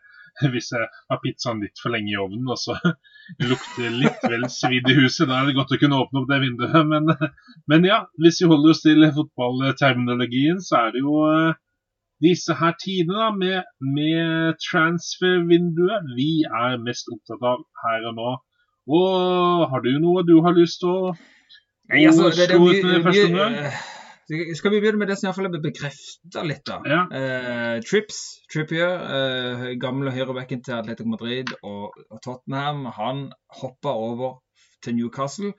hvis 0.53 0.71
jeg 0.73 0.87
har 1.11 1.19
pizzaen 1.25 1.63
litt 1.65 1.83
for 1.83 1.93
lenge 1.93 2.13
i 2.13 2.21
ovnen 2.23 2.53
og 2.55 2.61
så 2.61 2.77
lukter 3.51 3.97
litt 3.97 4.23
vel 4.31 4.47
svidd 4.53 4.87
i 4.93 4.95
huset, 5.01 5.27
da 5.27 5.41
er 5.41 5.51
det 5.51 5.57
godt 5.59 5.75
å 5.75 5.81
kunne 5.81 5.99
åpne 6.05 6.23
opp 6.23 6.29
det 6.31 6.39
vinduet. 6.45 6.79
Men, 6.93 7.11
men 7.73 7.89
ja, 7.89 8.05
hvis 8.23 8.39
vi 8.45 8.53
holder 8.53 8.77
oss 8.77 8.85
til 8.85 9.09
fotballterminologien, 9.19 10.63
så 10.63 10.85
er 10.85 10.95
det 10.95 11.03
jo 11.03 11.17
eh, 11.27 11.59
disse 12.23 12.55
her 12.63 12.79
tidene 12.79 13.19
da, 13.25 13.33
med, 13.43 13.75
med 13.99 14.63
transfer-vinduet 14.69 16.15
vi 16.15 16.31
er 16.47 16.79
mest 16.87 17.11
opptatt 17.11 17.43
av 17.43 17.67
her 17.83 18.09
og 18.13 18.17
nå. 18.23 18.33
Og 18.91 19.69
har 19.75 19.85
du 19.85 19.93
noe 19.99 20.25
du 20.29 20.37
har 20.47 20.55
lyst 20.57 20.81
til 20.85 20.95
å 20.95 21.13
Nei, 21.91 22.05
altså, 22.07 22.29
det, 22.31 22.47
det 22.51 22.57
det, 22.57 23.01
mye 23.03 23.47
uh, 23.51 24.55
Skal 24.55 24.75
vi 24.75 24.79
begynne 24.79 25.01
med 25.01 25.11
det 25.11 25.17
som 25.19 25.29
iallfall 25.29 25.49
er 25.49 25.63
bekrefta 25.63 26.45
litt, 26.47 26.63
da. 26.69 26.79
Ja. 26.87 27.01
Uh, 27.11 27.77
Trips, 27.87 28.21
Trippier, 28.53 28.93
uh, 29.03 29.65
gamle 29.83 30.13
høyrebacken 30.15 30.63
til 30.67 30.77
Atletico 30.79 31.11
Madrid 31.11 31.51
og, 31.67 31.97
og 32.07 32.21
Tottenham, 32.23 32.85
han 32.95 33.25
hoppa 33.61 33.95
over 33.95 34.39
til 34.85 35.01
Newcastle. 35.01 35.51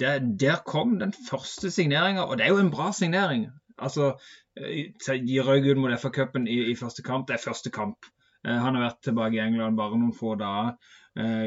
Der, 0.00 0.22
der 0.40 0.62
kom 0.64 0.96
den 1.02 1.12
første 1.26 1.70
signeringa, 1.70 2.24
og 2.24 2.38
det 2.40 2.46
er 2.46 2.54
jo 2.54 2.62
en 2.62 2.72
bra 2.72 2.88
signering. 2.96 3.50
Altså, 3.76 4.14
De 4.56 5.42
røyk 5.44 5.68
ut 5.70 5.80
mot 5.80 5.92
FA-cupen 6.00 6.48
i, 6.48 6.70
i, 6.72 6.76
første 6.76 7.04
kamp. 7.04 7.28
Det 7.28 7.36
er 7.36 7.44
første 7.44 7.70
kamp. 7.70 8.08
han 8.44 8.74
har 8.74 8.80
vært 8.80 9.02
tilbake 9.04 9.36
i 9.36 9.42
England 9.44 9.76
bare 9.76 9.98
noen 10.00 10.16
få 10.16 10.34
dager. 10.40 10.72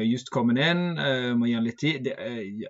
just 0.06 0.30
kommet 0.30 0.58
inn, 0.62 0.94
må 1.38 1.46
gi 1.46 1.56
han 1.56 1.66
litt 1.66 1.78
tid. 1.82 2.06
Det, 2.06 2.14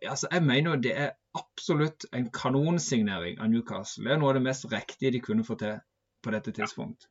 altså, 0.09 0.28
jeg 0.32 0.42
mener 0.42 0.70
jo 0.70 0.80
det 0.88 0.97
er 0.97 1.12
absolutt 1.39 2.07
en 2.12 2.30
kanonsignering 2.30 3.41
av 3.41 3.51
Newcastle. 3.51 4.05
Det 4.07 4.14
er 4.14 4.22
noe 4.22 4.32
av 4.32 4.39
det 4.39 4.47
mest 4.47 4.66
riktige 4.70 5.12
de 5.14 5.22
kunne 5.24 5.47
få 5.47 5.59
til 5.61 5.80
på 6.24 6.32
dette 6.35 6.55
tidspunkt. 6.57 7.09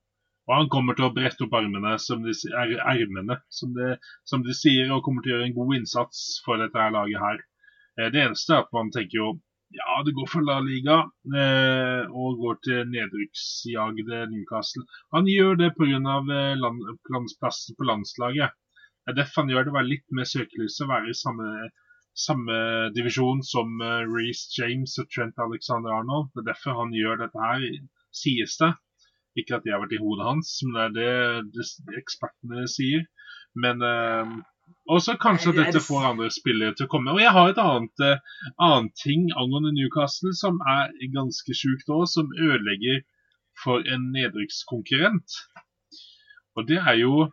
Og 0.47 0.55
han 0.57 0.69
kommer 0.71 0.97
til 0.97 1.07
å 1.07 1.13
brette 1.15 1.45
opp 1.45 1.55
armene, 1.55 1.95
som 2.03 2.23
de, 2.25 2.33
ermene, 2.51 3.37
som 3.53 3.71
de, 3.75 3.93
som 4.27 4.43
de, 4.43 4.55
sier, 4.57 4.91
og 4.91 5.03
kommer 5.05 5.23
til 5.23 5.31
å 5.31 5.37
gjøre 5.37 5.49
en 5.49 5.57
god 5.57 5.75
innsats 5.79 6.23
for 6.45 6.59
dette 6.59 6.79
her 6.79 6.91
laget 6.95 7.23
her. 7.23 7.43
Eh, 7.99 8.09
det 8.11 8.23
eneste 8.25 8.55
er 8.55 8.65
at 8.65 8.73
man 8.75 8.91
tenker 8.91 9.19
jo 9.19 9.33
ja, 9.73 9.93
det 10.05 10.13
går 10.13 10.27
for 10.29 10.45
La 10.45 10.59
Liga 10.61 10.99
eh, 11.33 12.03
og 12.13 12.41
går 12.43 12.59
til 12.67 12.91
nedrykksjagede 12.91 14.19
Newcastle. 14.29 14.83
Han 15.15 15.25
gjør 15.25 15.57
det 15.63 15.71
pga. 15.79 15.97
Eh, 15.97 16.51
land, 16.59 16.83
landsplassen 17.15 17.79
på 17.79 17.87
landslaget. 17.89 18.53
Det 19.03 19.13
er 19.13 19.17
derfor 19.17 19.41
han 19.41 19.53
gjør 19.53 19.65
det. 19.65 19.73
Være 19.79 19.89
litt 19.89 20.05
mer 20.13 20.29
søkelyset, 20.29 20.85
være 20.91 21.09
i 21.09 21.17
samme 21.17 21.47
samme 22.17 22.55
divisjon 22.95 23.41
som 23.45 23.81
uh, 23.81 24.05
Reece 24.05 24.53
James 24.57 24.95
og 25.01 25.09
Trent 25.13 25.39
Alexander 25.41 25.95
Arnold. 25.97 26.29
Det 26.33 26.43
er 26.43 26.51
derfor 26.51 26.79
han 26.81 26.93
gjør 26.95 27.23
dette 27.23 27.43
her 27.43 27.67
sies 28.13 28.57
det. 28.61 28.73
Ikke 29.39 29.57
at 29.57 29.65
jeg 29.65 29.73
har 29.73 29.81
vært 29.81 29.95
i 29.97 30.01
hodet 30.01 30.27
hans, 30.27 30.55
men 30.67 30.93
det 30.93 31.05
er 31.09 31.37
det, 31.41 31.53
det, 31.55 31.69
det 31.87 32.01
ekspertene 32.03 32.67
sier. 32.69 33.05
Men 33.57 33.81
eh, 33.85 34.33
også 34.93 35.15
kanskje 35.21 35.53
at 35.53 35.59
dette 35.61 35.81
får 35.81 36.05
andre 36.11 36.29
spillere 36.33 36.75
til 36.77 36.87
å 36.87 36.91
komme. 36.91 37.13
Og 37.15 37.21
jeg 37.21 37.33
har 37.33 37.49
et 37.49 37.61
annet, 37.61 38.03
eh, 38.05 38.43
annet 38.67 38.93
ting 39.01 39.25
angående 39.33 39.73
Newcastle 39.77 40.33
som 40.37 40.61
er 40.69 40.93
ganske 41.15 41.57
sjukt 41.57 41.89
òg, 41.93 42.05
som 42.13 42.33
ødelegger 42.37 43.01
for 43.63 43.85
en 43.95 44.11
nedrykkskonkurrent. 44.13 45.39
Og 46.57 46.69
det 46.69 46.81
er 46.81 46.99
jo 47.01 47.29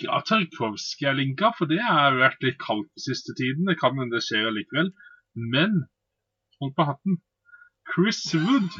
ikke 0.00 0.22
Tarkovskij 0.28 1.08
er 1.10 1.18
linka, 1.18 1.52
for 1.58 1.70
det 1.70 1.80
har 1.84 2.16
vært 2.18 2.40
litt 2.46 2.58
kaldt 2.62 2.88
den 2.88 3.04
siste 3.08 3.34
tiden. 3.38 3.68
Det 3.68 3.76
kan 3.80 3.98
hende 3.98 4.16
det 4.16 4.24
skjer 4.26 4.48
allikevel. 4.50 4.92
Men 5.54 5.84
hold 6.60 6.72
på 6.76 6.88
hatten. 6.88 7.20
Chris 7.92 8.22
Wood 8.34 8.70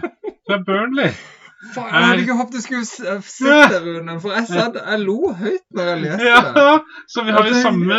fra 0.46 0.58
Burnley. 0.66 1.12
Faen, 1.74 1.90
jeg 1.92 2.06
hadde 2.08 2.22
ikke 2.24 2.34
håpet 2.38 2.54
du 2.56 2.62
skulle 2.64 2.86
sitte, 2.88 3.48
eh, 3.76 3.82
Rune, 3.84 4.14
for 4.22 4.32
jeg, 4.32 4.46
satt, 4.48 4.78
jeg 4.80 5.00
lo 5.02 5.32
høyt 5.36 5.66
når 5.76 5.90
jeg 5.90 5.98
leste 6.04 6.22
det. 6.22 6.30
Ja, 6.30 6.76
så 7.12 7.24
vi 7.26 7.34
har 7.36 7.48
jo 7.50 7.58
samme 7.60 7.98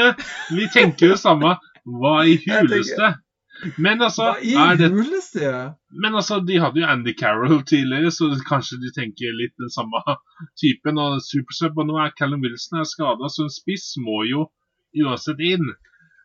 Vi 0.57 0.65
tenker 0.73 1.13
jo 1.13 1.17
samme. 1.21 1.51
Hva 1.85 2.15
i 2.25 2.39
huleste? 2.45 3.11
Men 3.77 4.01
altså, 4.01 4.31
Hva 4.41 4.71
i 4.73 4.77
det, 4.79 4.87
huleste? 4.93 5.51
men 6.03 6.15
altså, 6.17 6.39
de 6.47 6.57
hadde 6.63 6.81
jo 6.81 6.87
Andy 6.89 7.13
Carroll 7.19 7.61
tidligere, 7.67 8.11
så 8.15 8.29
kanskje 8.47 8.79
de 8.81 8.91
tenker 8.95 9.35
litt 9.37 9.53
den 9.61 9.69
samme 9.69 10.01
typen. 10.61 10.97
Og 10.97 11.19
Supersub, 11.25 11.77
og 11.77 11.87
nå 11.91 11.99
er 12.01 12.13
Callum 12.17 12.41
Wilson 12.45 12.79
er 12.81 12.89
skada, 12.89 13.29
så 13.29 13.45
en 13.45 13.53
spiss 13.53 13.91
må 14.01 14.23
jo 14.29 14.47
uansett 15.05 15.39
inn. 15.53 15.67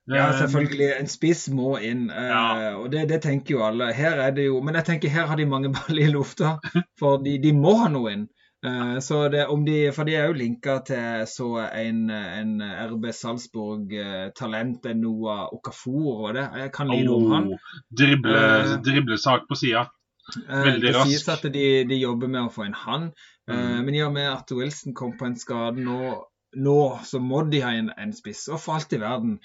Ja, 0.07 0.29
Eh, 0.31 0.37
selvfølgelig. 0.39 0.89
En 1.01 1.09
spiss 1.11 1.49
må 1.51 1.77
inn. 1.83 2.11
eh, 2.11 2.29
Ja. 2.31 2.77
Og 2.79 2.91
det, 2.93 3.09
det 3.11 3.23
tenker 3.25 3.57
jo 3.57 3.63
alle. 3.67 3.89
Her 3.93 4.21
er 4.23 4.31
det 4.37 4.45
jo 4.47 4.61
Men 4.63 4.75
jeg 4.79 4.85
tenker 4.87 5.09
her 5.11 5.27
har 5.27 5.37
de 5.37 5.47
mange 5.51 5.73
baller 5.75 6.07
i 6.07 6.13
lufta. 6.13 6.61
For 6.99 7.19
de, 7.19 7.39
de 7.43 7.53
må 7.53 7.73
ha 7.83 7.89
noe 7.91 8.13
inn. 8.13 8.29
Eh, 8.67 8.99
så 9.05 9.29
det, 9.29 9.47
om 9.53 9.65
de, 9.67 9.77
for 9.95 10.09
de 10.09 10.17
er 10.19 10.31
jo 10.31 10.39
linka 10.39 10.79
til 10.89 11.27
så 11.31 11.51
en, 11.67 12.07
en 12.11 12.55
RB 12.93 13.09
Salzburg-talent, 13.15 14.87
en 14.91 15.03
Noah 15.05 15.47
Okafor 15.55 16.23
var 16.25 16.39
det. 16.39 16.47
Jeg 16.65 16.73
kan 16.75 16.91
lide 16.91 17.15
om 17.15 17.31
han. 17.33 17.51
oh, 17.55 17.77
drible, 18.03 18.35
uh, 18.35 18.77
driblesak 18.85 19.47
på 19.49 19.59
sida. 19.61 19.87
Veldig 20.27 20.73
veldig 20.73 20.87
det 20.89 21.03
sies 21.07 21.29
at 21.31 21.45
de, 21.55 21.67
de 21.87 22.01
jobber 22.01 22.31
med 22.33 22.49
å 22.49 22.55
få 22.55 22.67
en 22.67 22.81
han. 22.87 23.11
Eh, 23.11 23.55
Mm. 23.57 23.85
Men 23.87 23.95
i 23.95 24.01
og 24.03 24.11
med 24.11 24.25
at 24.27 24.51
Wilson 24.51 24.95
kom 24.99 25.13
på 25.15 25.29
en 25.29 25.37
skade 25.39 25.79
nå, 25.79 26.17
nå 26.59 26.79
så 27.07 27.21
må 27.23 27.45
de 27.47 27.61
ha 27.63 27.71
en, 27.79 27.93
en 27.95 28.15
spiss. 28.17 28.49
Og 28.51 28.59
for 28.59 28.75
alt 28.75 28.97
i 28.97 28.99
verden, 28.99 29.37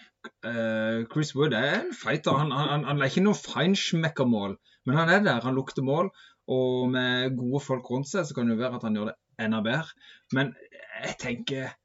Uh, 0.46 1.06
Chris 1.12 1.36
Wood 1.36 1.54
er 1.54 1.80
en 1.80 1.94
fighter. 1.98 2.36
Han, 2.38 2.52
han, 2.54 2.84
han 2.86 3.02
er 3.02 3.10
ikke 3.10 3.24
noe 3.26 3.38
feinschmeckermål, 3.38 4.54
men 4.86 4.98
han 5.00 5.10
er 5.10 5.24
der. 5.26 5.42
Han 5.46 5.58
lukter 5.58 5.86
mål. 5.86 6.12
Og 6.52 6.90
med 6.92 7.36
gode 7.38 7.62
folk 7.64 7.92
rundt 7.92 8.10
seg, 8.10 8.26
så 8.26 8.36
kan 8.36 8.48
det 8.48 8.58
jo 8.58 8.64
være 8.64 8.80
at 8.80 8.88
han 8.88 8.98
gjør 8.98 9.12
det 9.12 9.46
enda 9.46 9.62
bedre. 9.66 10.10
Men 10.34 10.56
jeg 11.04 11.16
tenker 11.22 11.78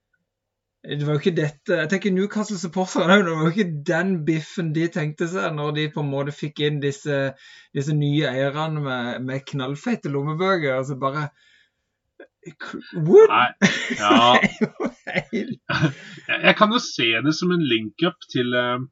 det 0.86 1.02
var 1.02 1.16
jo 1.16 1.18
ikke 1.18 1.34
dette 1.34 1.76
Jeg 1.80 1.88
tenker 1.90 2.12
Newcastle-supporterne 2.14 3.16
Det 3.26 3.32
var 3.34 3.40
jo 3.42 3.50
ikke 3.50 3.80
den 3.88 4.12
biffen 4.28 4.68
de 4.76 4.84
tenkte 4.94 5.26
seg 5.26 5.56
når 5.56 5.72
de 5.74 5.86
på 5.90 6.04
en 6.04 6.12
måte 6.12 6.34
fikk 6.36 6.62
inn 6.62 6.78
disse, 6.78 7.16
disse 7.74 7.96
nye 7.96 8.28
eierne 8.30 8.84
med, 8.84 9.24
med 9.26 9.42
knallfeite 9.50 10.12
lommebøker. 10.14 10.76
Altså 10.76 10.94
bare 11.00 11.26
Wood 12.94 13.32
Nei, 13.32 13.48
ja. 13.98 14.36
Jeg, 16.46 16.54
kan 16.58 16.70
jo 16.70 16.78
se 16.82 17.08
det 17.24 17.34
som 17.34 17.50
en 17.54 17.64
link-up 17.66 18.22
til, 18.30 18.54
eh, 18.54 18.84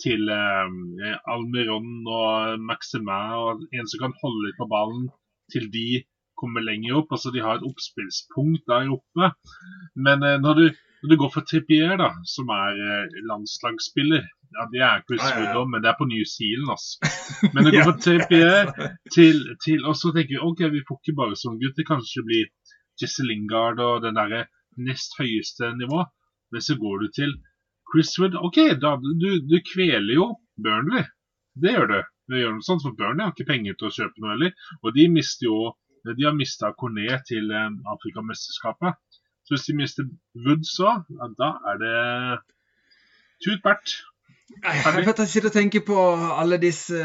til 0.00 0.30
eh, 0.32 1.18
Almiron 1.30 2.06
og 2.08 2.62
Maximin 2.62 3.36
og 3.38 3.66
en 3.72 3.90
som 3.90 4.06
kan 4.06 4.16
holde 4.22 4.46
litt 4.46 4.58
på 4.60 4.70
ballen 4.70 5.10
til 5.52 5.68
de 5.72 6.02
kommer 6.42 6.64
lenger 6.64 6.98
opp. 7.00 7.12
Altså 7.14 7.32
De 7.34 7.42
har 7.44 7.58
et 7.58 7.66
oppspillspunkt 7.66 8.64
der 8.70 8.90
oppe. 8.96 9.32
Men 9.94 10.24
eh, 10.26 10.38
når, 10.42 10.60
du, 10.60 10.80
når 11.02 11.12
du 11.12 11.18
går 11.20 11.34
for 11.34 11.48
Trippier, 11.48 11.96
da, 12.00 12.12
som 12.28 12.50
er 12.54 12.80
eh, 12.86 13.20
landslagsspiller 13.30 14.24
ja, 14.52 14.66
Det 14.68 14.82
er 14.84 15.04
Chris 15.08 15.22
Ja, 15.24 15.36
ja, 15.38 15.52
ja. 15.56 15.60
Men 15.64 15.84
det 15.84 15.92
er 15.92 16.00
på 16.00 16.08
New 16.08 16.24
Zealand, 16.28 16.72
altså. 16.74 17.12
Men 17.54 17.64
du 17.64 17.70
går 17.72 17.86
for 17.88 18.00
Trippier 18.04 18.72
til, 19.14 19.46
til 19.64 19.86
Og 19.88 19.96
så 19.96 20.12
tenker 20.12 20.36
vi 20.36 20.42
ok, 20.50 20.66
vi 20.74 20.84
får 20.88 21.00
ikke 21.00 21.18
bare 21.22 21.38
sånn 21.40 21.60
kanskje 21.88 22.20
det 22.20 22.28
blir 22.28 22.50
Jesse 23.00 23.24
Lingard 23.24 23.80
og 23.80 24.02
den 24.04 24.18
derre 24.18 24.44
nest 24.76 25.16
høyeste 25.18 25.72
nivå. 25.78 26.04
Men 26.52 26.64
så 26.64 26.76
går 26.80 27.00
du 27.00 27.08
til 27.16 27.32
Chris 27.92 28.14
Wood. 28.18 28.38
OK, 28.40 28.58
da, 28.80 28.96
du, 28.96 29.28
du 29.44 29.58
kveler 29.68 30.16
jo 30.16 30.30
Burnley. 30.56 31.04
Det 31.62 31.76
gjør 31.76 31.90
du. 31.90 32.00
Det 32.32 32.40
gjør 32.40 32.56
noe 32.56 32.64
sånt, 32.64 32.84
For 32.84 32.96
Burnley 32.96 33.26
har 33.26 33.34
ikke 33.34 33.50
penger 33.50 33.76
til 33.76 33.88
å 33.90 33.94
kjøpe 33.98 34.22
noe 34.22 34.34
heller. 34.34 34.54
Og 34.82 34.96
de 34.96 35.08
mister 35.12 35.48
jo 35.48 35.58
de 36.02 36.24
har 36.26 36.34
mista 36.34 36.72
Cornet 36.74 37.22
til 37.28 37.52
eh, 37.54 37.68
Afrikamesterskapet. 37.92 38.96
Så 39.46 39.54
hvis 39.54 39.68
de 39.68 39.76
mister 39.78 40.08
Wood 40.46 40.64
så, 40.66 40.96
ja, 41.06 41.28
da 41.38 41.50
er 41.70 41.78
det 41.82 41.98
tut 43.44 43.62
bært. 43.62 43.94
Jeg 44.62 45.04
vet 45.06 45.20
jeg 45.22 45.30
sitter 45.30 45.48
og 45.48 45.54
tenker 45.54 45.82
på 45.86 45.96
alle 46.38 46.58
disse 46.62 46.98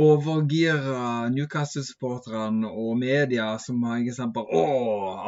overgira 0.00 1.28
Newcastle-supporterne 1.32 2.70
og 2.70 2.94
media 3.00 3.50
som 3.60 3.82
har 3.88 4.00
eksempel 4.00 4.46
Å, 4.46 4.62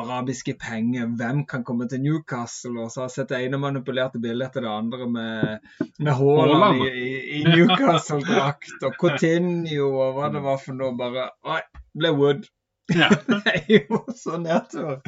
arabiske 0.05 0.57
penger, 0.61 1.11
hvem 1.19 1.45
kan 1.51 1.65
komme 1.67 1.89
til 1.91 2.01
Newcastle? 2.05 2.77
Og 2.85 2.93
så 2.93 3.03
har 3.03 3.11
jeg 3.11 3.17
sett 3.19 3.35
det 3.35 3.43
ene 3.47 3.61
manipulerte 3.61 4.23
bildet 4.23 4.49
etter 4.49 4.67
det 4.67 4.73
andre 4.73 5.09
med, 5.19 5.71
med 5.99 6.13
Haaland 6.21 6.85
i, 6.89 7.07
i, 7.41 7.45
Newcastle-drakt 7.51 8.89
og 8.89 8.99
Coutinho 9.01 9.91
og 9.93 10.19
hva 10.19 10.33
det 10.33 10.45
var 10.45 10.61
for 10.63 10.79
noe. 10.79 10.97
Bare 10.99 11.31
Oi, 11.45 11.63
ble 11.99 12.15
Wood. 12.17 12.49
Ja. 12.93 13.09
Det 13.29 13.41
er 13.49 13.65
jo 13.69 14.03
så 14.17 14.39
nedtur. 14.41 15.01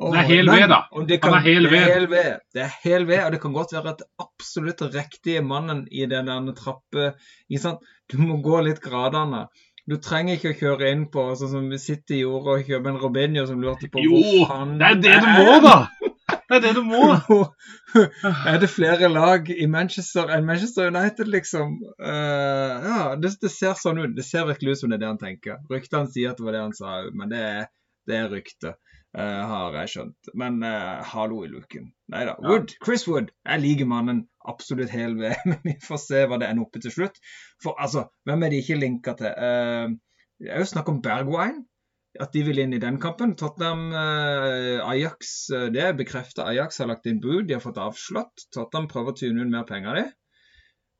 Og- 0.00 0.14
Det 0.14 0.20
er 0.20 0.28
hel 0.30 0.48
ved, 0.48 0.68
da. 0.68 0.80
det 1.08 1.18
Han 1.24 1.34
er 1.34 1.42
hel 1.44 1.70
ved. 1.70 1.84
hel 1.92 2.06
ved. 2.10 2.38
Det 2.54 2.62
er 2.62 2.70
hel 2.82 3.06
ved, 3.06 3.18
og 3.24 3.32
det 3.32 3.40
kan 3.40 3.52
godt 3.52 3.72
være 3.72 3.90
at 3.90 4.02
absolutt 4.18 4.80
riktige 4.94 5.42
mannen 5.44 5.86
i 5.92 6.06
den 6.06 6.26
der 6.26 6.54
trappe? 6.56 7.12
Du 8.10 8.16
må 8.18 8.40
gå 8.42 8.62
litt 8.64 8.80
gradene. 8.80 9.46
Du 9.90 9.96
trenger 9.96 10.36
ikke 10.36 10.52
å 10.52 10.58
kjøre 10.58 10.90
inn 10.92 11.06
på 11.12 11.22
sånn 11.36 11.50
som 11.50 11.72
i 11.72 12.20
jord 12.20 12.48
og 12.48 12.66
kjøper 12.68 12.92
en 12.92 13.00
Robinho 13.02 13.46
som 13.46 13.60
lurte 13.60 13.88
på 13.90 14.02
Jo, 14.04 14.16
hvor 14.16 14.48
faen 14.48 14.78
det 14.78 14.86
er 14.86 15.00
det 15.00 15.16
du 15.24 15.28
må, 15.34 15.60
da! 15.64 15.88
Det 16.50 16.56
er 16.58 16.60
det 16.64 16.74
du 16.74 16.82
må. 16.82 17.00
er 18.50 18.58
det 18.62 18.68
flere 18.70 19.08
lag 19.08 19.48
i 19.50 19.66
Manchester 19.70 20.30
enn 20.34 20.46
Manchester 20.46 20.90
United, 20.90 21.28
liksom? 21.30 21.76
Uh, 22.02 22.86
ja, 22.86 23.00
det, 23.18 23.32
det 23.42 23.50
ser 23.54 23.74
sånn 23.78 24.00
ut. 24.02 24.14
Det 24.16 24.26
ser 24.26 24.48
virkelig 24.48 24.76
ut 24.76 24.82
som 24.82 24.90
det 24.90 24.98
er 24.98 25.04
det 25.04 25.10
han 25.12 25.20
tenker. 25.20 25.58
Ryktene 25.70 26.10
sier 26.10 26.32
at 26.32 26.40
det 26.40 26.46
var 26.46 26.56
det 26.58 26.64
han 26.64 26.76
sa, 26.76 26.96
men 27.14 27.30
det 27.30 27.42
er, 27.46 27.68
det 28.10 28.18
er 28.18 28.30
rykte, 28.34 28.74
eh, 29.18 29.40
har 29.52 29.78
jeg 29.80 29.92
skjønt. 29.94 30.30
Men 30.38 30.60
uh, 30.64 31.00
hallo 31.12 31.42
i 31.46 31.50
luken. 31.52 31.90
Nei 32.12 32.24
da. 32.28 32.36
Wood, 32.44 32.76
Chris 32.84 33.06
Wood. 33.08 33.32
Jeg 33.46 33.62
liker 33.64 33.90
mannen 33.90 34.24
absolutt 34.50 34.92
hel 34.92 35.16
ved, 35.20 35.36
men 35.50 35.58
vi 35.66 35.76
får 35.84 36.02
se 36.04 36.22
hva 36.26 36.40
det 36.40 36.50
ender 36.50 36.66
opp 36.66 36.78
i 36.78 36.84
til 36.84 36.94
slutt. 36.94 37.18
For 37.62 37.78
altså, 37.80 38.08
hvem 38.28 38.46
er 38.46 38.54
de 38.54 38.62
ikke 38.62 38.78
linka 38.80 39.16
til? 39.18 39.34
Uh, 39.34 40.22
det 40.40 40.54
er 40.54 40.62
jo 40.64 40.70
snakk 40.72 40.88
om 40.92 41.02
Bergwijn. 41.04 41.66
At 42.20 42.32
de 42.34 42.40
vil 42.42 42.58
inn 42.58 42.72
i 42.74 42.80
den 42.82 42.96
kampen. 42.98 43.36
Tottenham, 43.38 43.92
Ajax, 43.94 45.44
det 45.70 45.78
er 45.78 45.92
bekrefta. 45.94 46.42
Ajax 46.50 46.80
har 46.82 46.88
lagt 46.90 47.06
inn 47.06 47.20
bud, 47.22 47.44
de 47.46 47.54
har 47.54 47.62
fått 47.62 47.78
avslått. 47.78 48.48
Tottenham 48.50 48.88
prøver 48.90 49.14
å 49.14 49.18
tune 49.20 49.44
ut 49.44 49.52
mer 49.52 49.62
penger, 49.68 50.00
de. 50.00 50.08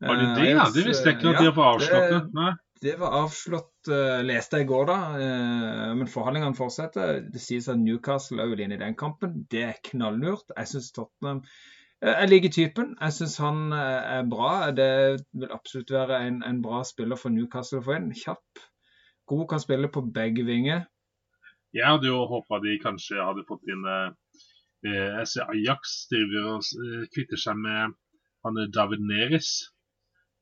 Har 0.07 0.21
de 0.21 0.29
det 0.29 0.37
det, 0.39 0.51
ja? 0.53 0.69
Det 0.71 0.85
visste 0.87 1.11
jeg 1.11 1.19
ikke 1.19 1.33
at 1.33 1.35
ja, 1.35 1.41
de 1.41 1.49
har 1.51 1.57
fått 1.57 1.73
avslått 1.73 2.07
det. 2.07 2.21
det. 2.21 2.39
Nei. 2.39 2.53
Det 2.81 2.95
var 2.97 3.17
avslått, 3.19 3.70
eh, 3.89 4.21
leste 4.27 4.61
i 4.61 4.67
går, 4.69 4.87
da. 4.91 4.99
Uh, 5.17 5.91
men 5.97 6.11
forhandlingene 6.11 6.59
fortsetter. 6.59 7.21
Det 7.33 7.41
sies 7.43 7.69
at 7.73 7.81
Newcastle 7.81 8.43
er 8.43 8.51
vil 8.53 8.65
inn 8.65 8.75
i 8.77 8.81
den 8.81 8.97
kampen. 8.99 9.45
Det 9.51 9.63
er 9.69 9.81
knalllurt. 9.91 10.53
Jeg 10.57 10.71
syns 10.73 10.91
Tottenham 10.97 11.41
eh, 12.03 12.13
Jeg 12.13 12.31
liker 12.31 12.55
typen. 12.57 12.93
Jeg 13.01 13.17
syns 13.17 13.39
han 13.41 13.73
er 13.77 14.29
bra. 14.29 14.53
Det 14.77 14.91
vil 15.33 15.55
absolutt 15.55 15.95
være 15.97 16.21
en, 16.27 16.43
en 16.47 16.63
bra 16.65 16.83
spiller 16.85 17.21
for 17.21 17.33
Newcastle 17.33 17.81
å 17.81 17.87
få 17.89 17.97
inn. 17.97 18.13
Kjapp. 18.17 18.65
God, 19.31 19.47
kan 19.49 19.63
spille 19.63 19.89
på 19.89 20.05
begge 20.13 20.45
vinger. 20.45 20.85
Jeg 21.73 21.87
hadde 21.87 22.11
jo 22.11 22.25
håpa 22.27 22.59
de 22.65 22.81
kanskje 22.83 23.23
hadde 23.23 23.47
fått 23.47 23.69
inn 23.71 23.85
eh, 23.87 24.09
Jeg 24.83 25.27
ser 25.31 25.53
Ajax 25.55 26.01
driver 26.11 26.57
og 26.57 27.11
kvitter 27.15 27.39
seg 27.39 27.61
med 27.63 27.95
han 28.45 28.65
David 28.75 29.05
Neres. 29.05 29.71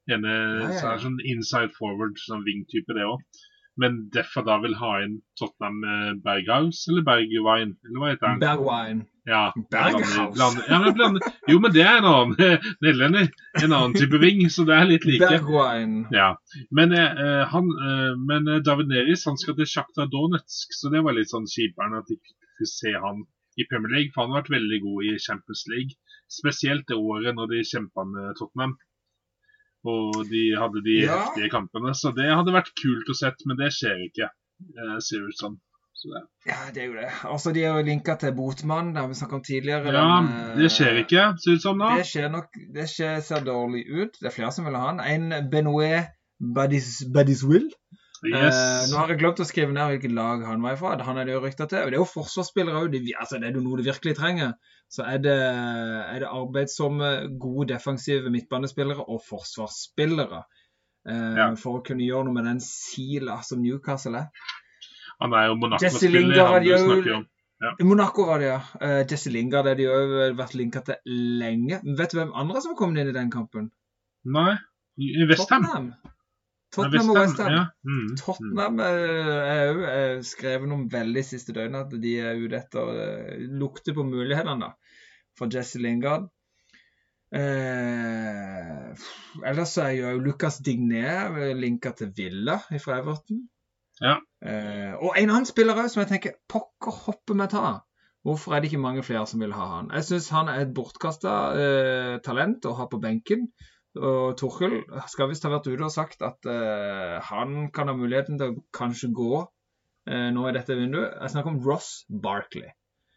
Ene 0.08 0.32
Ja, 0.62 0.70
ja, 0.72 0.94
er 0.94 0.98
sånn 1.04 1.20
inside 1.24 1.74
forward, 1.76 2.16
sånn 2.24 2.44
wing-type, 2.46 2.94
det 2.96 3.04
òg. 3.04 3.20
Men 3.78 4.08
derfor 4.10 4.42
da 4.42 4.56
vil 4.58 4.72
ha 4.74 4.88
inn 5.04 5.20
Tottenham 5.38 5.76
eh, 5.86 6.14
Berghaus 6.24 6.80
eller 6.90 7.04
Bergwine, 7.06 7.76
eller 7.86 8.00
hva 8.02 8.08
heter 8.10 8.26
han? 8.32 8.40
Bergwijn. 8.42 9.02
Ja, 9.28 9.42
Berghaus. 9.70 10.34
blander- 10.34 10.64
blander- 10.66 10.88
ja, 10.88 10.92
blander- 10.96 11.28
jo, 11.52 11.58
men 11.62 11.72
det 11.76 11.84
er 11.86 11.98
en 12.00 12.08
annen 12.10 12.34
nederlender. 12.82 13.28
En 13.62 13.72
annen 13.76 13.94
type 13.94 14.18
wing, 14.18 14.40
så 14.50 14.64
det 14.66 14.74
er 14.80 14.88
litt 14.90 15.04
like. 15.06 15.28
Bergwijn. 15.30 15.94
Ja, 16.10 16.32
men, 16.74 16.92
eh, 16.92 17.44
han, 17.52 17.70
eh, 17.90 18.16
men 18.18 18.48
eh, 18.48 18.58
David 18.66 18.88
Neris 18.90 19.22
han 19.30 19.38
skal 19.38 19.54
til 19.60 19.70
Sjakta 19.70 20.08
Donetsk, 20.10 20.74
så 20.74 20.90
det 20.90 21.04
var 21.06 21.14
litt 21.14 21.30
sånn 21.30 21.46
kjipere 21.46 22.00
at 22.02 22.10
de 22.10 22.16
fikk 22.18 22.66
se 22.66 22.90
han 22.98 23.22
i 23.58 23.66
Premier 23.70 23.94
League. 23.94 24.10
For 24.14 24.24
han 24.26 24.34
har 24.34 24.42
vært 24.42 24.56
veldig 24.58 24.82
god 24.88 25.06
i 25.06 25.14
Champions 25.22 25.62
League, 25.70 25.94
spesielt 26.26 26.86
det 26.90 26.98
året 26.98 27.34
når 27.38 27.54
de 27.54 27.62
kjempa 27.62 28.02
med 28.10 28.34
Tottenham. 28.42 28.74
Og 29.88 30.18
de 30.28 30.42
hadde 30.58 30.82
de 30.84 30.96
Ja. 31.06 31.16
heftige 31.22 31.50
kampene, 31.54 31.94
så 31.96 32.12
det 32.16 32.28
hadde 32.28 32.52
vært 32.54 32.72
kult 32.82 33.08
å 33.08 33.16
sett, 33.16 33.40
men 33.46 33.56
det 33.56 33.72
skjer 33.72 34.04
ikke. 34.10 34.28
eh, 34.76 34.98
ser 35.00 35.22
ut 35.28 35.38
som. 35.38 35.52
Det. 35.98 36.20
Ja, 36.46 36.56
det 36.74 36.82
er 36.82 36.86
jo 36.86 36.92
det. 36.94 37.08
Altså, 37.26 37.52
De 37.54 37.62
er 37.64 37.72
jo 37.78 37.82
linka 37.86 38.14
til 38.18 38.30
Botmann, 38.34 38.92
har 38.96 39.08
vi 39.08 39.14
snakket 39.18 39.34
om 39.34 39.42
tidligere. 39.42 39.92
Ja, 39.92 40.02
Den, 40.20 40.28
eh, 40.50 40.56
det 40.60 40.70
skjer 40.70 40.98
ikke, 41.04 41.24
ser 41.42 41.56
ut 41.56 41.62
som 41.62 41.78
nå. 41.78 41.88
Det 41.96 42.06
skjer 42.06 42.28
nok 42.30 42.46
Det 42.74 42.84
skjer, 42.86 43.20
ser 43.22 43.40
dårlig 43.46 43.82
ut. 43.90 44.12
Det 44.20 44.26
er 44.30 44.34
flere 44.36 44.52
som 44.52 44.64
vil 44.68 44.74
ha 44.78 44.92
han. 44.92 45.00
En 45.00 45.50
Benoit 45.50 46.06
Badis, 46.54 47.02
Badiswill. 47.12 47.66
Eh, 48.26 48.34
Uh, 48.34 48.90
nå 48.90 48.98
har 48.98 49.12
jeg 49.12 49.20
glemt 49.20 49.40
å 49.42 49.46
skrive 49.46 49.74
ned 49.74 49.92
hvilket 49.92 50.14
lag 50.16 50.42
han 50.46 50.62
var 50.64 50.74
ifra. 50.74 50.96
Han 51.06 51.20
er 51.20 51.28
det 51.28 51.36
jo 51.36 51.42
rykta 51.44 51.68
til. 51.70 51.84
Og 51.84 51.92
det 51.92 51.98
er 51.98 52.02
jo 52.02 52.08
forsvarsspillere 52.10 52.80
òg. 52.82 52.96
Altså, 53.14 53.38
det 53.38 53.50
er 53.50 53.58
jo 53.58 53.62
noe 53.62 53.78
du 53.78 53.84
virkelig 53.86 54.16
trenger. 54.18 54.56
Så 54.90 55.04
er 55.06 55.20
det, 55.22 55.36
er 55.38 56.22
det 56.24 56.30
arbeidsomme, 56.32 57.10
gode 57.40 57.68
defensive 57.74 58.32
midtbanespillere 58.34 59.04
og 59.06 59.22
forsvarsspillere. 59.28 60.42
Uh, 61.08 61.34
Ja. 61.38 61.48
For 61.56 61.78
å 61.78 61.84
kunne 61.86 62.04
gjøre 62.04 62.26
noe 62.26 62.34
med 62.36 62.48
den 62.50 62.60
sila 62.64 63.38
som 63.46 63.62
Newcastle 63.62 64.24
er. 64.24 64.54
Han 65.22 65.32
er 65.34 65.48
jo 65.50 65.54
Monaco-spiller, 65.58 66.44
han 66.46 66.62
du 66.62 66.72
snakker 66.74 67.14
om. 67.16 67.26
I 67.82 67.84
Monaco 67.86 68.26
var 68.28 68.38
det, 68.42 68.50
ja. 68.52 68.58
Uh, 68.82 69.00
Jesse 69.10 69.30
Lingard 69.34 69.66
er 69.66 69.78
de 69.78 69.86
jo 69.88 69.94
vært 70.38 70.54
linka 70.58 70.82
til 70.86 70.98
lenge. 71.40 71.80
Men 71.82 71.96
Vet 71.98 72.12
du 72.14 72.20
hvem 72.20 72.34
andre 72.38 72.62
som 72.62 72.76
kom 72.78 72.94
inn 72.94 73.10
i 73.10 73.14
den 73.16 73.30
kampen? 73.34 73.70
Nei, 74.26 74.52
i 74.98 75.26
Westham. 75.30 75.92
Tottenham. 76.74 77.10
Og 77.10 77.16
Westham. 77.16 77.52
Ja. 77.52 77.64
Mm. 77.84 77.98
mm. 77.98 78.16
Tottenham 78.20 78.80
eh, 78.84 79.34
er 79.52 79.70
òg 79.72 80.24
skrevet 80.28 80.74
om 80.74 80.88
veldig 80.92 81.24
siste 81.24 81.54
døgnet 81.56 81.86
at 81.86 82.02
de 82.02 82.16
er 82.20 82.40
ute 82.40 82.58
etter 82.60 82.90
eh, 83.04 83.46
Lukter 83.60 83.96
på 83.96 84.04
mulighetene 84.08 84.72
for 85.38 85.52
Jesse 85.52 85.80
Lingard. 85.80 86.28
Eh, 87.28 89.06
ellers 89.44 89.76
er 89.82 89.92
jo 89.98 90.16
Lucas 90.24 90.62
Digné 90.64 91.04
linka 91.56 91.92
til 91.96 92.12
Villa 92.16 92.58
fra 92.80 93.00
Everton. 93.00 93.44
Ja. 94.00 94.16
Eh, 94.44 94.94
og 94.94 95.16
en 95.18 95.32
annen 95.32 95.48
spiller 95.48 95.78
òg 95.78 95.90
som 95.90 96.04
jeg 96.04 96.12
tenker 96.12 96.38
pokker 96.50 97.04
hopper 97.06 97.38
med 97.38 97.52
ta. 97.52 97.78
Hvorfor 98.26 98.54
er 98.54 98.60
det 98.60 98.70
ikke 98.70 98.82
mange 98.82 99.02
flere 99.06 99.26
som 99.30 99.40
vil 99.40 99.54
ha 99.56 99.66
han? 99.76 99.90
Jeg 99.94 100.06
syns 100.08 100.28
han 100.34 100.50
er 100.52 100.64
et 100.64 100.72
bortkasta 100.74 101.34
eh, 101.56 102.14
talent 102.24 102.66
å 102.68 102.74
ha 102.78 102.88
på 102.90 103.00
benken. 103.02 103.46
Og 103.96 104.36
Torkel 104.36 104.82
skal 105.08 105.30
visst 105.30 105.46
ha 105.46 105.52
vært 105.52 105.68
ute 105.70 105.86
og 105.86 105.92
sagt 105.92 106.20
at 106.26 106.44
uh, 106.48 107.18
han 107.30 107.70
kan 107.74 107.88
ha 107.88 107.96
muligheten 107.96 108.36
til 108.40 108.52
å 108.52 108.64
kanskje 108.76 109.10
gå 109.16 109.40
uh, 109.40 110.28
nå 110.34 110.44
i 110.48 110.54
dette 110.56 110.76
vinduet. 110.76 111.14
Jeg 111.16 111.32
snakker 111.32 111.54
om 111.54 111.62
Ross 111.64 112.04
Barkley. 112.08 112.68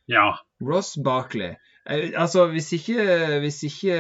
ja. 0.08 0.32
Ross 0.64 0.96
Barkley. 1.04 1.58
Uh, 1.84 2.14
altså, 2.16 2.48
hvis 2.54 2.72
ikke, 2.78 3.04
hvis 3.44 3.62
ikke 3.68 4.00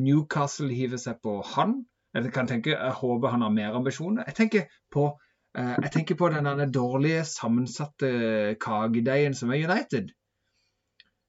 Newcastle 0.00 0.70
hiver 0.72 1.00
seg 1.00 1.20
på 1.24 1.40
han 1.54 1.82
Jeg 2.14 2.30
kan 2.30 2.46
tenke, 2.46 2.76
jeg 2.76 2.94
håper 3.00 3.32
han 3.34 3.42
har 3.42 3.50
mer 3.50 3.74
ambisjoner. 3.74 4.24
Jeg 4.28 4.40
tenker 4.40 4.66
på 4.94 5.12
jeg 5.54 5.90
tenker 5.94 6.16
på 6.18 6.26
den 6.34 6.72
dårlige, 6.74 7.20
sammensatte 7.30 8.08
kagedeigen 8.58 9.36
som 9.38 9.52
er 9.54 9.60
United. 9.62 10.08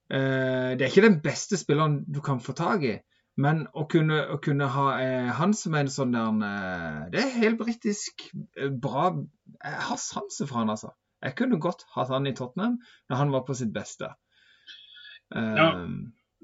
Det 0.09 0.81
er 0.81 0.87
ikke 0.87 1.03
den 1.05 1.19
beste 1.21 1.59
spilleren 1.61 1.99
du 2.09 2.23
kan 2.25 2.41
få 2.41 2.55
tak 2.57 2.87
i. 2.89 2.95
Men 3.41 3.65
å 3.75 3.83
kunne, 3.91 4.21
å 4.31 4.37
kunne 4.43 4.67
ha 4.71 4.85
eh, 5.03 5.29
han 5.35 5.53
som 5.57 5.75
en 5.75 5.89
sånn 5.91 6.13
der 6.15 6.43
eh, 6.47 6.99
Det 7.11 7.23
er 7.23 7.33
helt 7.41 7.59
britisk 7.59 8.29
eh, 8.55 8.69
bra 8.71 9.09
Jeg 9.11 9.81
har 9.89 9.99
sansen 9.99 10.47
for 10.47 10.61
han, 10.61 10.71
altså. 10.71 10.93
Jeg 11.25 11.35
kunne 11.39 11.59
godt 11.59 11.83
hatt 11.95 12.13
han 12.13 12.29
i 12.29 12.35
Tottenham 12.37 12.77
når 13.09 13.19
han 13.19 13.33
var 13.33 13.43
på 13.47 13.57
sitt 13.57 13.73
beste. 13.75 14.13
Eh, 15.35 15.55
Ja. 15.61 15.71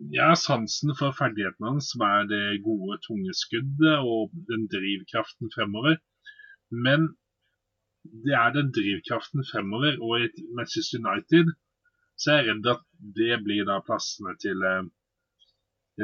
Jeg 0.01 0.25
har 0.25 0.37
sansen 0.39 0.95
for 0.97 1.13
ferdighetene 1.13 1.67
hans, 1.75 1.91
som 1.91 2.01
er 2.01 2.23
det 2.25 2.63
gode, 2.65 2.95
tunge 3.05 3.35
skuddet 3.37 3.99
og 4.01 4.31
den 4.49 4.63
drivkraften 4.71 5.51
fremover. 5.53 5.99
Men 6.71 7.11
det 8.25 8.33
er 8.33 8.55
den 8.55 8.71
drivkraften 8.73 9.45
fremover, 9.45 9.99
og 10.01 10.23
i 10.25 10.47
Manchester 10.57 11.03
United 11.03 11.51
så 12.17 12.31
er 12.33 12.39
jeg 12.41 12.47
redd 12.47 12.71
at 12.73 12.81
det 13.19 13.37
blir 13.45 13.67
da 13.69 13.77
plassene 13.85 14.33
til 14.41 14.65
eh, 14.71 14.89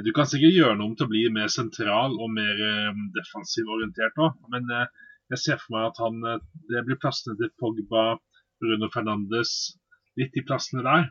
Du 0.06 0.12
kan 0.14 0.28
sikkert 0.30 0.54
gjøre 0.54 0.78
noe 0.78 0.92
om 0.92 0.96
til 0.98 1.08
å 1.08 1.12
bli 1.12 1.24
mer 1.34 1.50
sentral 1.50 2.16
og 2.22 2.30
mer 2.34 2.60
eh, 2.62 2.98
defensiv 3.16 3.70
orientert 3.72 4.20
òg, 4.22 4.36
men 4.54 4.68
eh, 4.74 5.06
jeg 5.34 5.42
ser 5.44 5.62
for 5.62 5.76
meg 5.76 5.88
at 5.90 6.02
han 6.04 6.20
eh, 6.28 6.44
det 6.72 6.84
blir 6.88 7.00
plassene 7.02 7.38
til 7.40 7.50
Pogba, 7.60 8.04
Bruno 8.62 8.90
Fernandes, 8.94 9.54
litt 10.20 10.36
de 10.36 10.44
plassene 10.48 10.84
der. 10.86 11.10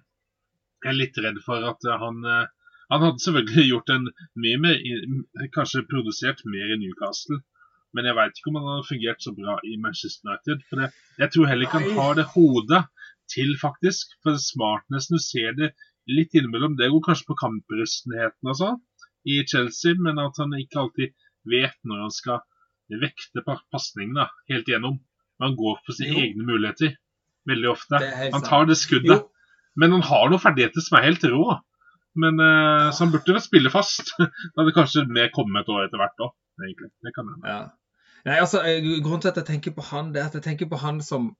Jeg 0.84 0.92
er 0.92 1.00
litt 1.00 1.18
redd 1.24 1.40
for 1.44 1.66
at 1.72 1.88
eh, 1.88 1.98
han 2.04 2.22
eh, 2.24 2.46
Han 2.86 3.02
hadde 3.02 3.18
selvfølgelig 3.24 3.64
gjort 3.72 3.88
en 3.90 4.04
mye 4.38 4.58
mer 4.62 4.76
Kanskje 5.56 5.80
produsert 5.90 6.44
mer 6.46 6.70
i 6.70 6.78
Newcastle. 6.78 7.40
Men 7.96 8.06
jeg 8.06 8.14
veit 8.18 8.38
ikke 8.38 8.52
om 8.52 8.58
han 8.60 8.68
hadde 8.70 8.90
fungert 8.90 9.24
så 9.24 9.32
bra 9.34 9.56
i 9.66 9.74
Manchester 9.82 10.28
United. 10.28 10.62
For 10.68 10.82
det, 10.82 10.92
jeg 11.18 11.32
tror 11.34 11.50
heller 11.50 11.66
ikke 11.66 11.80
han 11.82 11.98
har 11.98 12.18
det 12.20 12.28
hodet 12.36 12.82
til, 13.32 13.50
faktisk. 13.58 14.14
For 14.22 14.38
smartnessen, 14.38 15.18
du 15.18 15.24
ser 15.24 15.56
det 15.58 15.72
litt 16.08 16.34
innimellom. 16.38 16.76
Det 16.78 16.90
går 16.92 17.02
kanskje 17.08 17.26
på 17.30 17.36
kamprustenheten 17.40 18.50
og 18.52 18.58
sånn 18.58 18.76
i 19.26 19.40
Chelsea, 19.50 19.96
men 19.98 20.18
at 20.22 20.38
han 20.38 20.52
ikke 20.54 20.78
alltid 20.84 21.14
vet 21.50 21.74
når 21.86 22.04
han 22.06 22.14
skal 22.14 22.42
vekte 23.02 23.42
pa- 23.46 23.62
pasningen 23.74 24.14
da, 24.20 24.28
helt 24.50 24.68
igjennom. 24.70 25.00
Han 25.42 25.56
går 25.58 25.80
for 25.84 25.92
sine 25.98 26.14
Jo. 26.14 26.22
egne 26.28 26.46
muligheter 26.46 26.94
veldig 27.46 27.70
ofte. 27.72 27.98
Han 28.32 28.42
tar 28.46 28.66
det 28.66 28.76
skuddet. 28.78 29.22
Jo, 29.22 29.30
Men 29.76 29.92
han 29.92 30.02
har 30.02 30.30
noen 30.30 30.40
ferdigheter 30.40 30.80
som 30.80 30.96
er 30.98 31.02
helt 31.10 31.24
rå. 31.28 31.58
Men 32.16 32.40
uh, 32.40 32.90
Så 32.96 33.04
han 33.04 33.12
burde 33.12 33.40
spille 33.44 33.68
fast. 33.70 34.14
Da 34.54 34.62
hadde 34.62 34.72
kanskje 34.72 35.04
mer 35.10 35.28
kommet 35.34 35.66
et 35.66 35.68
år 35.74 35.84
etter 35.84 36.00
hvert 36.00 36.22
òg, 36.24 36.32
egentlig. 36.64 36.88
Det 37.04 37.12
kan 37.14 37.28
hende. 37.28 37.50
Ja. 37.50 37.58
Nei, 38.26 38.38
altså, 38.40 38.62
eh, 38.64 38.80
Grunnen 39.04 39.20
til 39.20 39.28
at 39.34 39.36
jeg 39.42 39.46
tenker 39.50 39.74
på 39.76 39.84
han, 39.90 40.12
det 40.14 40.22
er 40.22 40.30
at 40.30 40.34
jeg 40.38 40.42
tenker 40.46 40.66
på 40.70 40.78
han 40.80 41.02
som 41.04 41.34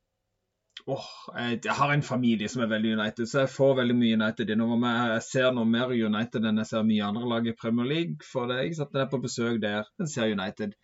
Åh, 0.86 1.06
jeg, 1.34 1.60
jeg 1.64 1.74
har 1.74 1.92
en 1.92 2.04
familie 2.04 2.48
som 2.52 2.62
er 2.62 2.70
veldig 2.70 2.92
United, 2.98 3.26
så 3.26 3.42
jeg 3.42 3.52
får 3.54 3.72
veldig 3.80 3.96
mye 3.98 4.18
United 4.18 4.52
innover 4.52 4.78
meg. 4.82 5.00
Jeg 5.16 5.24
ser 5.26 5.56
noe 5.56 5.66
mer 5.66 5.90
United 5.94 6.46
enn 6.46 6.62
jeg 6.62 6.70
ser 6.70 6.86
mye 6.86 7.08
andre 7.08 7.30
lag 7.32 7.48
i 7.48 7.56
Premier 7.58 7.88
League. 7.90 8.26
For 8.26 8.50
det, 8.50 8.60
ikke 8.66 8.80
sant? 8.82 8.92
Når 8.94 9.06
er 9.06 9.10
på 9.14 9.22
besøk 9.24 9.58
der, 9.64 9.88
den 9.98 10.10
ser 10.12 10.30
United. 10.30 10.76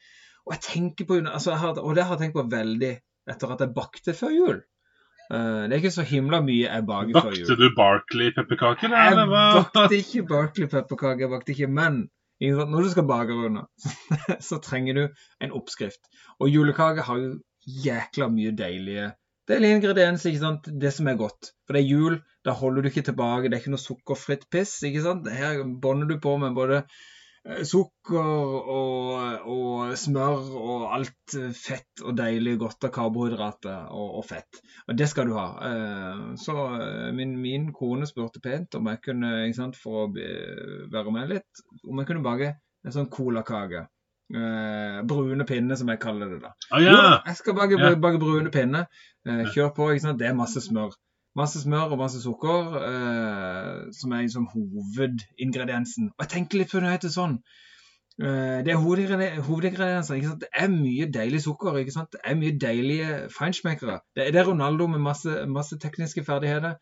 Og 0.46 0.56
jeg 0.56 0.64
tenker 0.66 1.06
på 1.06 1.20
altså, 1.20 1.52
jeg 1.52 1.62
har, 1.62 1.78
og 1.78 1.94
det 1.96 2.06
har 2.06 2.16
jeg 2.16 2.24
tenkt 2.24 2.38
på 2.40 2.48
veldig 2.56 2.92
etter 3.30 3.54
at 3.54 3.62
jeg 3.62 3.74
bakte 3.76 4.16
før 4.18 4.34
jul. 4.34 4.58
Uh, 5.32 5.64
det 5.68 5.76
er 5.76 5.78
ikke 5.78 5.94
så 5.94 6.04
himla 6.04 6.42
mye 6.44 6.66
jeg 6.66 6.88
baker 6.88 7.20
før 7.20 7.36
jul. 7.36 7.44
Bakte 7.44 7.60
du 7.60 7.68
Barkley-pepperkaker? 7.78 8.96
Jeg 8.98 9.30
bakte 9.30 10.00
ikke 10.00 10.26
Barkley-pepperkaker, 10.32 11.24
jeg 11.26 11.32
bakte 11.36 11.54
ikke, 11.54 11.70
men 11.70 12.02
når 12.42 12.82
du 12.82 12.90
skal 12.90 13.06
bake 13.06 13.38
Rune, 13.38 13.68
så 14.48 14.58
trenger 14.58 14.98
du 14.98 15.02
en 15.40 15.54
oppskrift. 15.54 16.02
Og 16.40 16.50
julekake 16.50 17.06
har 17.06 17.22
jo 17.22 17.36
jækla 17.84 18.26
mye 18.34 18.50
deilige 18.58 19.12
deilige 19.50 19.78
ingredienser, 19.78 20.30
ikke 20.30 20.42
sant? 20.44 20.68
Det 20.82 20.92
som 20.94 21.08
er 21.10 21.18
godt. 21.20 21.52
For 21.66 21.76
det 21.76 21.82
er 21.82 21.90
jul, 21.90 22.18
da 22.46 22.54
holder 22.58 22.82
du 22.84 22.90
ikke 22.90 23.04
tilbake, 23.08 23.48
det 23.48 23.56
er 23.56 23.62
ikke 23.64 23.74
noe 23.74 23.82
sukkerfritt 23.82 24.46
piss, 24.52 24.76
ikke 24.86 25.02
sant? 25.04 25.28
Her 25.30 25.62
bånder 25.82 26.10
du 26.10 26.16
på 26.22 26.34
med 26.42 26.54
både 26.58 26.82
eh, 26.82 27.62
sukker 27.68 28.32
og, 28.76 29.48
og 29.54 29.94
smør 29.98 30.50
og 30.62 30.84
alt 30.96 31.36
eh, 31.38 31.50
fett 31.58 32.04
og 32.06 32.16
deilig 32.18 32.56
godt 32.62 32.88
av 32.88 32.94
karbohydrater 32.98 33.88
og, 33.90 34.18
og 34.22 34.26
fett. 34.30 34.62
Og 34.86 34.98
det 34.98 35.10
skal 35.10 35.30
du 35.30 35.36
ha. 35.38 35.48
Eh, 35.70 36.26
Så 36.42 36.56
min, 37.18 37.34
min 37.42 37.70
kone 37.76 38.08
spurte 38.10 38.42
pent 38.44 38.78
om 38.78 38.90
jeg 38.92 39.02
kunne, 39.08 39.34
ikke 39.48 39.60
sant, 39.62 39.80
for 39.80 40.04
å 40.04 40.10
være 40.92 41.14
med 41.18 41.34
litt, 41.36 41.66
om 41.86 41.98
jeg 42.02 42.12
kunne 42.12 42.26
bake 42.26 42.54
en 42.86 42.94
sånn 42.94 43.10
colakake. 43.12 43.86
Eh, 44.32 44.98
brune 45.08 45.44
pinne, 45.46 45.76
som 45.76 45.88
jeg 45.92 46.00
kaller 46.00 46.30
det. 46.32 46.42
da. 46.42 46.52
Å 46.72 46.80
Jo, 46.80 46.98
jeg 47.26 47.36
skal 47.40 47.56
bake, 47.58 47.78
yeah. 47.78 47.96
bake 48.00 48.20
brune 48.22 48.50
pinne. 48.50 48.86
Uh, 49.28 49.42
kjør 49.54 49.74
på. 49.76 49.90
ikke 49.92 50.06
sant? 50.06 50.18
Det 50.18 50.28
er 50.28 50.38
masse 50.38 50.60
smør. 50.64 50.94
Masse 51.36 51.60
smør 51.62 51.92
og 51.94 52.00
masse 52.00 52.20
sukker, 52.22 52.72
uh, 52.80 53.90
som 53.92 54.12
er 54.12 54.24
liksom 54.24 54.48
hovedingrediensen. 54.54 56.12
Og 56.16 56.24
jeg 56.24 56.32
tenker 56.36 56.62
litt 56.62 56.72
på 56.72 56.80
det 56.80 56.96
heter 56.96 57.12
sånn. 57.12 57.38
Eh, 58.20 58.58
det 58.64 58.72
er 58.72 58.76
hovedingredienser. 58.76 60.14
ikke 60.14 60.28
sant? 60.28 60.40
Det 60.40 60.48
er 60.52 60.68
mye 60.68 61.06
deilig 61.12 61.42
sukker. 61.42 61.76
ikke 61.76 61.92
sant? 61.92 62.12
Det 62.12 62.20
er 62.24 62.34
mye 62.36 62.58
deilige 62.58 63.28
feinschmeckere. 63.38 64.00
Det, 64.16 64.32
det 64.34 64.40
er 64.40 64.48
Ronaldo 64.48 64.86
med 64.86 64.98
masse, 64.98 65.46
masse 65.48 65.78
tekniske 65.78 66.24
ferdigheter. 66.24 66.74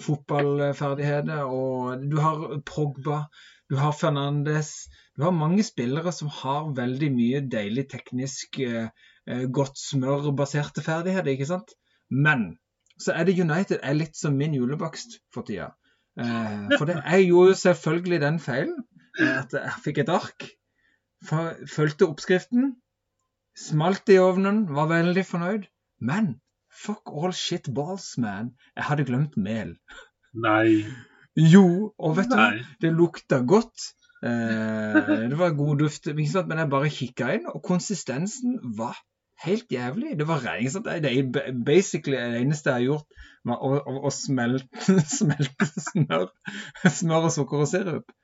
Fotballferdigheter. 0.00 1.42
Og 1.42 2.10
du 2.10 2.20
har 2.20 2.60
Progba. 2.66 3.24
Du 3.70 3.76
har 3.76 3.92
Fernandes. 3.92 4.88
Du 5.16 5.24
har 5.24 5.32
mange 5.32 5.64
spillere 5.64 6.12
som 6.12 6.28
har 6.42 6.68
veldig 6.76 7.08
mye 7.14 7.40
deilig 7.52 7.86
teknisk 7.92 8.60
eh, 8.60 8.90
eh, 9.24 9.44
godt 9.58 9.80
smørbaserte 9.80 10.84
ferdigheter, 10.84 11.32
ikke 11.32 11.48
sant? 11.48 11.72
Men 12.12 12.50
så 13.00 13.14
er 13.16 13.24
det 13.24 13.38
United 13.40 13.80
er 13.82 13.96
litt 13.96 14.16
som 14.16 14.36
min 14.36 14.54
julebakst 14.56 15.18
for 15.32 15.48
tida. 15.48 15.70
Eh, 16.20 16.76
for 16.76 16.84
det, 16.88 16.98
jeg 17.00 17.30
gjorde 17.30 17.54
jo 17.54 17.60
selvfølgelig 17.62 18.20
den 18.26 18.40
feilen 18.44 18.76
at 19.16 19.54
jeg 19.56 19.80
fikk 19.86 20.02
et 20.02 20.12
ark, 20.12 20.44
fulgte 21.24 22.04
oppskriften, 22.04 22.74
smalt 23.56 24.12
i 24.12 24.18
ovnen, 24.20 24.66
var 24.76 24.90
veldig 24.92 25.24
fornøyd. 25.24 25.64
Men 26.04 26.34
fuck 26.68 27.08
all 27.08 27.32
shit 27.32 27.70
balls, 27.72 28.18
man. 28.20 28.52
Jeg 28.76 28.84
hadde 28.90 29.06
glemt 29.08 29.38
mel. 29.40 29.78
Nei. 30.36 30.84
Jo, 31.36 31.94
og 31.96 32.18
vet 32.18 32.28
du 32.28 32.36
hva? 32.36 32.50
Det 32.84 32.92
lukta 32.92 33.40
godt. 33.48 33.92
Eh, 34.24 35.28
det 35.30 35.38
var 35.38 35.56
god 35.58 35.78
duft, 35.84 36.08
men 36.16 36.58
jeg 36.58 36.70
bare 36.72 36.92
kikka 36.92 37.34
inn, 37.36 37.50
og 37.52 37.62
konsistensen 37.64 38.58
var 38.78 38.96
helt 39.44 39.72
jævlig. 39.72 40.18
Det 40.18 40.28
var 40.28 40.44
regning, 40.46 40.70
sant? 40.72 40.88
Det 41.04 41.12
er 41.12 41.52
basically 41.66 42.16
det 42.16 42.40
eneste 42.40 42.70
jeg 42.70 42.76
har 42.78 42.86
gjort, 42.86 43.26
var 43.44 43.60
å, 43.62 43.72
å, 43.76 43.98
å 44.08 44.12
smelte, 44.14 44.86
smelte 45.18 45.68
smør, 45.90 46.30
smør 46.88 47.28
og 47.28 47.34
sukker 47.34 47.66
og 47.66 47.70
sirup. 47.70 48.16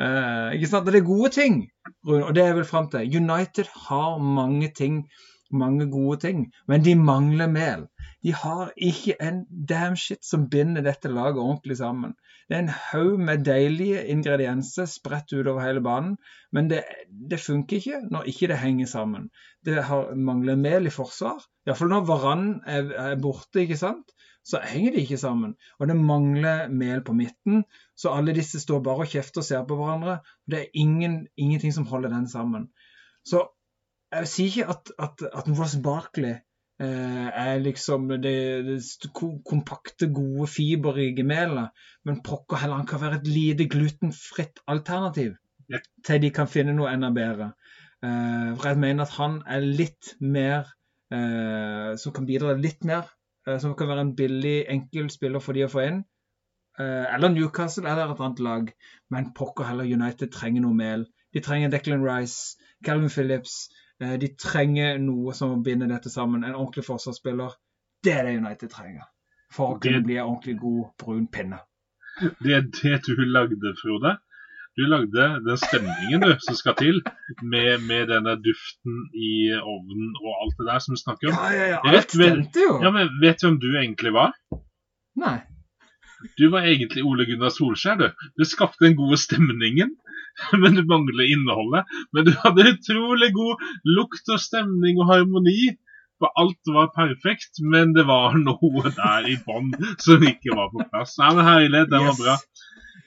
Eh, 0.00 0.54
ikke 0.56 0.70
sant? 0.70 0.88
Det 0.88 1.02
er 1.02 1.10
gode 1.10 1.32
ting, 1.34 1.60
Rune, 2.06 2.24
og 2.28 2.34
det 2.36 2.44
er 2.44 2.52
jeg 2.52 2.60
vel 2.62 2.70
fram 2.70 2.88
til. 2.92 3.18
United 3.18 3.68
har 3.88 4.22
mange 4.22 4.70
ting, 4.76 5.02
mange 5.52 5.90
gode 5.92 6.20
ting, 6.22 6.46
men 6.70 6.84
de 6.86 6.94
mangler 6.96 7.50
mel. 7.50 7.88
De 8.22 8.32
har 8.32 8.70
ikke 8.76 9.18
en 9.20 9.42
damn 9.68 9.98
shit 9.98 10.22
som 10.24 10.46
binder 10.48 10.84
dette 10.86 11.10
laget 11.10 11.42
ordentlig 11.42 11.76
sammen. 11.82 12.14
Det 12.52 12.58
er 12.58 12.66
en 12.66 12.74
haug 12.92 13.20
med 13.24 13.46
deilige 13.48 14.02
ingredienser 14.12 14.84
spredt 14.84 15.32
utover 15.32 15.62
hele 15.64 15.80
banen, 15.80 16.18
men 16.52 16.66
det, 16.68 16.82
det 17.08 17.38
funker 17.40 17.78
ikke 17.78 18.00
når 18.12 18.28
ikke 18.28 18.50
det 18.50 18.58
henger 18.60 18.90
sammen. 18.90 19.30
Det 19.64 19.78
har, 19.88 20.10
mangler 20.12 20.60
mel 20.60 20.90
i 20.90 20.92
forsvar. 20.92 21.40
Iallfall 21.64 21.88
når 21.94 22.04
Varan 22.10 22.44
er, 22.68 22.92
er 23.06 23.16
borte, 23.24 23.62
ikke 23.64 23.80
sant? 23.80 24.12
så 24.44 24.60
henger 24.66 24.92
de 24.92 25.02
ikke 25.06 25.18
sammen. 25.22 25.54
Og 25.78 25.88
det 25.88 25.96
mangler 25.96 26.68
mel 26.68 27.00
på 27.06 27.14
midten, 27.16 27.64
så 27.96 28.12
alle 28.12 28.34
disse 28.34 28.60
står 28.60 28.82
bare 28.84 29.06
og 29.06 29.12
kjefter 29.14 29.40
og 29.40 29.46
ser 29.46 29.66
på 29.68 29.76
hverandre. 29.78 30.18
Det 30.50 30.58
er 30.58 30.78
ingen, 30.84 31.26
ingenting 31.36 31.72
som 31.74 31.86
holder 31.86 32.10
den 32.10 32.28
sammen. 32.28 32.68
Så 33.24 33.46
jeg 34.12 34.28
sier 34.28 34.50
ikke 34.50 34.72
at, 34.74 34.92
at, 34.98 35.22
at 35.32 35.52
Ross 35.58 35.78
Barkley 35.84 36.34
er 36.80 37.58
liksom 37.62 38.08
det, 38.22 38.64
det 38.66 38.78
kompakte, 39.46 40.08
gode, 40.14 40.48
fiberrike 40.50 41.22
melet, 41.24 41.70
men 42.04 42.22
pokker 42.24 42.56
heller 42.62 42.84
kan 42.88 43.00
være 43.00 43.20
et 43.20 43.26
lite 43.28 43.68
glutenfritt 43.70 44.60
alternativ 44.68 45.34
Ja. 45.70 45.78
til 46.04 46.20
de 46.22 46.30
kan 46.30 46.46
finne 46.50 46.72
noe 46.74 46.90
enda 46.92 47.10
bedre. 47.14 47.52
Eh, 48.02 48.54
for 48.56 48.68
jeg 48.68 48.78
mener 48.78 49.04
at 49.04 49.10
han 49.18 49.42
er 49.46 49.60
litt 49.60 50.14
mer 50.20 50.66
eh, 51.12 51.94
Som 51.96 52.12
kan 52.12 52.26
bidra 52.26 52.54
litt 52.58 52.84
mer. 52.84 53.04
eh, 53.46 53.58
som 53.58 53.74
kan 53.74 53.88
være 53.88 54.00
en 54.00 54.14
billig, 54.16 54.64
enkel 54.68 55.10
spiller 55.10 55.40
for 55.40 55.52
de 55.52 55.64
å 55.64 55.68
få 55.70 55.82
inn. 55.86 56.04
Eh, 56.80 57.14
eller 57.14 57.28
Newcastle 57.28 57.88
eller 57.88 58.10
et 58.14 58.20
annet 58.20 58.40
lag. 58.40 58.72
Men 59.10 59.32
pokker 59.34 59.64
heller 59.68 59.84
United 59.84 60.32
trenger 60.32 60.62
noe 60.62 60.74
mel. 60.74 61.06
De 61.34 61.40
trenger 61.40 61.70
Declan 61.70 62.02
Rice, 62.04 62.56
Calvin 62.84 63.10
Phillips. 63.10 63.68
Eh, 64.02 64.16
de 64.18 64.32
trenger 64.40 64.98
noe 65.02 65.34
som 65.36 65.62
binder 65.62 65.90
dette 65.90 66.10
sammen. 66.10 66.44
En 66.44 66.56
ordentlig 66.58 66.84
forsvarsspiller. 66.88 67.54
Det 68.02 68.16
er 68.18 68.26
det 68.26 68.36
United 68.40 68.72
trenger. 68.72 69.06
For 69.52 69.74
å 69.76 69.80
kunne 69.80 70.00
Det- 70.00 70.06
bli 70.08 70.16
en 70.18 70.26
ordentlig 70.26 70.58
god 70.60 70.90
brun 70.98 71.26
pinne. 71.28 71.60
Det 72.42 72.52
er 72.52 72.62
det 72.62 73.02
du 73.06 73.22
lagde, 73.24 73.74
Frode. 73.80 74.18
Du 74.76 74.86
lagde 74.88 75.24
den 75.44 75.56
stemningen 75.60 76.20
du, 76.22 76.30
som 76.40 76.54
skal 76.56 76.74
til, 76.74 77.02
med, 77.42 77.82
med 77.84 78.08
denne 78.08 78.36
duften 78.40 78.94
i 79.14 79.52
ovnen 79.60 80.14
og 80.16 80.32
alt 80.42 80.56
det 80.58 80.66
der 80.70 80.78
som 80.80 80.94
du 80.94 81.00
snakker 81.00 81.28
om. 81.28 81.34
Ja, 81.36 81.50
ja, 81.52 81.66
ja. 81.74 81.80
Vet, 81.84 81.94
Alt 81.94 82.10
stemte 82.16 82.60
jo. 82.64 82.78
Ja, 82.82 82.90
men 82.90 83.08
Vet 83.20 83.40
du 83.42 83.46
hvem 83.50 83.58
du 83.60 83.68
egentlig 83.76 84.12
var? 84.16 84.32
Nei. 85.20 85.42
Du 86.38 86.48
var 86.50 86.62
egentlig 86.64 87.04
Ole 87.04 87.26
Gunnar 87.26 87.50
Solskjær, 87.52 87.98
du. 87.98 88.08
Du 88.38 88.44
skapte 88.48 88.86
den 88.86 88.96
gode 88.96 89.18
stemningen, 89.20 89.96
men 90.62 90.76
du 90.78 90.82
mangler 90.88 91.28
innholdet. 91.34 91.88
Men 92.12 92.28
du 92.28 92.32
hadde 92.42 92.68
utrolig 92.74 93.32
god 93.36 93.62
lukt 93.98 94.32
og 94.34 94.40
stemning 94.42 95.00
og 95.02 95.10
harmoni. 95.12 95.72
For 96.22 96.30
alt 96.38 96.70
var 96.70 96.92
perfekt, 96.94 97.58
men 97.66 97.96
det 97.96 98.04
var 98.06 98.36
noe 98.38 98.82
der 98.94 99.24
i 99.26 99.34
bånn 99.42 99.72
som 99.98 100.22
ikke 100.22 100.54
var 100.54 100.68
på 100.70 100.84
plass. 100.92 101.16
Nei, 101.18 101.32
men 101.34 101.48
Herlighet, 101.48 101.90
det 101.90 102.02
var 102.04 102.18
bra. 102.20 102.36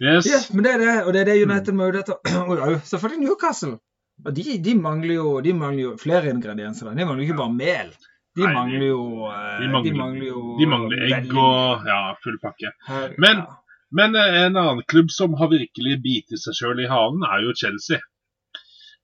Yes. 0.04 0.28
Yes, 0.28 0.50
men 0.52 0.66
det 0.66 0.74
er 0.76 0.82
det, 0.84 0.96
og 1.08 1.14
det 1.16 1.22
er 1.22 1.30
det 1.30 1.36
United 1.46 1.78
må 1.80 1.88
ut 1.88 1.96
etter. 2.02 2.18
Og 2.44 2.82
selvfølgelig 2.84 3.22
Newcastle. 3.24 3.78
Og 4.26 4.36
de, 4.36 4.44
de, 4.64 4.74
mangler 4.80 5.16
jo, 5.16 5.30
de 5.44 5.54
mangler 5.56 5.84
jo 5.86 5.94
flere 6.00 6.28
ingredienser. 6.34 6.92
De 6.92 7.06
mangler 7.08 7.24
jo 7.24 7.30
ikke 7.30 7.40
bare 7.40 7.56
mel. 7.56 7.94
De 8.36 8.44
mangler 8.52 8.84
jo 8.90 9.00
eh, 9.32 9.62
de 9.62 9.70
mangler- 9.72 9.94
De 9.94 10.00
mangler 10.02 10.28
jo 10.28 10.42
De 10.60 10.68
mangler 10.68 11.06
egg 11.08 11.32
og 11.40 11.88
ja, 11.88 12.00
full 12.24 12.36
pakke. 12.44 12.74
Men- 13.16 13.46
ja. 13.46 13.62
Men 13.92 14.16
eh, 14.16 14.46
en 14.46 14.58
annen 14.58 14.84
klubb 14.88 15.12
som 15.12 15.34
har 15.34 15.52
virkelig 15.52 16.00
bitet 16.04 16.42
seg 16.42 16.58
sjøl 16.58 16.82
i 16.84 16.90
halen, 16.90 17.26
er 17.28 17.46
jo 17.46 17.54
Chelsea. 17.58 18.02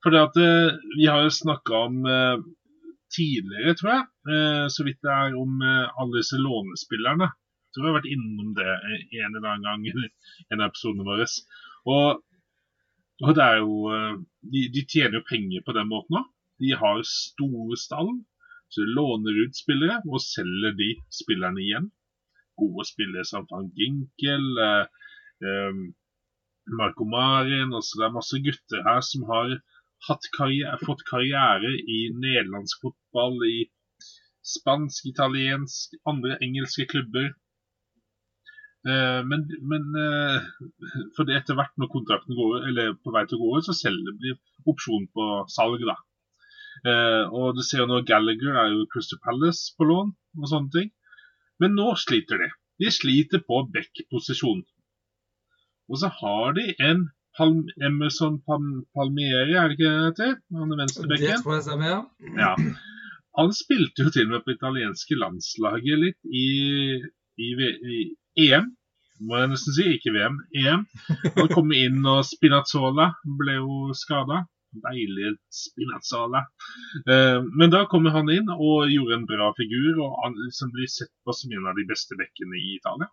Fordi 0.04 0.20
at 0.22 0.40
eh, 0.42 0.80
vi 0.98 1.08
har 1.10 1.26
jo 1.26 1.36
snakka 1.36 1.84
om 1.88 2.02
eh, 2.10 2.42
tidligere, 3.12 3.76
tror 3.76 3.92
jeg, 3.92 4.04
så 4.72 4.84
vidt 4.88 5.02
det 5.04 5.12
er 5.12 5.34
om 5.36 5.58
alle 5.68 6.22
disse 6.22 6.38
lånespillerne. 6.40 7.26
Jeg 7.28 7.74
tror 7.76 7.84
vi 7.84 7.90
har 7.90 7.98
vært 7.98 8.14
innom 8.14 8.54
det 8.56 8.68
en 8.70 9.36
eller 9.36 9.48
annen 9.50 9.66
gang 9.66 9.84
i 9.84 9.92
en 9.92 10.62
av 10.62 10.70
episodene 10.70 11.04
våre. 11.04 11.26
Og, 11.92 12.22
og 13.20 13.34
det 13.36 13.44
er 13.44 13.60
jo 13.60 13.92
de, 14.54 14.64
de 14.72 14.86
tjener 14.86 15.18
jo 15.20 15.26
penger 15.28 15.66
på 15.68 15.76
den 15.76 15.92
måten 15.92 16.22
òg. 16.22 16.30
De 16.64 16.72
har 16.80 17.04
store 17.10 17.82
stall, 17.84 18.14
så 18.72 18.86
de 18.86 18.96
låner 18.96 19.44
ut 19.44 19.60
spillere 19.60 20.00
og 20.08 20.24
selger 20.24 20.80
de 20.80 20.94
spillerne 21.20 21.66
igjen 21.66 21.92
gode 22.62 22.86
spillere 22.89 23.26
som 23.28 23.47
Van 23.51 23.70
Ginkel, 23.78 24.47
eh, 24.68 24.86
eh, 25.47 25.82
Marco 26.80 27.05
Marin 27.09 27.74
altså 27.74 27.99
Det 27.99 28.07
er 28.07 28.18
masse 28.18 28.41
gutter 28.45 28.84
her 28.88 29.01
som 29.05 29.28
har 29.32 29.57
karriere, 30.38 30.78
fått 30.82 31.03
karriere 31.09 31.72
i 31.95 31.99
nederlandsk 32.24 32.82
fotball, 32.86 33.38
i 33.45 33.59
spansk, 34.53 35.05
italiensk, 35.12 35.93
andre 36.09 36.39
engelske 36.41 36.88
klubber. 36.93 37.28
Eh, 38.89 39.22
men 39.30 39.45
men 39.72 39.84
for 41.16 41.28
det 41.28 41.38
etter 41.38 41.57
hvert 41.57 41.76
når 41.78 41.93
kontrakten 41.97 42.38
går, 42.38 42.66
eller 42.70 42.95
på 43.03 43.14
vei 43.14 43.28
til 43.28 43.38
å 43.38 43.43
gå 43.43 43.51
ut, 43.57 43.68
så 43.70 43.78
selger 43.78 44.18
blir 44.18 44.39
opsjon 44.74 45.05
på 45.14 45.28
salg. 45.57 45.86
da. 45.91 45.97
Og 47.38 47.53
du 47.57 47.62
ser 47.62 47.84
jo 47.84 47.89
nå 47.91 48.01
Gallagher 48.09 48.57
er 48.57 48.74
jo 48.74 48.89
Crystal 48.93 49.22
Palace 49.22 49.76
på 49.78 49.86
lån 49.86 50.16
og 50.41 50.49
sånne 50.49 50.74
ting. 50.78 50.89
Men 51.62 51.76
nå 51.78 51.91
sliter 52.01 52.41
de. 52.41 52.49
De 52.82 52.89
sliter 52.93 53.43
på 53.45 53.62
back-posisjon. 53.74 54.64
Og 55.91 55.99
så 56.01 56.09
har 56.22 56.55
de 56.57 56.64
en 56.82 57.03
Palm 57.38 57.62
Emerson 57.88 58.39
Palm 58.47 58.82
Palmieri, 58.95 59.53
er 59.55 59.70
det 59.70 59.78
ikke 59.78 59.91
det 59.91 60.07
heter? 60.07 60.34
Han 60.57 60.72
er 60.72 60.76
Det 60.76 60.82
venstrebekken. 60.82 61.30
jeg 61.53 61.64
stemmer, 61.68 61.88
ja. 61.88 61.99
Ja. 62.41 62.51
Han 63.39 63.53
spilte 63.55 64.03
jo 64.03 64.12
til 64.12 64.26
og 64.28 64.34
med 64.34 64.43
på 64.47 64.55
italienske 64.57 65.16
landslaget 65.16 66.01
litt 66.01 66.20
i, 66.28 66.47
i, 67.39 67.49
V- 67.55 67.78
i 67.95 68.49
EM, 68.49 68.66
må 69.24 69.38
jeg 69.39 69.51
nesten 69.53 69.76
si. 69.78 69.86
Ikke 69.95 70.12
VM, 70.18 70.39
EM. 70.59 70.84
Han 71.38 71.51
kom 71.53 71.72
inn, 71.78 72.01
og 72.09 72.26
Spinazzola 72.28 73.12
ble 73.39 73.55
jo 73.62 73.78
skada. 73.95 74.41
Deilig 74.72 75.36
Spinazzola. 75.51 76.45
Eh, 77.11 77.39
men 77.59 77.72
da 77.74 77.84
kommer 77.91 78.13
han 78.15 78.30
inn 78.32 78.47
og 78.53 78.88
gjorde 78.91 79.17
en 79.17 79.28
bra 79.28 79.49
figur, 79.57 79.99
og 79.99 80.15
han 80.24 80.38
liksom 80.45 80.72
blir 80.72 80.88
sett 80.91 81.11
på 81.26 81.36
som 81.36 81.51
en 81.51 81.67
av 81.67 81.76
de 81.76 81.86
beste 81.89 82.15
bekkene 82.19 82.55
i 82.59 82.78
Italia. 82.78 83.09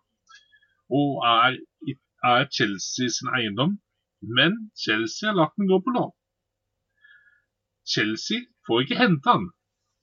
Og 0.95 1.19
er, 1.27 1.59
er 2.31 2.47
Chelsea 2.55 3.11
sin 3.11 3.31
eiendom. 3.35 3.75
Men 4.23 4.55
Chelsea 4.75 5.29
har 5.29 5.37
latt 5.37 5.55
den 5.59 5.69
gå 5.69 5.79
på 5.83 5.93
lån. 5.95 6.15
Chelsea 7.87 8.47
får 8.67 8.85
ikke 8.85 8.99
hente 8.99 9.27
han. 9.27 9.49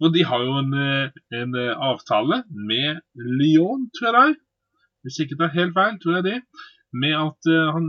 Og 0.04 0.12
de 0.12 0.24
har 0.28 0.44
jo 0.44 0.58
en, 0.60 0.72
eh, 0.76 1.16
en 1.40 1.56
eh, 1.56 1.72
avtale 1.72 2.42
med 2.52 3.00
Lyon, 3.16 3.88
tror 3.96 4.08
jeg 4.08 4.16
det 4.16 4.24
er. 4.28 4.36
Hvis 5.06 5.20
ikke 5.24 5.40
det 5.40 5.48
er 5.48 5.58
helt 5.60 5.76
feil, 5.76 5.96
tror 6.02 6.18
jeg 6.18 6.28
det. 6.28 6.38
Med 6.96 7.12
at 7.18 7.48
han 7.74 7.86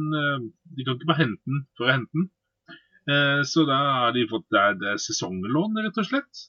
De 0.76 0.84
kan 0.84 0.98
ikke 0.98 1.08
bare 1.08 1.22
hente 1.22 1.44
den 1.48 1.62
for 1.78 1.88
å 1.88 1.94
hente 1.94 2.12
den. 2.14 2.28
Eh, 3.08 3.42
så 3.48 3.64
da 3.68 3.78
har 4.02 4.12
de 4.16 4.26
fått 4.30 4.46
det, 4.52 4.60
er- 4.60 4.78
det 4.82 4.90
er 4.94 5.02
sesonglån, 5.02 5.78
rett 5.86 5.98
og 6.02 6.08
slett. 6.10 6.46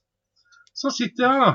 Så 0.74 0.90
sitter 0.94 1.24
jeg 1.28 1.42
da. 1.44 1.52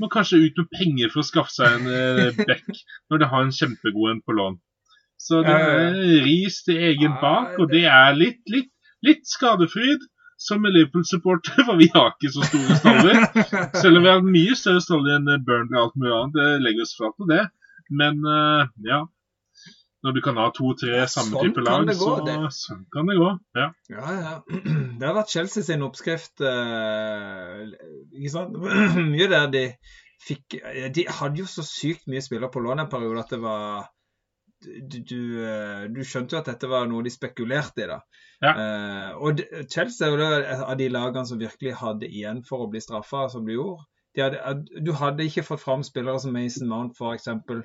Må 0.00 0.08
kanskje 0.12 0.38
ut 0.44 0.58
med 0.60 0.68
penger 0.78 1.10
for 1.12 1.20
å 1.24 1.26
skaffe 1.26 1.50
seg 1.54 1.88
en 1.88 1.88
bekk 2.50 2.68
når 3.10 3.18
de 3.24 3.28
har 3.32 3.42
en 3.46 3.54
kjempegod 3.54 4.12
en 4.12 4.20
på 4.26 4.36
lån. 4.36 4.58
Så 5.18 5.40
det 5.42 5.54
er 5.58 5.96
ris 6.22 6.60
til 6.62 6.76
egen 6.92 7.16
bak, 7.22 7.56
og 7.58 7.72
det- 7.72 7.86
er 7.90 8.14
litt, 8.14 8.38
litt, 8.46 8.70
litt 9.02 9.26
skadefryd. 9.26 10.04
Som 10.38 10.62
Liverpool-supporter, 10.62 11.64
for 11.66 11.74
vi 11.80 11.88
har 11.90 12.12
ikke 12.12 12.30
så 12.30 12.44
store 12.46 12.76
staller. 12.78 13.24
Selv 13.74 13.98
om 13.98 14.04
vi 14.04 14.10
har 14.12 14.20
mye 14.22 14.54
større 14.54 14.78
staller 14.84 15.16
enn 15.16 15.26
Burnley 15.42 15.74
og 15.74 15.80
alt 15.88 15.96
mulig 15.98 16.12
annet. 16.14 16.36
Det 16.36 16.62
legger 16.62 16.84
oss 16.84 16.92
flat 16.94 17.16
på 17.18 17.26
det. 17.26 17.40
Men 17.90 18.20
eh, 18.22 18.68
ja. 18.86 19.00
Når 20.06 20.14
du 20.14 20.20
kan 20.22 20.36
ha 20.38 20.46
to-tre 20.54 21.00
samme 21.10 21.34
sånn 21.34 21.48
type 21.48 21.62
lag, 21.66 21.88
gå, 21.88 21.94
så 21.98 22.24
det. 22.26 22.34
sånn 22.54 22.84
kan 22.94 23.08
det 23.10 23.16
gå. 23.18 23.30
Ja. 23.58 23.68
Ja, 23.90 24.12
ja. 24.14 24.34
Det 24.98 25.06
har 25.06 25.16
vært 25.16 25.34
Chelsea 25.34 25.66
sin 25.66 25.82
oppskrift. 25.86 26.42
eh? 26.42 27.64
Mye 29.12 29.28
der 29.30 29.50
de 29.54 29.64
fikk 30.22 30.58
De 30.94 31.04
hadde 31.20 31.42
jo 31.42 31.46
så 31.50 31.62
sykt 31.66 32.08
mye 32.10 32.22
spillere 32.22 32.50
på 32.50 32.62
lån 32.62 32.82
en 32.82 32.90
periode 32.90 33.22
at 33.22 33.30
det 33.34 33.38
var 33.42 33.86
du, 34.66 34.98
du, 35.06 35.20
eh, 35.46 35.84
du 35.94 36.00
skjønte 36.02 36.34
jo 36.34 36.40
at 36.40 36.48
dette 36.50 36.70
var 36.70 36.88
noe 36.90 37.04
de 37.06 37.12
spekulerte 37.14 37.84
i, 37.84 37.86
da. 37.90 37.98
Ja. 38.42 38.52
Uh, 38.54 39.10
og 39.22 39.42
Chelsea 39.70 40.06
er 40.06 40.14
jo 40.14 40.26
et 40.38 40.64
av 40.64 40.74
de 40.78 40.88
lagene 40.90 41.26
som 41.30 41.38
virkelig 41.38 41.76
hadde 41.78 42.10
igjen 42.10 42.42
for 42.46 42.64
å 42.64 42.70
bli 42.70 42.82
straffa, 42.82 43.28
som 43.30 43.46
de 43.46 43.54
gjorde. 43.54 43.86
De 44.18 44.24
hadde, 44.24 44.82
du 44.82 44.90
hadde 44.98 45.26
ikke 45.28 45.46
fått 45.46 45.62
fram 45.62 45.84
spillere 45.86 46.18
som 46.22 46.34
Mason 46.34 46.70
Mount, 46.70 46.98
f.eks., 46.98 47.28
eh, 47.30 47.62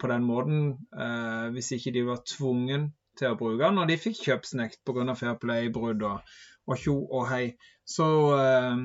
på 0.00 0.10
den 0.12 0.24
måten 0.26 0.62
eh, 0.92 1.48
hvis 1.54 1.72
ikke 1.76 1.92
de 1.94 2.04
var 2.08 2.22
tvungen 2.28 2.90
til 3.16 3.32
å 3.32 3.38
bruke 3.40 3.62
den, 3.62 3.78
og 3.80 3.88
de 3.88 3.96
fikk 3.96 4.18
kjøpsnekt 4.26 4.82
pga. 4.84 5.14
Fair 5.16 5.38
Play-brudd 5.40 6.02
og, 6.04 6.34
og 6.68 6.80
tjo 6.82 6.96
og 7.06 7.28
hei. 7.30 7.44
Så, 7.88 8.06
eh, 8.36 8.82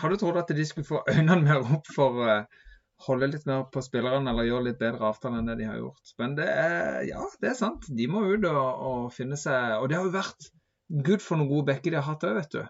hadde 0.00 0.20
trodd 0.20 0.38
at 0.40 0.52
de 0.54 0.66
skulle 0.68 0.86
få 0.88 1.02
øynene 1.10 1.40
mer 1.42 1.64
opp 1.76 1.90
for 1.94 2.20
å 2.22 2.36
holde 3.08 3.26
litt 3.32 3.46
mer 3.50 3.64
på 3.74 3.82
spillerne 3.84 4.30
eller 4.30 4.46
gjøre 4.46 4.68
litt 4.68 4.78
bedre 4.80 5.10
avtaler 5.10 5.42
enn 5.42 5.50
det 5.50 5.58
de 5.60 5.66
har 5.68 5.80
gjort. 5.80 6.14
Men 6.22 6.36
det 6.38 6.46
er, 6.46 7.00
ja, 7.08 7.24
det 7.42 7.50
er 7.50 7.58
sant. 7.58 7.90
De 7.90 8.06
må 8.08 8.22
ut 8.30 8.46
og, 8.48 8.86
og 8.88 9.10
finne 9.12 9.36
seg 9.40 9.80
Og 9.80 9.90
det 9.90 9.98
har 9.98 10.06
jo 10.06 10.14
vært 10.14 10.46
good 11.04 11.24
for 11.24 11.40
noen 11.40 11.50
gode 11.50 11.72
bekker 11.72 11.92
de 11.94 11.98
har 11.98 12.06
hatt 12.06 12.24
òg, 12.28 12.38
vet 12.38 12.54
du. 12.54 12.62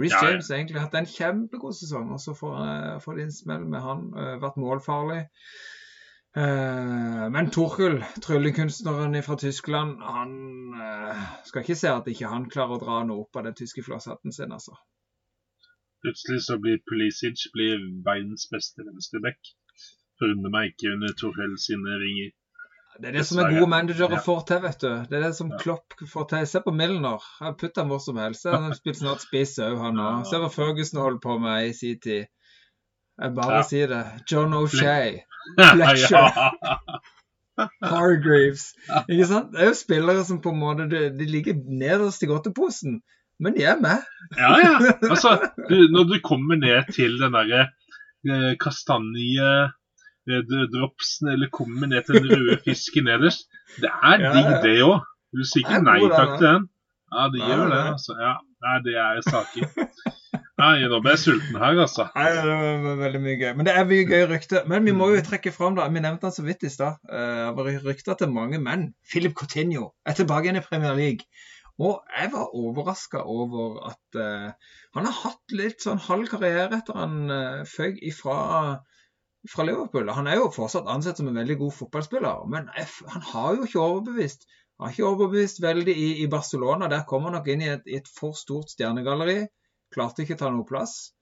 Reece 0.00 0.16
Ja, 0.16 0.22
ja. 0.24 0.30
James 0.34 0.48
har 0.48 0.58
egentlig 0.60 0.80
hatt 0.84 0.94
en 1.00 1.08
kjempegod 1.08 1.76
sesong, 1.76 2.12
og 2.14 2.20
så 2.22 2.32
får, 2.36 2.54
eh, 2.66 2.98
får 3.04 3.18
de 3.18 3.24
en 3.26 3.34
smell 3.34 3.64
med 3.68 3.84
han. 3.84 4.06
eh, 4.16 4.36
vært 4.44 4.60
målfarlig. 4.60 5.22
Eh, 6.36 7.24
men 7.30 7.50
Torkel, 7.52 7.98
tryllekunstneren 8.24 9.18
fra 9.22 9.36
Tyskland, 9.36 9.98
han 10.00 10.30
eh, 10.80 11.24
skal 11.44 11.60
ikke 11.64 11.76
se 11.76 11.90
at 11.92 12.08
ikke 12.08 12.30
han 12.32 12.46
klarer 12.52 12.78
å 12.78 12.80
dra 12.80 13.02
noe 13.04 13.26
opp 13.26 13.36
av 13.36 13.44
den 13.50 13.56
tyske 13.58 13.84
flosshatten 13.84 14.32
sin, 14.32 14.54
altså. 14.56 14.78
Plutselig 16.02 16.40
så 16.48 16.56
blir 16.58 16.80
Pulisic 16.88 17.44
blir 17.54 17.82
verdens 18.06 18.48
beste 18.50 18.82
venstreback. 18.86 19.52
Forundrer 20.18 20.54
meg 20.54 20.72
ikke 20.72 20.94
under 20.96 21.12
Torell 21.20 21.58
sine 21.60 21.98
ringer. 22.00 22.32
Det 23.00 23.08
er 23.08 23.14
det 23.16 23.22
som 23.24 23.38
er 23.40 23.52
gode 23.54 23.68
managere 23.72 24.16
Ja. 24.16 24.20
får 24.24 24.40
til, 24.48 24.58
vet 24.64 24.80
du. 24.82 24.90
Det 25.08 25.16
er 25.16 25.22
det 25.28 25.34
som 25.36 25.52
Ja. 25.52 25.58
Klopp 25.62 25.94
får 26.08 26.26
til. 26.28 26.46
Se 26.46 26.60
på 26.60 26.74
Milner. 26.74 27.22
Putt 27.60 27.76
han 27.76 27.88
hvor 27.88 28.00
som 28.00 28.16
helst. 28.20 28.44
Han 28.44 28.66
har 28.66 28.74
spilt 28.76 28.98
snart 28.98 29.22
spiss 29.22 29.58
òg, 29.58 29.78
han 29.80 29.96
òg. 29.96 30.24
Se 30.30 30.36
hva 30.42 30.50
Ferguson 30.52 31.00
holder 31.00 31.20
på 31.22 31.38
med 31.40 31.68
i 31.68 31.72
sin 31.72 32.00
tid. 32.00 32.26
Jeg 33.20 33.34
bare 33.36 33.56
Ja. 33.56 33.62
sier 33.62 33.86
det. 33.90 34.02
John 34.30 34.54
O'Shay, 34.54 35.20
Fletcher. 35.58 36.30
Hargreaves. 37.92 38.72
Ikke 39.10 39.26
sant? 39.28 39.52
Det 39.52 39.60
er 39.60 39.68
jo 39.70 39.76
spillere 39.76 40.24
som 40.24 40.40
på 40.42 40.52
en 40.54 40.60
måte 40.62 40.86
De, 40.90 41.02
de 41.18 41.26
ligger 41.28 41.58
nederst 41.68 42.22
i 42.24 42.28
godteposen, 42.30 43.02
men 43.42 43.54
de 43.56 43.64
er 43.68 43.76
med. 43.82 44.02
ja, 44.38 44.54
ja. 44.62 44.72
Altså, 45.10 45.36
du, 45.68 45.76
når 45.92 46.08
du 46.08 46.16
kommer 46.24 46.56
ned 46.56 46.88
til 46.96 47.18
den 47.20 47.36
derre 47.36 47.66
eh, 48.24 48.54
kastanje 48.60 49.52
eh, 50.28 50.38
eller 51.34 51.50
kommer 51.52 51.86
ned 51.90 52.02
til 52.06 52.14
den 52.22 52.30
røde 52.32 52.58
fisken 52.64 53.04
nederst, 53.10 53.48
det 53.82 53.90
er 53.90 54.20
Ja, 54.22 54.32
digg, 54.32 54.52
det 54.64 54.76
òg. 54.86 55.02
Du 55.32 55.44
sier 55.48 55.64
er 55.66 55.76
ikke 55.80 55.84
nei 55.88 56.00
takk 56.12 56.38
til 56.38 56.46
den. 56.48 56.68
Ja, 57.12 57.28
de 57.32 57.38
Ja, 57.42 57.48
gjør 57.52 57.68
det. 57.68 57.82
altså. 57.92 58.16
Ja, 58.20 58.34
Nei, 58.62 58.76
det 58.86 58.92
er 58.94 59.20
saker. 59.26 59.64
Nei, 60.62 60.84
nå 60.86 60.98
ble 61.02 61.12
jeg 61.16 61.20
sulten 61.24 61.56
her, 61.58 61.78
altså. 61.82 62.04
Nei, 62.14 62.26
det 62.36 62.56
var 62.84 62.98
veldig 63.00 63.20
mye 63.24 63.36
gøy. 63.40 63.48
Men 63.58 63.66
det 63.66 63.72
er 63.80 63.86
mye 63.88 64.04
gøy 64.06 64.26
rykte. 64.30 64.60
Men 64.70 64.84
vi 64.86 64.92
må 64.94 65.08
jo 65.10 65.22
trekke 65.26 65.50
fram, 65.54 65.74
da. 65.78 65.88
Vi 65.90 66.02
nevnte 66.04 66.28
han 66.28 66.34
så 66.36 66.44
vidt 66.46 66.62
i 66.68 66.70
stad. 66.70 67.00
Eh, 67.10 67.40
Det 67.48 67.56
var 67.58 67.70
rykter 67.88 68.18
til 68.20 68.30
mange 68.36 68.60
menn. 68.62 68.84
Philip 69.10 69.34
Coutinho 69.40 69.88
er 70.06 70.14
tilbake 70.18 70.46
igjen 70.46 70.60
i 70.60 70.64
Premier 70.68 70.94
League. 70.98 71.26
Og 71.82 72.02
jeg 72.14 72.30
var 72.34 72.52
overraska 72.54 73.24
over 73.26 73.78
at 73.90 74.18
uh, 74.20 74.52
han 74.94 75.06
har 75.08 75.14
hatt 75.22 75.54
litt 75.56 75.80
sånn 75.82 75.98
halv 76.04 76.28
karriere 76.30 76.76
etter 76.78 76.98
han 77.00 77.14
uh, 77.32 77.62
føyk 77.66 77.96
ifra 78.12 78.36
fra 79.50 79.64
Liverpool. 79.66 80.10
Han 80.14 80.28
er 80.30 80.36
jo 80.38 80.50
fortsatt 80.54 80.86
ansett 80.92 81.18
som 81.18 81.26
en 81.32 81.38
veldig 81.40 81.56
god 81.64 81.72
fotballspiller, 81.74 82.44
men 82.52 82.68
f- 82.78 83.00
han 83.10 83.24
har 83.32 83.56
jo 83.56 83.64
ikke 83.66 83.80
overbevist. 83.82 84.44
Han 84.78 84.86
har 84.86 84.94
ikke 84.94 85.08
overbevist 85.08 85.58
veldig 85.64 85.96
i, 85.96 86.06
i 86.22 86.28
Barcelona. 86.30 86.86
Der 86.92 87.02
kommer 87.08 87.32
han 87.32 87.40
nok 87.40 87.48
inn 87.50 87.64
i 87.64 87.72
et, 87.72 87.82
i 87.90 87.96
et 87.98 88.12
for 88.20 88.36
stort 88.38 88.70
stjernegalleri. 88.76 89.40
Klarte 89.92 90.24
ikke 90.24 90.38
å 90.38 90.42
ta 90.44 90.50
noe 90.52 90.68
plass. 90.68 91.12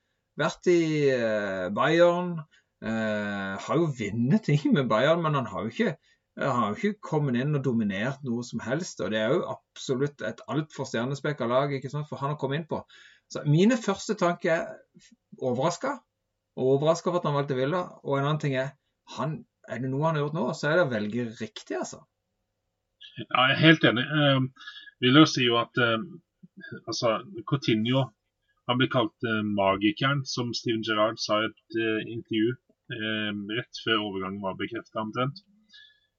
Vært 0.40 0.70
i 0.70 0.80
eh, 1.12 1.66
Bayern. 1.74 2.38
eh, 2.86 3.56
har 3.60 3.80
jo 3.80 3.90
vunnet 3.98 4.46
ting 4.46 4.70
med 4.72 4.88
Bayern, 4.88 5.22
men 5.24 5.36
han 5.36 5.50
har 5.50 5.66
jo 5.66 5.74
ikke 5.74 5.96
har 6.40 6.76
ikke 6.76 7.00
kommet 7.04 7.36
inn 7.36 7.56
og 7.58 7.64
dominert 7.66 8.22
noe 8.24 8.44
som 8.46 8.62
helst. 8.64 9.02
Og 9.04 9.10
det 9.12 9.20
er 9.20 9.34
jo 9.34 9.42
absolutt 9.52 10.22
et 10.24 10.40
altfor 10.48 10.88
stjernespekka 10.88 11.48
lag 11.50 11.74
ikke 11.76 11.90
sant, 11.92 12.08
for 12.08 12.22
han 12.22 12.36
å 12.36 12.38
komme 12.40 12.60
inn 12.60 12.68
på. 12.70 12.80
Så 13.30 13.42
mine 13.46 13.76
første 13.78 14.16
tanker 14.18 14.54
er 14.54 15.10
overraska. 15.38 15.98
Overraska 16.60 17.10
over 17.10 17.20
at 17.20 17.28
han 17.28 17.36
valgte 17.36 17.58
Villa. 17.58 17.82
Og 18.04 18.18
en 18.18 18.26
annen 18.26 18.40
ting 18.42 18.56
er 18.58 18.72
han, 19.16 19.40
er 19.68 19.82
det 19.82 19.90
noe 19.90 20.06
han 20.06 20.18
har 20.18 20.26
gjort 20.26 20.38
nå, 20.38 20.46
så 20.56 20.70
er 20.70 20.78
det 20.78 20.86
å 20.86 20.94
velge 20.94 21.26
riktig, 21.40 21.76
altså. 21.78 22.02
Ja, 23.20 23.44
jeg 23.50 23.54
er 23.56 23.62
helt 23.64 23.86
enig. 23.90 24.06
Uh, 24.08 24.70
Villa 25.02 25.24
jo 25.24 25.44
jo 25.46 25.56
at 25.60 25.80
eh, 25.80 26.02
altså, 26.86 27.18
Coutinho 27.48 28.06
han 28.70 28.80
ble 28.80 28.88
kalt 28.92 29.26
eh, 29.26 29.42
magikeren, 29.58 30.24
som 30.28 30.52
Steven 30.56 30.84
Gerrard 30.86 31.18
sa 31.22 31.40
i 31.42 31.48
et 31.50 31.78
eh, 31.82 32.02
intervju 32.14 32.52
eh, 32.94 33.30
rett 33.58 33.82
før 33.84 34.04
overgangen 34.08 34.42
var 34.44 34.58
bekrefta 34.60 35.02
omtrent. 35.02 35.42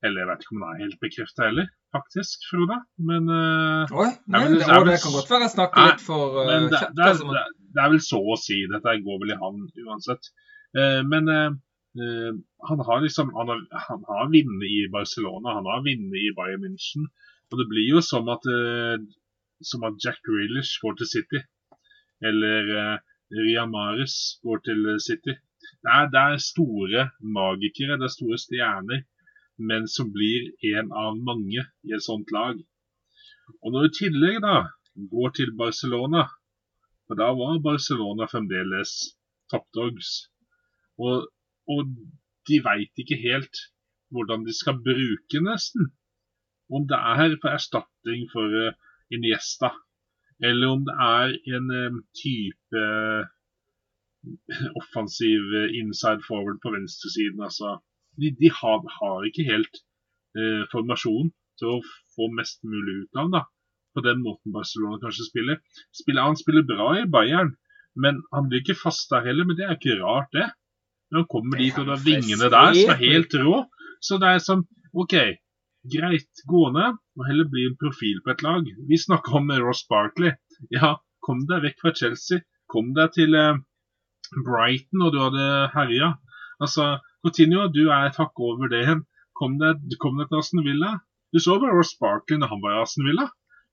Eller 0.03 0.23
jeg 0.23 0.29
vet 0.31 0.43
ikke 0.43 0.55
om 0.55 0.63
den 0.63 0.69
er 0.71 0.81
helt 0.81 1.01
bekrefta 1.01 1.47
heller, 1.47 1.67
faktisk, 1.95 2.45
Frode. 2.49 2.77
Men, 3.09 3.29
eh, 3.31 3.97
Oi, 4.03 4.09
det, 4.25 4.61
kan 4.67 5.17
godt 5.17 5.33
være 5.33 5.47
jeg 5.47 5.55
snakker 5.55 5.83
Nei, 5.83 5.91
litt 5.91 6.05
for 6.05 6.39
uh, 6.39 6.45
men 6.49 6.69
det, 6.71 6.79
kjapt. 6.81 6.95
det, 6.97 7.03
er, 7.05 7.11
altså, 7.15 7.35
det, 7.37 7.43
det 7.75 7.83
er 7.83 7.91
vel 7.93 8.01
så 8.05 8.21
å 8.21 8.39
si. 8.39 8.57
Dette 8.71 8.95
går 9.05 9.21
vel 9.23 9.35
i 9.35 9.41
havn 9.43 9.67
uansett. 9.85 10.31
Eh, 10.77 11.01
men 11.07 11.31
eh, 11.31 11.51
eh, 12.01 12.33
han 12.69 12.83
har 12.87 13.01
liksom 13.05 13.33
han 13.35 13.51
har, 13.51 13.63
han 13.87 14.05
har 14.09 14.29
vunnet 14.33 14.67
i 14.67 14.81
Barcelona, 14.93 15.57
han 15.59 15.69
har 15.69 15.83
vunnet 15.87 16.19
i 16.25 16.33
Bayern 16.37 16.63
München. 16.65 17.09
Og 17.51 17.59
det 17.59 17.67
blir 17.71 17.89
jo 17.93 18.03
som 18.05 18.29
at, 18.31 18.47
eh, 18.47 18.97
som 19.71 19.83
at 19.87 19.99
Jack 20.03 20.21
Grealish 20.27 20.79
går 20.83 20.97
til 20.99 21.11
City. 21.13 21.43
Eller 22.21 22.67
Ria 22.67 22.89
Riyad 23.31 23.71
Mahrez 23.71 24.15
går 24.43 24.61
til 24.67 24.87
City. 24.99 25.33
Det 25.81 25.91
er, 25.97 26.09
det 26.13 26.21
er 26.21 26.43
store 26.43 27.03
magikere, 27.37 27.97
det 27.99 28.07
er 28.09 28.15
store 28.15 28.37
stjerner, 28.41 29.03
men 29.69 29.87
som 29.87 30.11
blir 30.13 30.51
en 30.73 30.91
av 31.03 31.17
mange 31.29 31.63
i 31.87 31.95
et 31.95 32.05
sånt 32.05 32.31
lag. 32.35 32.59
Og 33.61 33.71
når 33.71 33.85
du 33.85 33.89
i 33.89 33.97
tillegg 33.99 34.41
da 34.43 34.55
går 35.13 35.35
til 35.39 35.53
Barcelona, 35.57 36.25
for 37.07 37.19
da 37.19 37.29
var 37.37 37.61
Barcelona 37.63 38.27
fremdeles 38.31 38.93
toppdogs, 39.51 40.11
og, 40.99 41.27
og 41.71 41.93
de 42.49 42.59
veit 42.65 43.03
ikke 43.03 43.19
helt 43.21 43.65
hvordan 44.11 44.45
de 44.47 44.53
skal 44.55 44.81
bruke 44.85 45.43
nesten. 45.45 45.91
Om 46.71 46.87
det 46.87 46.99
er 46.99 47.37
for 47.41 47.51
erstatning 47.51 48.27
for 48.31 48.53
eh, 48.65 48.75
Iniesta, 49.11 49.71
eller 50.41 50.73
om 50.73 50.83
det 50.87 50.95
er 51.05 51.35
en 51.55 52.01
type 52.17 52.81
eh, 52.81 53.29
offensiv 54.81 55.53
eh, 55.59 55.73
inside 55.79 56.25
forward 56.27 56.59
på 56.63 56.73
venstresiden. 56.75 57.41
Altså, 57.47 57.77
de, 58.21 58.33
de 58.41 58.49
har, 58.59 58.81
har 58.99 59.27
ikke 59.27 59.47
helt 59.47 59.81
eh, 60.37 60.63
formasjon 60.73 61.31
til 61.59 61.75
å 61.75 61.81
få 62.15 62.29
mest 62.37 62.61
mulig 62.65 63.03
ut 63.03 63.21
av 63.21 63.33
da. 63.35 63.43
På 63.91 64.03
den 64.05 64.21
måten 64.23 64.53
Barcelona 64.55 65.01
kanskje 65.01 65.27
spiller. 65.27 65.59
spiller. 65.91 66.29
Han 66.29 66.39
spiller 66.39 66.67
bra 66.67 66.93
i 67.01 67.07
Bayern, 67.11 67.53
men 67.99 68.21
han 68.31 68.47
blir 68.47 68.63
ikke 68.63 68.79
fast 68.79 69.11
der 69.11 69.25
heller. 69.27 69.47
Men 69.47 69.59
det 69.59 69.67
er 69.67 69.77
ikke 69.77 69.99
rart, 69.99 70.31
det. 70.33 70.47
Når 71.11 71.25
han 71.25 71.31
kommer 71.33 71.59
dit, 71.59 71.75
og 71.75 71.91
er 71.91 72.05
vingene 72.05 72.51
der 72.53 72.77
som 72.77 72.93
er 72.93 73.01
helt 73.01 73.35
rå. 73.43 73.57
Så 74.01 74.17
det 74.21 74.29
er 74.31 74.45
sånn 74.45 74.63
OK, 74.95 75.15
greit, 75.89 76.43
gå 76.47 76.63
ned, 76.75 76.97
og 77.17 77.27
heller 77.27 77.49
bli 77.49 77.65
en 77.69 77.77
profil 77.81 78.21
på 78.23 78.33
et 78.33 78.43
lag. 78.45 78.67
Vi 78.89 78.99
snakker 79.01 79.39
om 79.39 79.51
Ross 79.63 79.83
Barkley. 79.89 80.35
Ja, 80.73 80.95
kom 81.25 81.45
deg 81.49 81.63
vekk 81.65 81.81
fra 81.81 81.93
Chelsea. 81.97 82.43
Kom 82.71 82.93
deg 82.97 83.13
til 83.17 83.35
eh, 83.35 83.59
Brighton, 84.45 85.05
og 85.05 85.15
du 85.15 85.19
hadde 85.23 85.47
herja. 85.75 86.13
Altså, 86.61 86.99
Coutinho, 87.25 87.67
du 87.73 87.87
er 87.89 88.09
et 88.09 88.19
hakk 88.21 88.37
over 88.39 88.69
det 88.71 88.85
hen. 88.87 89.05
Kom 89.37 89.57
deg, 89.61 89.81
kom 90.01 90.19
deg 90.21 90.29
til 90.29 90.41
Aston 90.41 90.65
Villa. 90.67 90.99
Du 91.33 91.39
så 91.41 91.57
bare 91.59 91.73
Ross 91.77 91.95
Barkley 91.99 92.39
når 92.39 92.53
han 92.53 92.63
var 92.63 92.77
i 92.77 92.83
Aston 92.83 93.07
Villa. 93.07 93.27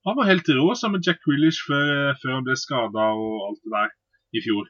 Han 0.06 0.16
var 0.16 0.28
helt 0.30 0.48
rå 0.56 0.72
sammen 0.78 0.98
med 0.98 1.06
Jack 1.08 1.26
Willish 1.28 1.66
før, 1.68 2.14
før 2.22 2.38
han 2.38 2.44
ble 2.46 2.56
skada 2.56 3.08
og 3.18 3.48
alt 3.48 3.62
det 3.64 3.72
der 3.74 3.94
i 4.38 4.42
fjor. 4.44 4.68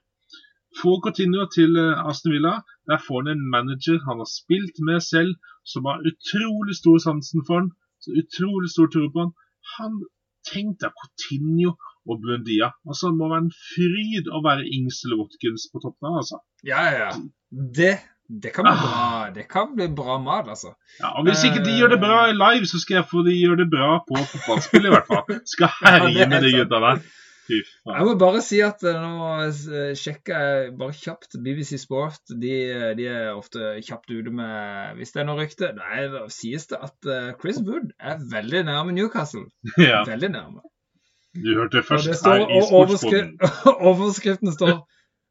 Få 0.80 0.98
Coutinho 1.04 1.46
til 1.54 1.76
eh, 1.80 2.06
Aston 2.10 2.34
Villa. 2.34 2.58
Der 2.90 3.00
får 3.06 3.22
han 3.22 3.32
en 3.34 3.46
manager 3.54 4.00
han 4.08 4.22
har 4.22 4.30
spilt 4.30 4.82
med 4.88 5.04
selv, 5.04 5.36
som 5.68 5.88
har 5.88 6.04
utrolig 6.08 6.76
stor 6.78 6.98
sansen 7.04 7.44
for 7.46 7.62
han. 7.62 7.72
Så 8.02 8.14
utrolig 8.22 8.70
stor 8.72 8.90
tro 8.94 9.08
på 9.12 9.26
han. 9.26 9.34
Han 9.78 9.98
Tenk 10.48 10.78
deg 10.80 10.94
Coutinho 10.96 11.74
og 12.08 12.20
Buendia. 12.22 12.70
Altså, 12.88 13.10
det 13.10 13.18
må 13.18 13.26
være 13.28 13.42
en 13.46 13.50
fryd 13.52 14.30
å 14.32 14.38
være 14.44 14.64
Ings 14.64 15.02
eller 15.04 15.18
Watkins 15.20 15.66
på 15.72 15.82
toppen 15.82 16.08
av, 16.08 16.20
altså. 16.22 16.38
Ja, 16.64 16.84
ja. 16.94 17.08
Det, 17.50 17.90
det, 18.28 18.52
kan 18.54 18.64
bli 18.64 18.72
Ah. 18.72 18.84
bra, 18.86 19.30
det 19.34 19.44
kan 19.50 19.74
bli 19.76 19.88
bra 19.98 20.16
mat, 20.22 20.48
altså. 20.54 20.72
Ja, 21.02 21.10
og 21.18 21.28
Hvis 21.28 21.44
ikke 21.44 21.64
de 21.66 21.74
gjør 21.76 21.92
det 21.96 22.00
bra 22.00 22.22
i 22.30 22.36
live, 22.38 22.70
så 22.70 22.80
skal 22.80 23.00
jeg 23.02 23.08
få 23.10 23.26
de 23.26 23.36
gjøre 23.36 23.60
det 23.64 23.68
bra 23.74 23.98
på 24.08 24.22
fotballspill, 24.30 24.88
i 24.88 24.94
hvert 24.94 25.10
fall. 25.10 25.40
Skal 25.52 25.74
herje 25.82 26.14
Ja, 26.22 26.28
med 26.32 26.46
de 26.46 26.54
gutta 26.56 26.80
der. 26.86 27.04
Jeg 27.48 28.04
må 28.06 28.14
bare 28.20 28.40
si 28.44 28.58
at 28.64 28.82
eh, 28.84 28.96
nå 29.00 29.28
eh, 29.46 29.92
sjekker 29.96 30.42
jeg 30.44 30.72
bare 30.80 30.96
kjapt 30.96 31.38
BBC 31.44 31.78
Sport. 31.80 32.20
De, 32.42 32.52
eh, 32.70 32.90
de 32.98 33.06
er 33.08 33.30
ofte 33.32 33.70
kjapt 33.86 34.10
ute 34.12 34.32
med 34.34 34.98
hvis 34.98 35.14
det 35.14 35.22
er 35.22 35.28
noe 35.30 35.38
rykte. 35.40 35.70
Nei, 35.78 36.02
da 36.12 36.26
sies 36.32 36.68
det 36.72 36.80
at 36.84 37.08
Chris 37.40 37.62
Wood 37.64 37.94
er 37.98 38.20
veldig 38.32 38.64
nærme 38.68 38.92
Newcastle. 38.96 39.46
Ja, 39.80 40.04
Veldig 40.08 40.30
nærme. 40.34 40.60
du 41.38 41.50
hørte 41.56 41.78
Og 41.82 41.88
først 41.88 42.08
det 42.10 42.16
står, 42.20 42.44
her 42.44 42.54
i 42.58 42.62
Sportsboden. 42.68 43.34
overskri 43.40 43.74
overskriften 43.92 44.52
står 44.56 44.76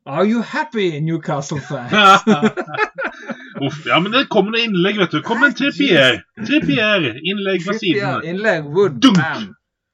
Are 0.07 0.23
you 0.25 0.39
happy, 0.41 0.99
Newcastle 1.03 1.59
fans? 1.59 1.91
Uff, 3.65 3.79
ja, 3.89 3.97
men 3.99 4.13
det 4.13 4.27
kommer 4.31 4.53
noen 4.53 4.69
innlegg, 4.69 4.99
vet 5.01 5.15
du. 5.17 5.21
Kom 5.25 5.41
en 5.43 5.55
Trippier. 5.57 6.21
Trippier, 6.47 7.07
innlegg 7.27 7.63
fra 7.65 7.73
siden. 7.75 8.21
innlegg, 8.29 8.69
Wood, 8.71 8.99
Dunk. 9.03 9.17
bam. 9.19 9.47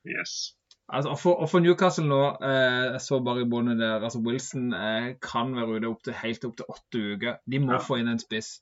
Yes. 0.06 0.54
Altså, 0.94 1.16
for, 1.18 1.46
for 1.50 1.64
Newcastle 1.64 2.06
nå, 2.06 2.22
eh, 2.46 2.98
så 3.02 3.18
bare 3.26 3.42
i 3.42 3.50
båndet 3.50 3.80
der 3.82 4.04
altså 4.06 4.22
Wilson 4.22 4.74
eh, 4.78 5.14
kan 5.26 5.56
være 5.58 5.80
ute 5.80 5.90
opp 5.90 6.04
til, 6.06 6.14
helt 6.22 6.46
opp 6.46 6.58
til 6.60 6.70
åtte 6.70 7.02
uker. 7.16 7.40
De 7.50 7.60
må 7.64 7.74
Ja. 7.74 7.80
få 7.82 7.98
inn 8.02 8.12
en 8.12 8.22
spiss. 8.22 8.60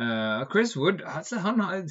Uh, 0.00 0.44
Chris 0.52 0.76
Wood 0.76 1.02
altså, 1.04 1.38
han 1.44 1.60
har, 1.60 1.82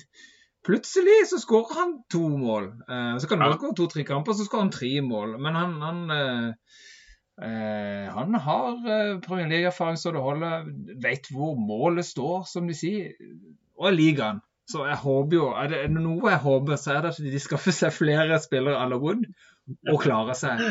Plutselig 0.66 1.20
så 1.30 1.38
skårer 1.42 1.76
han 1.78 1.92
to 2.12 2.24
mål. 2.38 2.72
Uh, 2.90 3.18
så 3.22 3.28
kan 3.30 3.42
han 3.42 3.52
Ja. 3.52 3.58
skåre 3.60 3.76
to-tre 3.78 4.04
kamper, 4.08 4.34
så 4.38 4.46
skårer 4.48 4.66
han 4.68 4.74
tre 4.74 4.92
mål. 5.02 5.36
Men 5.42 5.56
han, 5.60 5.78
han 5.82 6.02
uh, 6.12 6.54
Uh, 7.42 8.06
han 8.14 8.36
har 8.44 8.74
uh, 8.86 9.20
Premier 9.26 9.48
League-erfaring 9.50 9.96
så 9.98 10.12
det 10.14 10.22
holder. 10.22 10.68
Vet 11.02 11.30
hvor 11.34 11.56
målet 11.58 12.06
står, 12.06 12.44
som 12.46 12.68
de 12.70 12.76
sier. 12.78 13.14
Og 13.80 13.88
jeg 13.90 13.98
liker 13.98 14.24
han. 14.28 14.42
Så 14.70 14.84
jeg 14.86 15.00
håper 15.02 15.36
jo, 15.36 15.48
er 15.58 15.72
det 15.72 15.80
noe 15.96 16.30
jeg 16.30 16.44
håper, 16.44 16.78
så 16.78 16.94
er 16.94 17.02
det 17.02 17.14
at 17.16 17.24
de 17.34 17.40
skaffer 17.42 17.74
seg 17.76 17.96
flere 17.96 18.38
spillere 18.44 18.78
à 18.78 18.86
la 18.92 19.00
Wood 19.02 19.26
og 19.92 20.00
klare 20.04 20.36
seg. 20.38 20.62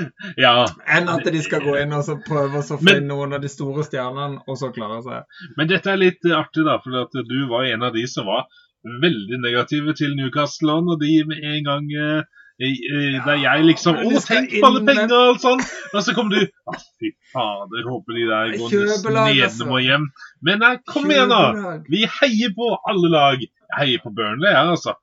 Ja, 0.41 0.65
Enn 0.89 1.09
at 1.13 1.25
de 1.25 1.43
skal 1.45 1.63
gå 1.65 1.77
inn 1.83 1.93
og 1.97 2.05
så 2.07 2.17
prøve 2.25 2.61
å 2.63 2.79
finne 2.79 3.01
Men- 3.01 3.09
noen 3.11 3.37
av 3.37 3.45
de 3.45 3.51
store 3.53 3.85
stjernene 3.87 4.43
og 4.47 4.59
så 4.61 4.73
klare 4.75 5.01
seg. 5.07 5.39
Men 5.57 5.71
dette 5.71 5.93
er 5.93 6.01
litt 6.01 6.25
eh, 6.27 6.37
artig, 6.37 6.65
da. 6.69 6.79
For 6.85 7.03
at 7.05 7.15
du 7.29 7.39
var 7.51 7.69
en 7.71 7.83
av 7.89 7.95
de 7.95 8.07
som 8.11 8.27
var 8.27 8.47
veldig 8.85 9.41
negative 9.45 9.95
til 9.99 10.15
Newcastle. 10.17 10.79
Og 10.81 11.01
de 11.01 11.25
med 11.29 11.45
en 11.45 11.65
gang 11.69 11.91
eh, 11.93 12.23
eh, 12.61 13.19
Der 13.27 13.39
jeg 13.41 13.65
liksom 13.69 14.01
Å, 14.01 14.25
tenk 14.25 14.53
på 14.57 14.67
alle 14.69 14.83
pengene 14.89 15.17
og 15.17 15.35
alt 15.35 15.45
sånn! 15.45 15.63
Og 15.95 16.03
så 16.05 16.15
kom 16.17 16.29
du 16.33 16.41
Å, 16.41 16.75
fy 17.01 17.13
fader, 17.33 17.87
håper 17.89 18.19
de 18.19 18.27
der 18.29 18.53
går 18.59 18.77
nesten 18.85 19.17
ned 19.17 19.45
altså. 19.47 19.69
og 19.71 19.81
hjem. 19.85 20.11
Men 20.43 20.61
nei, 20.65 20.75
kom 20.89 21.09
igjen, 21.11 21.33
da! 21.33 21.79
Vi 21.89 22.05
heier 22.21 22.53
på 22.57 22.75
alle 22.89 23.13
lag. 23.13 23.49
Heier 23.79 24.03
på 24.05 24.13
Burnley, 24.17 24.51
jeg, 24.51 24.69
altså. 24.75 24.95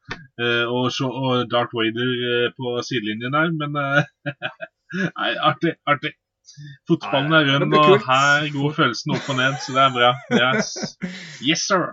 Eh, 0.41 0.65
og, 0.65 0.91
så, 0.95 1.09
og 1.09 1.47
Darth 1.51 1.75
Vader 1.77 2.11
eh, 2.29 2.47
på 2.57 2.77
sidelinjen 2.87 3.35
der, 3.37 3.53
men 3.61 3.77
eh, 3.83 4.37
Nei, 5.19 5.31
artig, 5.49 5.75
artig. 5.87 6.13
Fotballen 6.87 7.33
er 7.35 7.49
rund, 7.49 7.73
og 7.75 7.97
her 8.07 8.45
går 8.53 8.75
følelsen 8.77 9.17
opp 9.17 9.31
og 9.33 9.39
ned, 9.39 9.57
så 9.63 9.75
det 9.75 9.81
er 9.83 9.95
bra. 9.97 10.11
Yes, 10.31 10.69
yes 11.43 11.65
sir. 11.67 11.89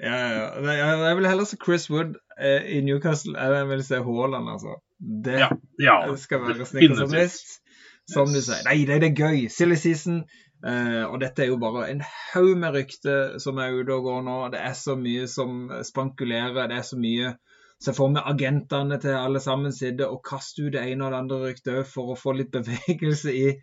Ja, 0.00 0.18
ja. 0.32 0.74
Jeg, 1.08 1.16
vil 1.16 1.28
heller 1.28 1.48
se 1.48 1.56
Chris 1.64 1.90
Wood 1.90 2.14
eh, 2.40 2.68
i 2.76 2.80
Newcastle 2.84 3.36
enn 3.36 3.56
jeg 3.56 3.70
vil 3.72 3.82
se 3.84 4.02
Haaland, 4.04 4.52
altså. 4.52 4.76
Det 5.00 5.40
Ja, 5.40 5.48
ja 5.80 5.96
skal 6.16 6.44
være 6.44 6.60
definitivt. 6.60 6.70
snikker 6.74 7.00
som 7.00 7.16
mist. 7.16 7.56
Som 8.10 8.32
du 8.34 8.40
sier. 8.42 8.62
Nei, 8.66 8.84
det 8.88 9.00
er 9.06 9.16
gøy. 9.16 9.48
Silly 9.52 9.76
season. 9.78 10.24
Eh, 10.60 11.04
og 11.06 11.20
dette 11.22 11.44
er 11.44 11.52
jo 11.52 11.60
bare 11.60 11.86
en 11.88 12.02
haug 12.04 12.50
med 12.60 12.74
rykter 12.76 13.38
som 13.40 13.60
er 13.62 13.78
ute 13.78 13.94
og 13.96 14.08
går 14.08 14.24
nå. 14.26 14.36
Det 14.52 14.60
er 14.60 14.76
så 14.76 14.96
mye 14.98 15.28
som 15.30 15.70
spankulerer. 15.86 16.68
Det 16.70 16.80
er 16.80 16.86
så 16.90 17.00
mye 17.00 17.36
Se 17.80 17.94
for 17.96 18.12
meg 18.12 18.26
agentene 18.28 18.98
til 19.00 19.14
alle 19.16 19.40
sammen 19.40 19.72
sitter 19.72 20.10
og 20.12 20.18
kaster 20.28 20.66
ut 20.66 20.74
det 20.74 20.82
ene 20.84 21.06
og 21.06 21.14
det 21.14 21.20
andre 21.22 21.36
ryktet 21.46 21.86
for 21.88 22.12
å 22.12 22.16
få 22.18 22.34
litt 22.36 22.50
bevegelse 22.56 23.32
i, 23.32 23.54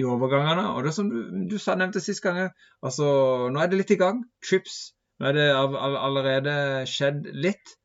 i 0.00 0.04
overgangene. 0.08 0.70
Og 0.72 0.86
det 0.86 0.94
som 0.96 1.10
du, 1.12 1.18
du 1.44 1.56
nevnte 1.60 2.00
sist 2.00 2.24
gang, 2.24 2.46
altså 2.80 3.08
nå 3.52 3.60
er 3.60 3.68
det 3.68 3.82
litt 3.82 3.92
i 3.92 3.98
gang. 4.00 4.22
Trips. 4.40 4.94
Nå 5.20 5.28
er 5.28 5.36
det 5.36 5.50
allerede 5.52 6.54
skjedd 6.88 7.28
litt. 7.36 7.76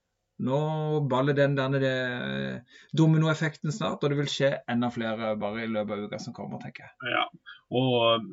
Nå 0.42 0.62
baller 1.12 1.36
den 1.38 1.60
derne 1.60 1.82
det, 1.84 1.96
dominoeffekten 2.98 3.76
snart, 3.76 4.02
og 4.02 4.14
det 4.14 4.18
vil 4.24 4.32
skje 4.32 4.56
enda 4.72 4.90
flere 4.96 5.36
bare 5.42 5.66
i 5.66 5.70
løpet 5.70 5.94
av 5.94 6.08
uka 6.08 6.22
som 6.24 6.34
kommer, 6.34 6.64
tenker 6.64 6.88
jeg. 6.88 7.12
Ja. 7.14 7.26
Og 7.78 8.32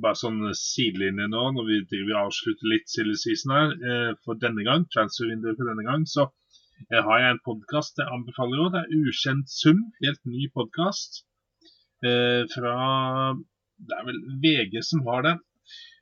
bare 0.00 0.18
sånn 0.18 0.40
sidelinje 0.56 1.26
nå, 1.32 1.42
når 1.56 1.66
vi 1.68 1.78
driver 1.90 2.20
avslutter 2.26 2.70
litt 2.72 2.88
silly 2.88 3.16
season 3.18 3.54
her, 3.56 3.72
eh, 3.90 4.12
for 4.24 4.38
denne 4.40 4.64
gang, 4.66 4.86
transfervinduet 4.94 5.58
for 5.58 5.70
denne 5.70 5.86
gang, 5.86 6.06
så 6.06 6.28
eh, 6.90 7.02
har 7.02 7.20
jeg 7.24 7.34
en 7.34 7.44
podkast 7.44 8.00
jeg 8.00 8.08
anbefaler 8.14 8.64
òg. 8.64 8.72
Det 8.76 8.82
er 8.84 9.10
Ukjent 9.10 9.52
sum, 9.52 9.84
helt 10.04 10.22
ny 10.24 10.48
podkast. 10.54 11.24
Eh, 12.04 12.46
fra 12.54 13.34
Det 13.80 13.96
er 13.96 14.04
vel 14.04 14.20
VG 14.44 14.82
som 14.84 15.06
har 15.08 15.22
det. 15.24 15.36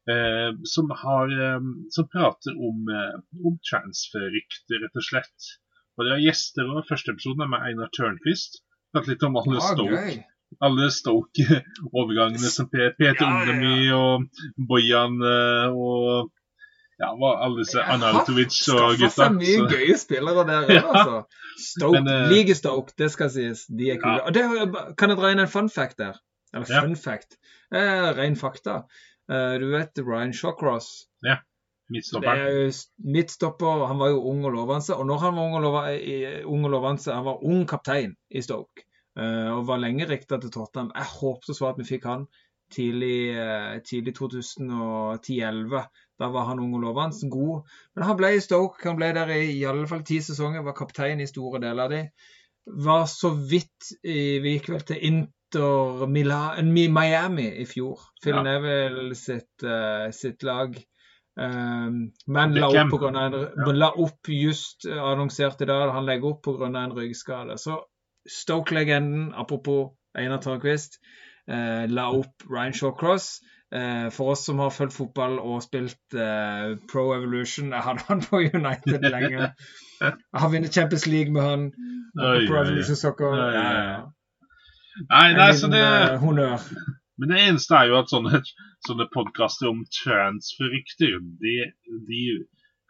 Eh, 0.09 0.51
som, 0.65 0.89
har, 0.91 1.29
eh, 1.29 1.61
som 1.95 2.09
prater 2.09 2.57
om, 2.57 2.89
eh, 2.91 3.19
om 3.45 3.59
transferrykter, 3.71 4.81
rett 4.83 4.97
og 4.97 5.05
slett. 5.05 5.51
Og 5.99 6.07
det 6.07 6.15
har 6.15 6.23
gjester 6.25 6.71
òg. 6.73 6.87
Første 6.89 7.13
episoden 7.13 7.45
er 7.45 7.51
med 7.53 7.67
Einar 7.67 7.91
Tørnquist. 7.95 8.63
Prater 8.95 9.13
litt 9.13 9.27
om 9.29 9.37
alle 9.37 9.61
Ah, 9.61 9.75
Stoke. 9.75 10.25
Alle 10.65 10.89
Stoke-overgangene 10.91 12.39
som 12.51 12.69
Peter 12.71 13.05
Ja, 13.05 13.13
ja, 13.13 13.15
ja. 13.21 13.29
Undemi 13.43 13.91
og 13.93 14.29
Bojan 14.69 15.19
eh, 15.23 15.75
og 15.77 16.31
ja, 16.99 17.13
var 17.21 17.43
alle 17.45 17.63
disse 17.63 17.83
Anatovic 17.85 18.57
og 18.75 18.97
Skaffa 18.97 18.97
gutta. 18.99 19.11
seg 19.21 19.37
mye 19.39 19.59
så- 19.61 19.69
gøye 19.71 19.99
spillere 20.01 20.45
der 20.49 20.71
Ja. 20.79 20.83
altså. 20.93 21.19
Stoke, 21.59 22.01
Men, 22.01 22.09
uh, 22.25 22.31
like 22.33 22.55
Stoke, 22.55 22.93
det 22.99 23.11
skal 23.13 23.31
sies. 23.31 23.67
De 23.67 23.91
er 23.91 23.99
kule. 24.03 24.17
Ja. 24.19 24.27
Og 24.27 24.35
det, 24.35 24.97
kan 24.99 25.11
jeg 25.11 25.19
dra 25.19 25.31
inn 25.35 25.41
en 25.43 25.49
fun 25.51 25.69
fact 25.71 25.99
der? 25.99 26.19
Eller 26.55 26.67
Ja. 26.71 26.81
fun 26.83 26.97
fact. 26.97 27.37
Eh, 27.75 28.09
ren 28.19 28.37
fakta. 28.37 28.85
Uh, 29.31 29.59
du 29.61 29.67
vet 29.71 29.99
Ryan 29.99 30.33
Shawcross. 30.33 31.07
Ja. 31.27 31.37
Midtstopperen. 31.91 32.39
er 32.39 32.73
midtstopper. 33.05 33.87
Han 33.89 33.99
var 33.99 34.09
jo 34.13 34.21
ung 34.31 34.45
og 34.45 34.53
lovende. 34.53 34.95
Og 34.97 35.07
når 35.07 35.19
han 35.19 35.35
var 35.37 35.43
ung 36.47 36.65
og 36.65 36.71
lovende, 36.71 37.13
han 37.15 37.25
var 37.25 37.43
ung 37.45 37.67
kaptein 37.67 38.15
i 38.31 38.41
Stoke. 38.43 38.85
Eh, 39.19 39.51
og 39.55 39.67
var 39.69 39.83
lenge 39.83 40.07
rikta 40.09 40.39
til 40.41 40.53
Tottenham. 40.55 40.93
Jeg 40.95 41.11
håpte 41.19 41.57
så 41.57 41.73
at 41.73 41.81
vi 41.81 41.89
fikk 41.89 42.07
han 42.09 42.27
tidlig, 42.75 43.37
eh, 43.37 43.79
tidlig 43.85 44.15
2010-11. 44.19 45.85
Da 46.19 46.29
var 46.35 46.49
han 46.51 46.61
ung 46.61 46.75
og 46.75 46.83
lovende, 46.83 47.31
god. 47.31 47.69
Men 47.95 48.05
han 48.05 48.19
ble 48.19 48.35
i 48.37 48.43
Stoke. 48.45 48.83
Han 48.89 48.99
ble 48.99 49.13
der 49.17 49.33
i, 49.37 49.45
i 49.59 49.65
alle 49.69 49.87
fall 49.89 50.05
ti 50.07 50.21
sesonger, 50.25 50.65
var 50.67 50.77
kaptein 50.79 51.23
i 51.23 51.31
store 51.31 51.63
deler 51.63 51.87
av 51.87 51.95
de. 51.95 52.03
Var 52.89 53.07
så 53.09 53.31
vidt 53.33 53.93
i, 54.05 54.39
Vi 54.45 54.57
gikk 54.57 54.69
vel 54.75 54.85
til 54.85 55.05
Inter 55.09 56.07
Milan, 56.11 56.73
Miami 56.75 57.49
i 57.63 57.65
fjor. 57.65 58.03
Phil 58.23 58.37
Ja. 58.37 58.43
Neville 58.45 59.15
sitt, 59.17 59.65
uh, 59.65 60.11
sitt 60.13 60.43
lag. 60.43 60.77
Um, 61.39 62.11
men 62.27 62.55
la 62.59 62.67
opp, 62.67 62.91
på 62.91 62.99
grunn 62.99 63.17
av 63.17 63.33
en, 63.33 63.49
Ja. 63.63 63.73
la 63.73 63.93
opp 63.95 64.29
just 64.29 64.85
annonsert 64.91 65.63
i 65.63 65.71
dag. 65.71 65.93
Han 65.95 66.05
legger 66.05 66.35
opp 66.35 66.43
pga. 66.43 66.67
en 66.67 66.93
ryggskade. 66.93 67.59
Så 67.59 67.79
Stoke-legenden, 68.29 69.33
apropos 69.35 69.95
Einar 70.15 70.41
Tørnquist, 70.45 70.99
eh, 71.49 71.87
la 71.89 72.11
opp 72.13 72.49
Ryan 72.51 72.73
Shawcross. 72.73 73.41
Eh, 73.69 74.09
for 74.11 74.33
oss 74.33 74.47
som 74.47 74.59
har 74.63 74.71
fulgt 74.73 74.95
fotball 74.97 75.35
og 75.39 75.59
spilt 75.61 76.15
eh, 76.17 76.71
Pro 76.89 77.03
Evolution 77.13 77.67
Jeg 77.69 77.85
hadde 77.85 78.01
han 78.07 78.23
på 78.25 78.41
United 78.41 79.05
lenge. 79.05 79.51
Jeg 80.01 80.41
har 80.41 80.49
vunnet 80.49 80.73
Champions 80.75 81.05
League 81.07 81.33
med 81.33 81.43
han. 81.43 81.67
Oi, 82.17 82.47
Pro. 82.49 82.63
Evolution 82.63 82.97
Soccer. 82.97 83.35
Oi, 83.35 83.51
oi. 83.61 84.07
Nei, 85.11 85.27
nei, 85.37 85.51
så 85.55 85.69
det, 85.71 85.85
honnør. 86.23 86.65
men 87.21 87.31
det 87.31 87.43
eneste 87.45 87.77
er 87.77 87.91
jo 87.91 87.99
at 88.01 88.09
sånne, 88.11 88.41
sånne 88.89 89.07
podkaster 89.13 89.69
om 89.71 89.85
transferrykter, 90.01 91.21
de, 91.43 91.59
de 92.09 92.23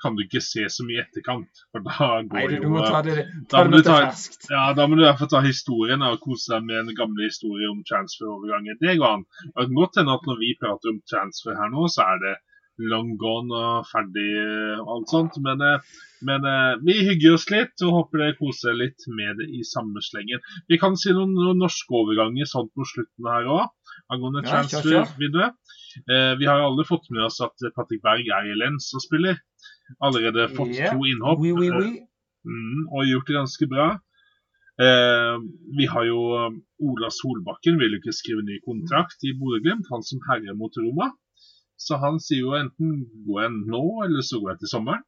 kan 0.02 0.16
du 0.16 0.22
ikke 0.24 0.40
se 0.44 0.64
så 0.70 0.84
mye 0.86 1.00
i 1.00 1.02
etterkant. 1.04 1.62
For 1.74 1.82
da 1.86 2.08
Nei, 2.22 2.26
går 2.32 2.48
du, 2.48 2.56
jo 2.56 2.62
du 2.62 2.74
må 2.74 2.82
ta 2.86 3.00
det, 3.06 3.16
da 3.50 3.62
ta 3.62 3.62
det 3.72 3.84
ta- 3.86 4.52
Ja, 4.54 4.64
Da 4.78 4.86
må 4.86 4.96
du 4.98 5.02
i 5.02 5.06
hvert 5.08 5.18
fall 5.22 5.32
ta 5.32 5.40
historien 5.44 6.02
og 6.06 6.20
kose 6.22 6.52
deg 6.54 6.66
med 6.68 6.82
en 6.84 6.98
gamle 6.98 7.26
historie 7.26 7.70
om 7.70 7.80
transferoverganger. 7.88 8.78
Det 8.80 8.98
går 9.00 9.16
an. 9.18 9.24
Og 9.56 9.64
Det 9.66 9.78
godt 9.80 9.98
hende 10.02 10.14
at 10.18 10.28
når 10.30 10.38
vi 10.44 10.52
prater 10.60 10.92
om 10.94 11.00
transfer 11.10 11.58
her 11.58 11.72
nå, 11.74 11.88
så 11.90 12.06
er 12.14 12.22
det 12.26 12.36
long 12.78 13.16
gone 13.18 13.50
og 13.58 13.86
ferdig 13.90 14.28
og 14.78 14.92
alt 14.94 15.10
sånt. 15.10 15.38
Men, 15.42 15.62
eh, 15.66 15.80
men 16.28 16.44
eh, 16.46 16.76
vi 16.86 16.94
hygger 17.08 17.34
oss 17.34 17.48
litt 17.50 17.82
og 17.86 17.94
håper 17.96 18.22
dere 18.22 18.36
koser 18.38 18.76
litt 18.78 19.02
med 19.10 19.40
det 19.42 19.48
i 19.50 19.64
samme 19.66 19.98
slengen. 20.04 20.38
Vi 20.70 20.78
kan 20.78 20.94
si 20.96 21.10
noen, 21.14 21.34
noen 21.34 21.58
norske 21.64 21.90
overganger 21.90 22.46
sånn 22.46 22.70
på 22.74 22.86
slutten 22.86 23.26
her 23.32 23.50
òg, 23.50 23.66
angående 24.14 24.44
Ja, 24.46 24.62
transfervinduet. 24.62 25.58
Eh, 25.58 25.74
vi 26.06 26.46
har 26.46 26.62
alle 26.62 26.84
fått 26.86 27.08
med 27.10 27.24
oss 27.24 27.40
at 27.44 27.64
Patrick 27.76 28.02
Berg 28.04 28.28
er 28.28 28.50
i 28.50 28.56
Lens 28.58 28.90
og 28.94 29.02
spiller. 29.04 29.40
Allerede 30.04 30.48
fått 30.52 30.76
yeah. 30.76 30.92
to 30.92 31.06
innhopp. 31.08 31.40
Oui, 31.42 31.52
oui, 31.56 31.70
oui. 31.72 31.90
Mm, 32.46 32.86
og 32.92 33.08
gjort 33.08 33.28
det 33.28 33.38
ganske 33.38 33.68
bra. 33.70 33.88
Eh, 34.78 35.36
vi 35.78 35.86
har 35.90 36.04
jo 36.06 36.18
um, 36.38 36.58
Ola 36.86 37.08
Solbakken 37.10 37.80
vil 37.80 37.96
jo 37.96 37.98
ikke 37.98 38.14
skrive 38.14 38.44
ny 38.46 38.60
kontrakt 38.62 39.24
i 39.26 39.34
Bodø-Glimt, 39.34 39.88
han 39.90 40.04
som 40.06 40.22
herrer 40.28 40.54
mot 40.54 40.76
Roma. 40.78 41.10
Så 41.78 41.98
han 42.02 42.20
sier 42.22 42.44
jo 42.44 42.54
enten 42.58 43.00
går 43.26 43.42
jeg 43.44 43.56
nå, 43.72 43.82
eller 44.06 44.26
så 44.26 44.38
går 44.38 44.54
jeg 44.54 44.62
til 44.62 44.72
sommeren. 44.74 45.02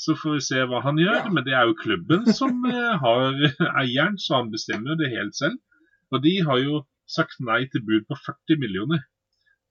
Så 0.00 0.16
får 0.16 0.38
vi 0.38 0.46
se 0.46 0.62
hva 0.68 0.80
han 0.86 1.00
gjør. 1.00 1.18
Ja. 1.20 1.32
Men 1.34 1.44
det 1.44 1.52
er 1.56 1.68
jo 1.68 1.76
klubben 1.82 2.24
som 2.32 2.64
eh, 2.68 2.96
har 3.04 3.36
eieren, 3.82 4.16
så 4.16 4.40
han 4.40 4.52
bestemmer 4.54 4.94
jo 4.94 5.00
det 5.02 5.12
helt 5.12 5.36
selv. 5.36 5.60
Og 6.12 6.24
de 6.24 6.34
har 6.48 6.64
jo 6.64 6.82
sagt 7.08 7.44
nei 7.44 7.66
til 7.68 7.84
bud 7.84 8.08
på 8.08 8.16
40 8.24 8.60
millioner. 8.62 9.04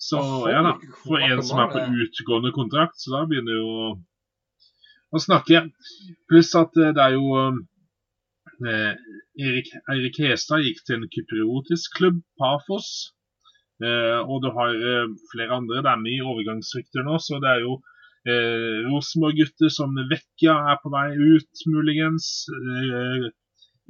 Så 0.02 0.20
ja 0.50 0.64
da, 0.66 0.72
for 1.04 1.22
en 1.22 1.44
som 1.46 1.60
er 1.62 1.70
på 1.70 1.82
utgående 2.04 2.52
kontrakt, 2.56 2.98
så 2.98 3.14
da 3.14 3.26
begynner 3.30 3.60
jo 3.60 3.74
å 5.14 5.22
snakke. 5.22 5.68
Pluss 6.32 6.54
at 6.58 6.78
eh, 6.82 6.94
det 6.98 7.04
er 7.04 7.18
jo 7.18 7.26
eh, 8.66 8.94
Erik, 9.46 9.70
Erik 9.94 10.18
Hestad 10.24 10.66
gikk 10.66 10.82
til 10.88 10.98
en 10.98 11.10
kypriotisk 11.14 12.00
klubb, 12.00 12.22
Pafos. 12.42 13.12
Eh, 13.82 14.20
og 14.22 14.42
du 14.44 14.50
har 14.56 14.74
eh, 14.74 15.14
flere 15.34 15.60
andre. 15.60 15.84
Det 15.86 15.92
er 15.94 16.02
mye 16.02 16.28
overgangsrykter 16.34 17.06
nå, 17.06 17.20
så 17.22 17.38
det 17.44 17.52
er 17.52 17.62
jo 17.66 17.78
eh, 18.26 18.82
Rosenborg-gutter 18.88 19.74
som 19.74 19.94
Vekka 20.10 20.58
er 20.74 20.82
på 20.82 20.94
vei 20.94 21.08
ut, 21.18 21.64
muligens. 21.76 22.32
Eh, 22.58 23.30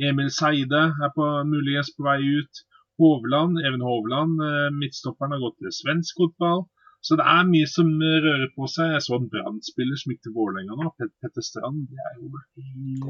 Emil 0.09 0.31
Seide 0.33 0.83
er 0.91 1.15
på 1.15 1.27
muligens 1.47 1.91
på 1.95 2.07
vei 2.07 2.19
ut. 2.39 2.63
Hovland, 3.01 3.59
Even 3.65 3.83
Hovland, 3.85 4.41
eh, 4.45 4.69
midtstopperen, 4.77 5.35
har 5.35 5.43
gått 5.43 5.59
til 5.59 5.75
svensk 5.75 6.21
fotball. 6.21 6.65
Så 7.01 7.17
det 7.17 7.25
er 7.25 7.47
mye 7.49 7.67
som 7.69 7.87
rører 7.97 8.49
på 8.53 8.67
seg. 8.69 8.91
Jeg 8.93 9.03
så 9.07 9.17
en 9.17 9.29
Brann-spiller 9.31 9.97
som 9.97 10.13
gikk 10.13 10.21
til 10.27 10.35
Vålerenga 10.35 10.77
nå. 10.77 10.91
Petter 11.01 11.45
Strand. 11.45 11.87
Det 11.89 11.97
er 11.97 12.19
jo 12.19 12.29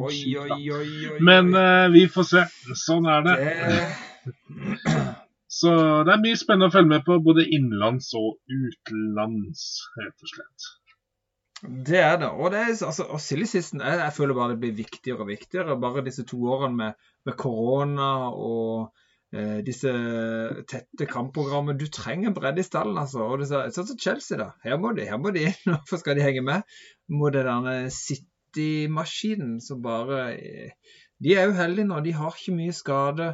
Oi, 0.07 0.19
oi, 0.39 0.61
oi, 0.77 0.91
oi. 1.11 1.17
Men 1.27 1.51
eh, 1.59 1.89
vi 1.91 2.05
får 2.13 2.29
se. 2.29 2.45
Sånn 2.85 3.09
er 3.11 3.27
det. 3.27 3.35
det 3.43 5.01
Så 5.51 5.71
det 6.07 6.13
er 6.13 6.21
mye 6.23 6.39
spennende 6.39 6.69
å 6.69 6.73
følge 6.73 6.93
med 6.93 7.03
på, 7.03 7.17
både 7.25 7.43
innenlands 7.43 8.13
og 8.15 8.37
utenlands, 8.47 9.65
rett 9.99 10.23
og 10.23 10.31
slett. 10.31 10.69
Det 11.91 11.99
er 11.99 12.15
det. 12.21 12.29
Og, 12.31 12.47
det 12.53 12.61
er, 12.61 12.71
altså, 12.87 13.05
og 13.11 13.19
silly 13.21 13.45
season, 13.49 13.83
jeg, 13.83 13.99
jeg 13.99 14.15
føler 14.15 14.37
bare 14.37 14.53
det 14.53 14.61
blir 14.63 14.77
viktigere 14.79 15.25
og 15.25 15.29
viktigere. 15.29 15.75
Bare 15.81 16.05
disse 16.05 16.23
to 16.29 16.39
årene 16.55 16.77
med, 16.79 17.09
med 17.27 17.35
korona 17.37 18.13
og 18.31 18.87
eh, 18.87 19.00
disse 19.63 19.91
tette 20.67 21.05
kampprogrammene. 21.07 21.79
Du 21.79 21.87
trenger 21.87 22.33
bredde 22.35 22.59
i 22.59 22.67
stallen, 22.67 22.97
altså. 22.99 23.23
Og 23.23 23.39
det, 23.39 23.47
er 23.55 23.71
sånn 23.71 23.87
som 23.93 23.99
Chelsea, 24.01 24.39
da. 24.41 24.49
Her 24.65 24.75
må 24.81 24.91
de, 24.97 25.05
her 25.07 25.21
må 25.23 25.31
de 25.31 25.45
inn. 25.47 25.61
Hvorfor 25.69 26.01
skal 26.01 26.19
de 26.19 26.25
henge 26.25 26.43
med? 26.43 26.67
Må 27.07 27.31
den 27.31 27.47
der 27.47 27.87
City-maskinen 27.95 29.61
som 29.63 29.79
bare 29.85 30.25
eh, 30.35 30.97
De 31.23 31.37
er 31.37 31.53
uheldige 31.53 31.87
nå. 31.87 32.01
De 32.03 32.15
har 32.17 32.35
ikke 32.35 32.57
mye 32.57 32.75
skade. 32.75 33.31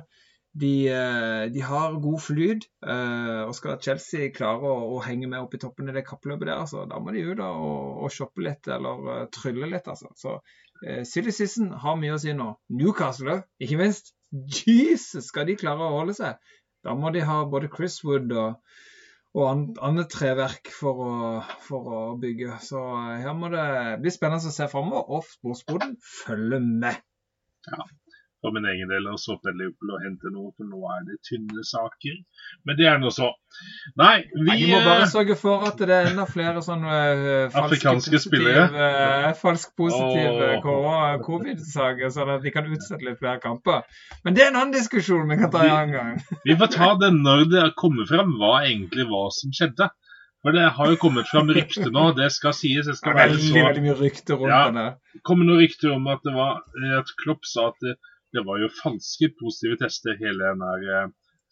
De, 0.57 0.87
eh, 0.89 1.51
de 1.53 1.61
har 1.61 1.99
god 2.01 2.21
flyt, 2.23 2.63
eh, 2.87 3.41
og 3.45 3.53
skal 3.55 3.77
Chelsea 3.83 4.31
klare 4.33 4.65
å, 4.65 4.87
å 4.95 5.01
henge 5.05 5.29
med 5.29 5.43
opp 5.43 5.53
i 5.53 5.59
toppen 5.61 5.91
i 5.91 5.93
det 5.93 6.05
kappløpet 6.07 6.47
der, 6.47 6.63
altså, 6.63 6.85
da 6.89 6.97
må 7.03 7.13
de 7.13 7.25
ut 7.27 7.41
og, 7.45 7.99
og 8.07 8.13
shoppe 8.13 8.41
litt 8.45 8.69
eller 8.73 9.11
eh, 9.13 9.25
trylle 9.37 9.69
litt. 9.69 9.89
Altså. 9.91 10.09
Så 10.17 10.37
eh, 10.81 11.03
Silly 11.05 11.33
Season 11.35 11.69
har 11.83 11.99
mye 12.01 12.15
å 12.15 12.21
si 12.21 12.33
nå. 12.33 12.49
Newcastle 12.73 13.35
òg, 13.35 13.45
ikke 13.61 13.81
minst. 13.83 14.15
Jesus, 14.31 15.29
skal 15.29 15.47
de 15.47 15.55
klare 15.59 15.85
å 15.85 15.99
holde 15.99 16.15
seg? 16.17 16.39
Da 16.85 16.93
må 16.95 17.11
de 17.15 17.23
ha 17.27 17.41
både 17.49 17.69
Chris 17.71 17.99
Wood 18.05 18.31
og, 18.35 18.57
og 19.37 19.77
annet 19.83 20.09
treverk 20.11 20.71
for 20.73 21.03
å, 21.03 21.13
for 21.63 21.91
å 21.93 22.01
bygge. 22.21 22.57
Så 22.63 22.81
eh, 22.81 23.21
her 23.23 23.37
må 23.37 23.51
det 23.53 23.67
bli 24.03 24.13
spennende 24.13 24.51
å 24.51 24.55
se 24.55 24.67
framover, 24.71 25.07
og 25.07 25.27
sportsboden 25.27 25.95
følger 26.03 26.63
med. 26.63 27.01
For 28.45 28.53
min 28.53 28.67
egen 28.69 28.91
del 28.91 29.07
å 29.09 29.15
jeg 29.17 29.53
Liverpool 29.57 29.93
og 29.95 30.03
hente 30.05 30.29
noe, 30.29 30.51
for 30.53 30.69
nå 30.69 30.77
er 30.93 31.05
det 31.07 31.15
tynne 31.25 31.63
saker. 31.65 32.19
Men 32.69 32.77
det 32.77 32.85
er 32.85 32.99
nå 33.01 33.09
så. 33.13 33.31
Nei, 33.97 34.27
vi 34.29 34.43
Nei, 34.45 34.57
de 34.61 34.67
må 34.69 34.81
bare 34.85 35.07
eh, 35.07 35.09
sørge 35.09 35.37
for 35.39 35.65
at 35.65 35.79
det 35.81 35.95
er 35.95 36.09
enda 36.11 36.27
flere 36.29 36.61
sånne 36.61 36.99
uh, 37.17 37.57
Afrikanske 37.63 38.13
positive, 38.13 38.21
spillere. 38.27 38.65
eh, 38.85 39.31
falsk 39.39 39.73
positive 39.79 40.59
covid-saker, 41.25 42.11
sånn 42.13 42.33
at 42.35 42.45
vi 42.45 42.53
kan 42.53 42.69
utsette 42.69 43.01
litt 43.07 43.17
flere 43.21 43.41
kamper. 43.41 43.87
Men 44.27 44.37
det 44.37 44.45
er 44.45 44.51
en 44.51 44.59
annen 44.61 44.75
diskusjon 44.75 45.25
vi 45.31 45.39
kan 45.41 45.53
ta 45.53 45.63
en 45.65 45.73
annen 45.73 45.95
gang. 45.95 46.19
Vi 46.47 46.55
får 46.59 46.69
ta 46.75 46.91
det 47.01 47.09
når 47.17 47.47
det 47.51 47.63
kommer 47.79 48.05
fram 48.09 48.35
hva 48.37 48.59
egentlig 48.67 49.07
hva 49.09 49.27
som 49.33 49.49
skjedde. 49.55 49.89
For 50.45 50.53
det 50.53 50.67
har 50.77 50.91
jo 50.93 50.99
kommet 51.01 51.27
fram 51.27 51.49
rykter 51.51 51.89
nå, 51.91 52.11
det 52.15 52.29
skal 52.35 52.53
sies. 52.55 52.85
Det 52.85 52.93
skal 52.99 53.17
være 53.17 53.33
veldig, 53.33 53.47
så 53.49 53.63
veldig 53.65 53.81
mye 53.87 53.95
rykter 53.97 54.37
rundt 54.37 54.53
Ja. 54.53 54.61
den. 54.69 54.93
Det 55.17 55.23
kommer 55.25 55.49
noen 55.49 55.63
rykter 55.63 55.95
om 55.95 56.05
at 56.13 56.21
det 56.23 56.35
var 56.37 56.61
at 56.99 57.11
Klopp 57.23 57.49
sa 57.49 57.71
at 57.73 57.81
det, 57.83 57.97
det 58.37 58.45
var 58.45 58.61
jo 58.61 58.73
falske 58.81 59.31
positive 59.39 59.79
tester 59.81 60.17
hele 60.21 60.51
den 60.51 60.61
der 60.63 60.85
eh, 60.95 61.09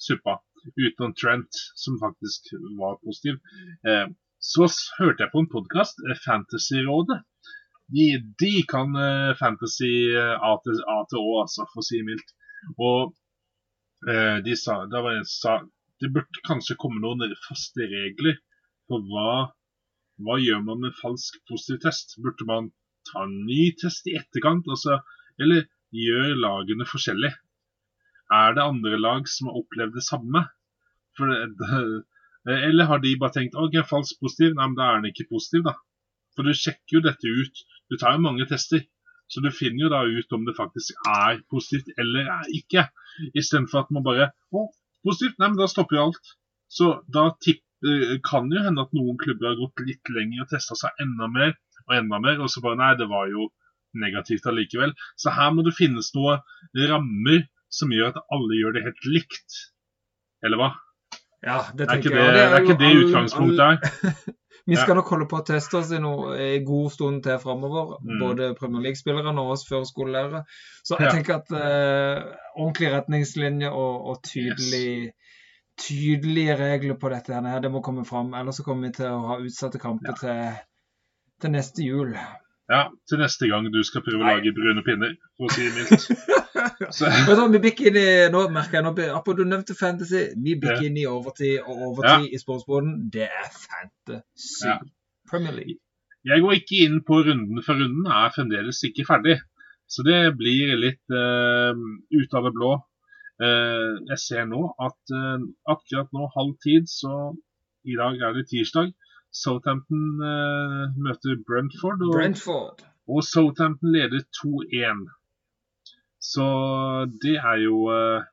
suppa. 0.07 0.39
Utenom 0.65 1.13
Trent, 1.13 1.59
som 1.77 1.97
faktisk 2.01 2.51
var 2.79 2.99
positiv. 3.05 3.39
Eh, 3.89 4.07
så 4.41 4.67
hørte 4.99 5.25
jeg 5.25 5.33
på 5.33 5.43
en 5.43 5.51
podkast, 5.51 6.01
eh, 6.05 6.17
Fantasyrådet. 6.25 7.21
De, 7.95 8.05
de 8.41 8.53
kan 8.65 8.95
fantasy 9.38 10.09
A 10.17 10.55
til, 10.65 10.79
A 10.89 10.95
til 11.05 11.19
Å, 11.21 11.33
altså, 11.43 11.67
for 11.69 11.83
å 11.83 11.86
si 11.86 11.99
mildt. 12.01 12.31
Og 12.81 13.13
de 14.45 14.55
sa, 14.57 14.79
det 14.89 15.03
var 15.05 15.19
en 15.19 15.27
sa 15.29 15.59
det 16.01 16.09
burde 16.15 16.41
kanskje 16.47 16.77
komme 16.81 16.97
noen 17.03 17.36
faste 17.45 17.86
regler 17.91 18.39
for 18.89 19.05
hva, 19.05 19.36
hva 20.25 20.39
gjør 20.41 20.65
man 20.65 20.81
med 20.81 20.97
falsk 20.97 21.38
positiv 21.49 21.83
test. 21.86 22.17
Burde 22.25 22.49
man 22.49 22.71
ta 23.11 23.27
en 23.27 23.38
ny 23.45 23.69
test 23.81 24.09
i 24.09 24.17
etterkant? 24.19 24.67
Altså, 24.71 24.99
eller 25.41 25.67
gjør 25.96 26.36
lagene 26.43 26.88
forskjellig? 26.89 27.32
Er 28.36 28.56
det 28.58 28.66
andre 28.66 29.00
lag 29.00 29.28
som 29.30 29.50
har 29.50 29.60
opplevd 29.62 29.98
det 29.98 30.06
samme? 30.06 30.46
Det, 31.20 31.82
eller 32.46 32.89
har 32.89 33.00
de 33.02 33.16
bare 33.22 33.34
tenkt 33.38 33.56
ok, 33.58 33.80
falsk 33.89 34.20
positiv, 34.22 34.54
nei, 34.54 34.68
men 34.68 34.78
da 34.78 34.89
er 34.89 35.00
den 35.00 35.12
ikke 35.12 35.30
positiv, 35.32 35.64
da. 35.66 35.76
For 36.36 36.46
du 36.46 36.54
sjekker 36.54 36.98
jo 36.98 37.04
dette 37.06 37.32
ut. 37.32 37.62
Du 37.89 37.98
tar 37.98 38.18
jo 38.18 38.26
mange 38.26 38.46
tester. 38.50 38.84
Så 39.32 39.41
du 39.41 39.50
finner 39.56 39.88
jo 39.88 39.91
da 39.93 40.04
ut 40.06 40.34
om 40.38 40.43
det 40.46 40.54
faktisk 40.58 40.98
er 41.10 41.39
positivt 41.50 41.88
eller 42.02 42.28
er 42.30 42.50
ikke. 42.54 42.84
Istedenfor 43.34 43.86
at 43.86 43.93
man 43.96 44.06
bare 44.06 44.28
Å, 44.54 44.66
positivt? 45.06 45.39
Nei, 45.39 45.50
men 45.50 45.58
da 45.58 45.70
stopper 45.72 45.98
jo 45.98 46.04
alt. 46.10 46.34
Så 46.70 46.91
da 47.10 47.32
tipp, 47.41 47.64
eh, 47.88 48.18
kan 48.26 48.52
jo 48.54 48.62
hende 48.62 48.86
at 48.86 48.93
noen 48.93 49.18
klubber 49.22 49.50
har 49.50 49.58
gått 49.58 49.86
litt 49.88 50.14
lenger 50.14 50.46
og 50.46 50.52
testa 50.54 50.78
seg 50.78 51.02
enda 51.02 51.30
mer 51.32 51.56
og 51.86 51.96
enda 51.98 52.20
mer, 52.22 52.41
og 52.41 52.52
så 52.52 52.62
bare 52.66 52.80
Nei, 52.82 52.93
det 53.00 53.08
var 53.10 53.30
jo 53.32 53.50
negativt 54.00 54.46
allikevel. 54.52 54.93
Så 55.18 55.34
her 55.36 55.52
må 55.56 55.64
det 55.66 55.76
finnes 55.78 56.12
noen 56.16 56.39
rammer 56.91 57.46
som 57.72 57.91
gjør 57.91 58.14
at 58.14 58.22
alle 58.32 58.60
gjør 58.62 58.76
det 58.78 58.86
helt 58.88 59.06
likt. 59.12 59.60
Eller 60.46 60.62
hva? 60.62 60.72
Ja, 61.46 61.60
det 61.76 61.86
Er 61.86 61.91
tenker 61.96 62.10
ikke 62.10 62.16
det, 62.16 62.24
jeg. 62.24 62.30
og 62.30 62.34
det, 62.34 62.46
er 62.46 62.64
ikke 62.64 62.80
det 62.80 62.89
all- 62.89 63.06
utgangspunktet 63.06 63.66
her? 63.66 64.34
Vi 64.66 64.74
skal 64.82 64.96
nok 64.98 65.10
holde 65.14 65.28
på 65.30 65.38
å 65.38 65.43
teste 65.46 65.78
oss 65.78 65.91
i 65.93 66.00
noe 66.02 66.32
en 66.41 66.64
god 66.66 66.88
stund 66.96 67.20
til 67.28 67.36
framover. 67.38 68.00
Mm. 68.02 68.16
Både 68.18 68.48
Premier 68.58 68.82
League-spillere 68.88 69.30
og 69.38 69.52
oss 69.54 69.68
førskolelærere. 69.70 70.39
Så 70.82 70.98
jeg 70.98 71.06
Ja. 71.06 71.12
tenker 71.14 71.36
at 71.36 71.52
eh, 71.54 72.24
ordentlige 72.58 72.96
retningslinjer 72.96 73.70
og, 73.78 74.08
og 74.10 74.24
tydelig, 74.26 75.12
tydelige 75.78 76.56
regler 76.58 76.98
på 76.98 77.12
dette 77.14 77.34
her, 77.46 77.60
det 77.62 77.72
må 77.72 77.84
komme 77.86 78.06
fram. 78.10 78.34
Ellers 78.34 78.58
så 78.58 78.66
kommer 78.66 78.88
vi 78.89 78.96
til 78.98 79.12
å 79.12 79.22
ha 79.28 79.38
utsatte 79.43 79.78
kamper 79.84 80.18
til, 80.18 80.58
til 81.41 81.54
neste 81.54 81.86
jul. 81.86 82.16
Ja, 82.72 82.88
til 83.05 83.20
neste 83.22 83.47
gang 83.51 83.68
du 83.70 83.82
skal 83.86 84.01
prøve 84.05 84.24
å 84.24 84.30
lage 84.32 84.53
brune 84.55 84.82
pinner, 84.86 85.11
for 85.38 85.49
å 85.49 85.53
si 85.53 85.68
det 85.68 85.74
mildt. 85.76 86.07
Så, 86.95 87.07
Vet 87.28 87.41
vi 87.53 87.61
bikker 87.61 87.91
inn 87.91 87.97
i, 87.99 88.07
nå 88.34 88.41
merker 88.53 88.80
jeg, 88.80 88.86
nå, 88.88 89.34
du 89.38 89.43
nevnte 89.45 89.76
fantasy, 89.78 90.24
vi 90.34 90.55
bikker 90.57 90.82
Ja. 90.82 90.88
inn 90.89 90.97
i 90.97 91.05
overtid, 91.05 91.59
og 91.61 91.84
overtid 91.91 92.34
i 92.34 92.39
sportsboden, 92.41 92.95
det 93.13 93.28
er 93.28 93.49
fantasy. 93.53 94.66
Ja. 94.66 94.80
Premier 95.30 95.53
League. 95.53 95.78
jeg 96.26 96.41
går 96.41 96.57
ikke 96.57 96.82
inn 96.88 96.99
på 97.05 97.22
runden, 97.28 97.61
for 97.66 97.78
runden 97.78 98.09
er 98.09 98.34
fremdeles 98.34 98.82
ikke 98.88 99.05
ferdig. 99.05 99.38
Så 99.86 100.01
det 100.01 100.34
blir 100.39 100.74
litt 100.82 101.13
uh, 101.13 101.78
ut 102.18 102.32
av 102.34 102.47
det 102.47 102.53
blå. 102.55 102.72
Uh, 103.38 104.01
jeg 104.09 104.22
ser 104.24 104.47
nå 104.49 104.72
at 104.82 105.13
uh, 105.13 105.38
akkurat 105.70 106.09
nå 106.18 106.30
halv 106.34 106.55
tid, 106.66 106.89
så 106.89 107.36
i 107.86 107.97
dag 107.99 108.18
er 108.18 108.34
det 108.34 108.47
tirsdag. 108.49 108.89
Southampton 109.36 110.21
uh, 110.23 110.93
møter 111.05 111.39
Brentford, 111.47 112.03
og, 112.07 112.13
Brentford. 112.15 112.86
og 113.11 113.23
Southampton 113.27 113.91
leder 113.95 114.23
2-1. 114.39 115.03
Så 116.23 116.45
det 117.23 117.36
er 117.38 117.59
jo, 117.65 117.81
uh, 117.91 118.23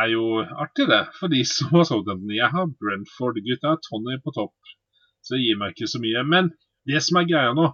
er 0.00 0.08
jo 0.14 0.24
artig, 0.64 0.88
det, 0.92 1.02
for 1.18 1.32
de 1.32 1.42
som 1.48 1.74
har 1.76 1.84
Southampton. 1.90 2.32
Jeg 2.36 2.52
har 2.54 2.72
Brentford-gutta, 2.80 3.76
Tony 3.88 4.16
på 4.24 4.32
topp, 4.38 4.72
så 5.20 5.36
det 5.36 5.44
gir 5.44 5.60
meg 5.60 5.76
ikke 5.76 5.92
så 5.92 6.00
mye. 6.02 6.24
Men 6.34 6.50
det 6.88 7.04
som 7.04 7.20
er 7.20 7.28
greia 7.28 7.52
nå, 7.56 7.68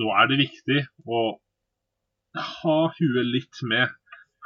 nå 0.00 0.14
er 0.20 0.30
det 0.30 0.42
viktig 0.44 0.80
å 1.06 1.26
ha 2.36 2.78
huet 2.98 3.26
litt 3.34 3.62
med 3.66 3.90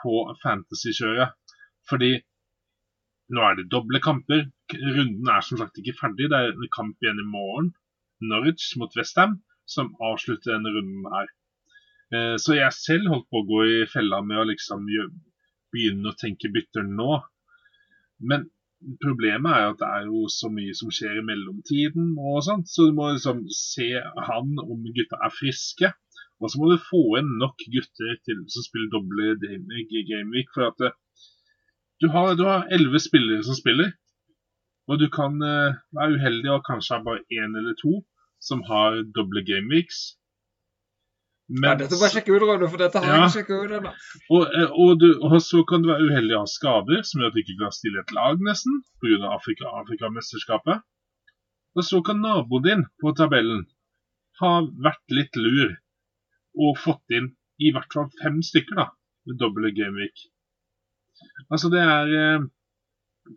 på 0.00 0.24
fantasy-kjøret. 0.42 1.36
Fordi 1.90 2.14
nå 3.31 3.43
er 3.47 3.59
det 3.59 3.68
doble 3.72 4.01
kamper. 4.03 4.47
Runden 4.74 5.28
er 5.31 5.45
som 5.47 5.59
sagt 5.61 5.78
ikke 5.81 5.97
ferdig. 6.01 6.28
Det 6.33 6.39
er 6.39 6.53
en 6.55 6.72
kamp 6.76 6.97
igjen 7.03 7.22
i 7.22 7.28
morgen. 7.31 7.72
Norwich 8.20 8.72
mot 8.81 8.93
Westham, 8.99 9.39
som 9.66 9.95
avslutter 10.03 10.57
denne 10.57 10.72
runden 10.74 11.07
her. 11.14 11.28
Eh, 12.12 12.37
Så 12.43 12.57
jeg 12.59 12.72
selv 12.76 13.09
holdt 13.12 13.28
på 13.31 13.41
å 13.43 13.49
gå 13.49 13.61
i 13.70 13.87
fella 13.91 14.20
med 14.26 14.43
å 14.43 14.49
liksom 14.51 14.87
begynne 15.72 16.11
å 16.11 16.18
tenke 16.18 16.51
bytter 16.53 16.83
nå. 16.91 17.20
Men 18.20 18.49
problemet 19.05 19.53
er 19.55 19.62
jo 19.64 19.72
at 19.74 19.81
det 19.83 19.89
er 19.97 20.05
jo 20.11 20.20
så 20.33 20.51
mye 20.53 20.74
som 20.76 20.91
skjer 20.93 21.20
i 21.20 21.24
mellomtiden 21.24 22.14
og 22.18 22.43
sånt, 22.45 22.68
så 22.68 22.89
du 22.89 22.95
må 22.97 23.11
liksom 23.14 23.45
se 23.55 23.91
han 24.28 24.55
om 24.64 24.85
gutta 24.97 25.20
er 25.24 25.33
friske. 25.39 25.93
Og 26.41 26.49
så 26.51 26.57
må 26.61 26.70
du 26.70 26.78
få 26.81 27.01
inn 27.20 27.35
nok 27.41 27.61
gutter 27.72 28.14
til 28.24 28.39
som 28.49 28.64
spiller 28.64 28.89
doble 28.95 29.35
game- 29.43 30.05
gameweek. 30.09 30.49
For 30.55 30.70
at 30.70 30.81
eh, 30.89 30.95
du 32.01 32.09
har 32.14 32.34
du 32.36 32.46
elleve 32.48 33.01
spillere 33.03 33.44
som 33.44 33.59
spiller, 33.59 33.92
og 34.88 34.98
du 35.03 35.09
kan 35.12 35.36
uh, 35.42 35.76
være 35.96 36.16
uheldig 36.16 36.51
og 36.55 36.64
kanskje 36.66 36.96
ha 36.96 37.05
bare 37.05 37.26
én 37.30 37.59
eller 37.59 37.76
to 37.82 38.01
som 38.40 38.62
har 38.70 39.03
doble 39.16 39.44
gameweeks. 39.44 40.01
Ja, 41.51 41.74
dette 41.74 41.98
må 41.98 42.07
jeg 42.07 42.14
sjekke 42.14 42.36
ut, 42.36 42.44
Ronny, 42.44 42.66
for 42.70 42.78
dette 42.78 43.01
har 43.03 43.24
jeg 43.24 43.42
ikke 43.42 43.57
ut 43.64 43.72
ennå. 43.74 43.90
Og, 44.36 44.44
eh, 44.55 44.70
og, 44.70 44.92
du, 45.03 45.09
og 45.26 45.34
så 45.42 45.64
kan 45.66 45.82
du 45.82 45.90
være 45.90 46.07
uheldig 46.07 46.36
ha 46.38 46.44
skader, 46.46 47.03
som 47.07 47.20
gjør 47.20 47.32
at 47.32 47.36
du 47.36 47.40
ikke 47.42 47.57
kan 47.59 47.74
stille 47.74 48.05
et 48.05 48.14
lag 48.14 48.44
nesten, 48.46 48.76
pga. 49.03 49.32
Afrika, 49.34 49.72
Afrikamesterskapet. 49.82 50.84
Og 51.74 51.86
så 51.86 52.01
kan 52.07 52.22
naboen 52.22 52.66
din 52.66 52.84
på 53.03 53.12
tabellen 53.18 53.66
ha 54.40 54.53
vært 54.86 55.16
litt 55.16 55.36
lur 55.38 55.74
og 56.66 56.78
fått 56.84 57.18
inn 57.18 57.32
i 57.61 57.74
hvert 57.74 57.98
fall 57.98 58.09
fem 58.22 58.38
stykker, 58.46 58.78
da. 58.78 58.86
doble 59.42 59.74
gameweek. 59.74 60.30
Altså, 61.49 61.71
det 61.73 61.83
er 61.83 62.14
eh, 62.21 62.49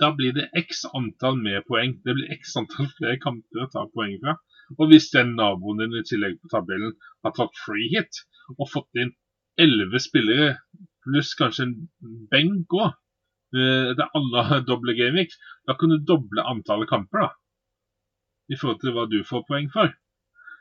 Da 0.02 0.10
blir 0.18 0.34
det 0.34 0.48
x 0.58 0.86
antall 0.98 1.38
med 1.38 1.66
poeng. 1.68 1.98
Det 2.06 2.16
blir 2.18 2.32
x 2.34 2.56
antall 2.58 2.90
flere 2.98 3.20
kamper 3.22 3.66
å 3.66 3.70
ta 3.74 3.86
poeng 3.94 4.16
fra. 4.24 4.38
Og 4.80 4.88
hvis 4.90 5.12
den 5.14 5.36
naboen 5.38 5.82
din 5.82 6.00
i 6.00 6.06
tillegg 6.08 6.40
på 6.42 6.50
tabellen 6.54 6.96
har 7.26 7.36
tatt 7.36 7.60
free 7.66 7.92
hit 7.92 8.24
og 8.58 8.70
fått 8.72 9.02
inn 9.02 9.12
elleve 9.60 10.00
spillere 10.02 10.56
pluss 11.04 11.34
kanskje 11.38 11.68
en 11.68 11.76
benk 12.32 12.74
òg, 12.80 12.96
det 13.54 14.02
er 14.02 14.16
alle 14.18 14.46
har 14.50 14.64
doble 14.70 14.96
gameweek, 14.98 15.36
da 15.68 15.76
kan 15.78 15.94
du 15.94 16.00
doble 16.00 16.46
antallet 16.50 16.90
kamper 16.90 17.26
da, 17.26 17.30
i 18.50 18.58
forhold 18.58 18.82
til 18.82 18.96
hva 18.96 19.06
du 19.12 19.20
får 19.28 19.46
poeng 19.50 19.70
for. 19.74 19.92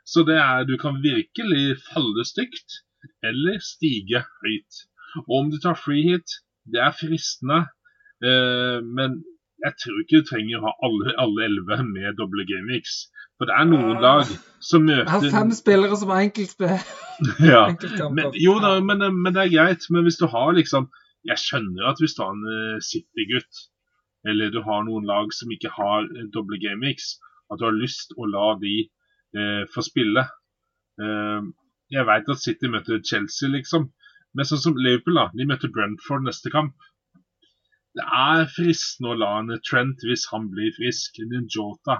Så 0.04 0.26
det 0.28 0.36
er, 0.36 0.66
du 0.66 0.74
kan 0.82 0.98
virkelig 1.02 1.78
falle 1.86 2.26
stygt 2.26 2.82
eller 3.22 3.62
stige 3.62 4.24
høyt. 4.42 4.82
Og 5.28 5.36
om 5.38 5.50
du 5.52 5.58
tar 5.62 5.78
free 5.78 6.10
hit, 6.10 6.40
det 6.70 6.80
er 6.82 6.92
fristende, 6.94 7.64
eh, 8.24 8.78
men 8.84 9.22
jeg 9.62 9.74
tror 9.78 9.98
ikke 10.02 10.20
du 10.22 10.28
trenger 10.28 10.58
å 10.58 10.66
ha 10.66 10.72
alle 10.86 11.44
elleve 11.46 11.78
med 11.86 12.16
doble 12.18 12.44
gameweeks. 12.48 12.94
For 13.38 13.46
det 13.50 13.54
er 13.58 13.66
noen 13.70 13.96
Ah. 13.96 14.02
lag 14.02 14.32
som 14.60 14.84
møter 14.86 15.06
Jeg 15.06 15.30
har 15.30 15.30
fem 15.34 15.50
spillere 15.54 15.96
som 15.98 16.10
har 16.10 16.22
enkeltspill. 16.26 16.74
ja. 17.52 17.62
men, 18.10 18.32
Jo 18.38 18.58
da, 18.62 18.72
men, 18.80 19.02
men 19.22 19.34
det 19.34 19.42
er 19.44 19.54
greit. 19.54 19.86
Men 19.90 20.02
hvis 20.06 20.18
du 20.20 20.26
har 20.26 20.52
liksom 20.54 20.90
Jeg 21.26 21.38
skjønner 21.38 21.86
at 21.90 22.00
hvis 22.02 22.14
du 22.18 22.22
har 22.24 22.32
en 22.34 22.46
eh, 22.50 22.80
City-gutt, 22.82 23.60
eller 24.26 24.50
du 24.50 24.58
har 24.66 24.82
noen 24.82 25.04
lag 25.06 25.30
som 25.34 25.50
ikke 25.54 25.70
har 25.70 26.02
eh, 26.10 26.26
doble 26.34 26.58
gameweeks, 26.58 27.12
at 27.50 27.60
du 27.60 27.64
har 27.68 27.76
lyst 27.78 28.10
å 28.18 28.26
la 28.26 28.48
de 28.58 28.72
eh, 29.38 29.62
få 29.70 29.84
spille. 29.86 30.24
Eh, 30.98 31.40
jeg 31.94 32.06
veit 32.08 32.26
at 32.34 32.42
City 32.42 32.66
møter 32.72 32.98
Chelsea, 33.06 33.48
liksom. 33.54 33.92
Men 34.36 34.48
sånn 34.48 34.62
som 34.64 34.78
Liverpool, 34.80 35.18
da. 35.18 35.28
De 35.36 35.46
møter 35.48 35.72
Brentford 35.72 36.24
neste 36.26 36.52
kamp. 36.54 36.88
Det 37.98 38.04
er 38.16 38.46
fristende 38.48 39.12
å 39.12 39.18
la 39.20 39.32
en 39.40 39.52
Trent, 39.68 40.04
hvis 40.08 40.24
han 40.32 40.48
blir 40.52 40.72
frisk, 40.78 41.20
Ninjota, 41.28 41.98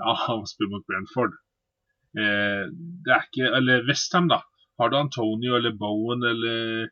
la 0.00 0.14
ham 0.24 0.46
spille 0.48 0.72
mot 0.72 0.86
Brentford. 0.88 1.34
Eh, 2.16 2.64
det 3.04 3.12
er 3.12 3.26
ikke 3.26 3.50
Eller 3.58 3.84
Westham, 3.88 4.30
da. 4.32 4.40
Har 4.80 4.90
du 4.90 4.96
Antonio 4.96 5.58
eller 5.58 5.76
Bowen 5.78 6.24
eller 6.26 6.88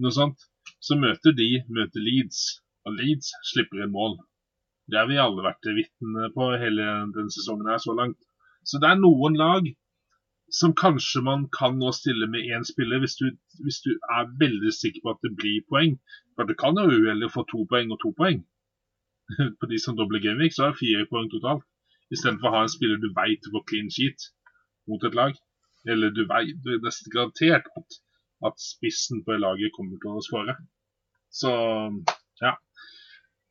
noe 0.00 0.14
sånt, 0.14 0.46
så 0.80 0.96
møter 1.00 1.34
de 1.36 1.48
møter 1.68 2.04
Leeds. 2.04 2.62
Og 2.86 2.94
Leeds 3.00 3.32
slipper 3.50 3.82
inn 3.82 3.92
mål. 3.92 4.16
Det 4.86 5.00
har 5.00 5.08
vi 5.10 5.18
alle 5.18 5.42
vært 5.44 5.66
vitne 5.74 6.30
på 6.36 6.52
hele 6.62 6.86
denne 7.16 7.34
sesongen 7.34 7.68
her 7.72 7.82
så 7.82 7.96
langt. 7.98 8.20
Så 8.62 8.78
det 8.82 8.92
er 8.92 9.02
noen 9.02 9.34
lag 9.38 9.66
som 10.50 10.74
kanskje 10.78 11.22
man 11.26 11.48
kan 11.58 11.78
nå 11.78 11.90
stille 11.92 12.28
med 12.30 12.46
én 12.54 12.64
spiller, 12.64 13.00
hvis 13.02 13.16
du, 13.20 13.26
hvis 13.64 13.80
du 13.84 13.90
er 14.16 14.28
veldig 14.42 14.72
sikker 14.72 15.02
på 15.02 15.14
at 15.14 15.24
det 15.26 15.32
blir 15.38 15.64
poeng. 15.70 15.96
For 16.36 16.46
det 16.46 16.58
kan 16.60 16.78
jo 16.78 16.86
uheldig 16.86 17.32
få 17.34 17.46
to 17.50 17.64
poeng 17.70 17.90
og 17.92 18.00
to 18.02 18.12
poeng. 18.18 18.44
på 19.60 19.66
de 19.70 19.78
som 19.82 19.96
dobler 19.98 20.22
Gameweek, 20.22 20.54
så 20.54 20.66
er 20.66 20.74
det 20.74 20.82
fire 20.82 21.06
poeng 21.10 21.30
totalt. 21.32 21.66
Istedenfor 22.14 22.48
å 22.48 22.54
ha 22.54 22.62
en 22.64 22.70
spiller 22.70 23.00
du 23.02 23.10
veit 23.16 23.48
får 23.50 23.64
clean 23.66 23.90
sheet 23.90 24.28
mot 24.86 25.02
et 25.08 25.16
lag. 25.18 25.34
Eller 25.86 26.14
du 26.14 26.22
vet, 26.30 26.54
du 26.62 26.76
er 26.76 26.84
nesten 26.84 27.10
garantert 27.14 27.66
at, 27.78 27.98
at 28.46 28.62
spissen 28.62 29.24
på 29.26 29.38
laget 29.42 29.74
kommer 29.74 29.98
til 30.02 30.14
å 30.14 30.22
skåre. 30.22 30.54
Så 31.34 31.50
ja. 32.42 32.54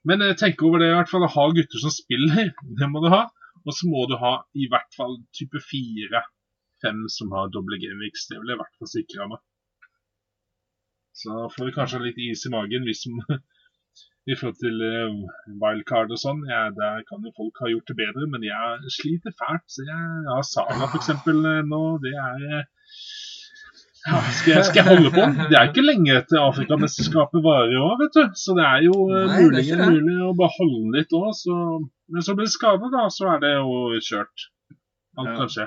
Men 0.08 0.24
tenk 0.39 0.62
over 0.64 0.80
det 0.80 0.91
i 0.91 0.96
hvert 0.96 1.12
fall 1.12 1.26
å 1.28 1.34
ha 1.36 1.46
gutter 1.52 1.84
som 1.84 1.93
spiller. 1.93 2.54
Det 2.80 2.89
må 2.91 3.04
du 3.04 3.10
ha. 3.12 3.26
Og 3.66 3.74
så 3.74 3.89
må 3.89 4.06
du 4.08 4.16
ha 4.22 4.38
i 4.54 4.70
hvert 4.72 4.91
fall 4.96 5.18
type 5.36 5.60
fire-fem 6.76 7.07
som 7.09 7.32
har 7.32 7.49
doble 7.49 7.78
gameweeks. 7.80 8.28
Det 8.30 8.39
vil 8.39 8.49
jeg 8.49 8.55
i 8.55 8.61
hvert 8.61 8.78
fall 8.80 8.88
sikre 8.88 9.28
meg. 9.30 9.39
Så 11.15 11.49
får 11.55 11.65
vi 11.65 11.76
kanskje 11.76 12.03
litt 12.03 12.17
is 12.17 12.45
i 12.45 12.51
magen, 12.51 12.84
vi 12.84 12.93
får 12.93 13.39
i 14.32 14.36
forhold 14.36 14.57
til 14.59 14.82
eh, 14.82 15.19
wildcard 15.61 16.11
og 16.11 16.19
sånn. 16.19 16.43
Ja, 16.49 16.69
der 16.76 17.03
kan 17.07 17.23
jo 17.23 17.32
folk 17.38 17.55
ha 17.61 17.69
gjort 17.69 17.88
det 17.88 17.95
bedre, 17.95 18.28
men 18.28 18.43
jeg 18.43 18.91
sliter 18.91 19.32
fælt. 19.38 19.63
Så 19.69 19.86
jeg 19.86 20.01
har 20.28 20.43
Sala 20.43 20.89
f.eks. 20.89 21.11
nå. 21.69 21.84
Det 22.03 22.13
er 22.13 22.47
eh, 22.49 22.65
ja, 24.05 24.19
skal, 24.30 24.51
jeg, 24.51 24.65
skal 24.67 24.82
jeg 24.82 24.89
holde 24.91 25.11
på? 25.13 25.23
Det 25.49 25.57
er 25.57 25.69
ikke 25.71 25.86
lenge 25.86 26.17
til 26.30 26.38
Afrikamesterskapet 26.41 27.41
varer 27.41 27.80
òg, 27.80 27.95
vet 28.03 28.17
du. 28.17 28.26
Så 28.38 28.57
det 28.57 28.65
er 28.67 28.84
jo 28.89 28.97
eh, 29.07 29.30
Nei, 29.32 29.45
det 29.55 29.63
er 29.63 29.86
mulig, 29.86 30.03
mulig 30.03 30.17
å 30.28 30.34
beholde 30.41 30.99
litt 30.99 31.15
òg. 31.21 31.32
Så... 31.38 31.61
Men 32.13 32.21
så 32.21 32.36
blir 32.38 32.45
det 32.45 32.53
skade, 32.53 32.91
da, 32.93 33.07
så 33.09 33.32
er 33.34 33.39
det 33.41 33.55
jo 33.55 33.95
kjørt. 34.09 34.49
Alt 35.15 35.32
Ja. 35.32 35.38
kan 35.39 35.49
skje. 35.49 35.65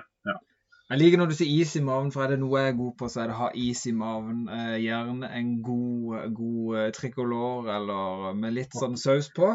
Jeg 0.88 1.02
liker 1.02 1.20
når 1.20 1.28
du 1.28 1.36
sier 1.36 1.50
is 1.52 1.74
i 1.76 1.82
maven, 1.84 2.08
for 2.14 2.24
er 2.24 2.32
det 2.32 2.38
noe 2.40 2.62
jeg 2.62 2.72
er 2.72 2.78
god 2.78 2.94
på, 2.96 3.10
så 3.12 3.20
er 3.20 3.28
det 3.28 3.34
å 3.36 3.42
ha 3.42 3.48
is 3.60 3.82
i 3.90 3.92
maven. 3.92 4.46
Eh, 4.48 4.78
gjerne 4.86 5.28
en 5.36 5.50
god, 5.64 6.30
god 6.38 6.94
trikolor 6.96 7.68
eller 7.74 8.32
med 8.38 8.56
litt 8.56 8.76
sånn 8.78 8.96
saus 8.96 9.28
på. 9.36 9.52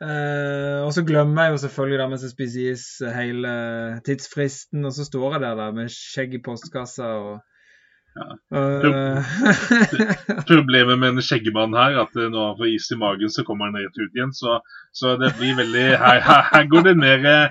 Eh, 0.00 0.80
og 0.80 0.94
så 0.96 1.04
glemmer 1.04 1.50
jeg 1.50 1.52
jo 1.52 1.60
selvfølgelig 1.66 2.00
da 2.00 2.08
mens 2.08 2.24
jeg 2.24 2.32
spiser 2.32 2.72
is 2.72 2.86
hele 3.12 3.52
tidsfristen, 4.06 4.88
og 4.88 4.96
så 4.96 5.04
står 5.04 5.36
jeg 5.36 5.44
der 5.44 5.60
da 5.60 5.68
med 5.76 5.92
skjegg 5.92 6.38
i 6.38 6.44
postkassa 6.48 7.12
og 7.20 7.38
ja. 8.10 8.24
Problemet 10.50 10.98
med 10.98 11.12
en 11.12 11.22
skjeggemann 11.22 11.76
her, 11.78 12.00
at 12.02 12.16
eh, 12.16 12.30
når 12.32 12.48
han 12.48 12.56
får 12.58 12.72
is 12.72 12.88
i 12.90 12.98
magen, 12.98 13.30
så 13.30 13.44
kommer 13.46 13.68
han 13.68 13.78
rett 13.78 14.00
ut 14.00 14.16
igjen. 14.16 14.32
Så, 14.34 14.56
så 14.96 15.14
det 15.20 15.30
blir 15.38 15.54
veldig 15.60 15.84
Her, 16.00 16.18
her, 16.26 16.42
her 16.50 16.66
går 16.72 16.88
det 16.88 16.96
mer 16.98 17.28
eh, 17.30 17.46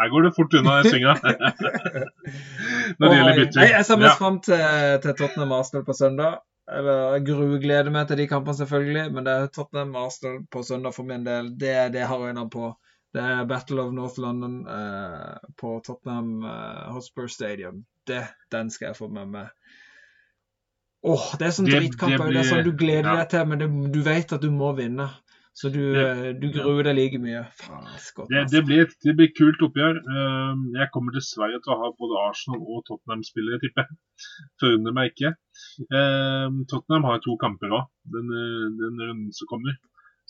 Her 0.00 0.10
går 0.12 0.22
det 0.26 0.30
fort 0.36 0.54
unna 0.60 0.78
i 0.80 0.88
svinga. 0.90 1.14
Når 2.98 3.08
det 3.08 3.16
gjelder 3.18 3.40
bytter. 3.40 3.66
Jeg 3.68 3.84
ser 3.86 3.98
Ja. 3.98 4.02
mest 4.04 4.18
fram 4.20 4.38
til, 4.44 4.62
til 5.04 5.14
Tottenham 5.18 5.52
Arsenal 5.52 5.84
på 5.84 5.96
søndag. 5.98 6.38
Eller 6.70 7.18
grugleder 7.26 7.90
meg 7.90 8.06
til 8.08 8.20
de 8.20 8.26
kampene, 8.30 8.54
selvfølgelig. 8.56 9.12
Men 9.12 9.26
det 9.26 9.32
er 9.34 9.46
Tottenham 9.54 9.96
Arsenal 9.98 10.38
på 10.52 10.62
søndag 10.62 10.94
for 10.94 11.04
min 11.08 11.24
del. 11.26 11.52
Det 11.58 11.70
er 11.74 11.88
det 11.92 12.00
jeg 12.04 12.08
har 12.12 12.26
øynene 12.28 12.50
på. 12.50 12.70
Det 13.14 13.22
er 13.26 13.44
Battle 13.50 13.82
of 13.82 13.92
North 13.92 14.20
London 14.22 14.60
eh, 14.70 15.38
på 15.58 15.80
Tottenham 15.86 16.44
eh, 16.46 16.92
Hotspur 16.94 17.26
Stadium. 17.26 17.80
Det, 18.06 18.22
den 18.54 18.70
skal 18.70 18.92
jeg 18.92 18.96
få 19.00 19.08
med 19.10 19.26
meg. 19.32 19.48
Åh, 21.02 21.26
det 21.40 21.46
er 21.48 21.54
sånn 21.56 21.66
Det- 21.66 21.80
dritkamp. 21.80 22.12
det 22.12 22.18
Det, 22.26 22.32
det 22.36 22.40
er 22.44 22.48
sånn 22.52 22.64
du 22.64 22.72
gleder 22.76 23.08
ja. 23.10 23.16
deg 23.24 23.28
til, 23.32 23.46
men 23.50 23.58
det, 23.58 23.68
du 23.94 24.00
vet 24.06 24.32
at 24.36 24.40
du 24.44 24.50
må 24.54 24.72
vinne. 24.78 25.08
Så 25.52 25.68
du, 25.72 25.80
Det- 25.92 26.02
eh, 26.28 26.32
du 26.40 26.46
gruer 26.54 26.84
deg 26.86 26.96
like 26.96 27.18
mye. 27.20 27.42
Faen, 27.58 27.84
skott, 27.98 28.28
Det, 28.30 28.38
altså. 28.44 28.52
det, 28.54 28.60
blir 28.66 28.80
et, 28.86 28.94
det 29.04 29.14
blir 29.18 29.32
kult 29.36 29.60
oppgjør. 29.66 29.98
Eh, 29.98 30.54
Jeg 30.78 30.90
kommer 30.94 31.12
dessverre 31.12 31.58
til 31.60 31.74
å 31.74 31.78
ha 31.82 31.90
både 31.98 32.20
Arsenal 32.28 32.60
og 32.62 32.84
Tottenham-spillere, 32.88 33.58
tipper 33.60 33.84
jeg. 33.84 33.98
Forundrer 34.62 34.94
meg 34.94 35.10
ikke. 35.12 35.34
Eh, 35.90 36.48
Tottenham 36.70 37.04
har 37.10 37.18
to 37.24 37.36
kamper 37.42 37.68
òg, 37.80 37.88
den, 38.14 38.30
eh, 38.30 38.68
den 38.78 38.96
runden 39.04 39.32
som 39.32 39.46
kommer. 39.50 39.76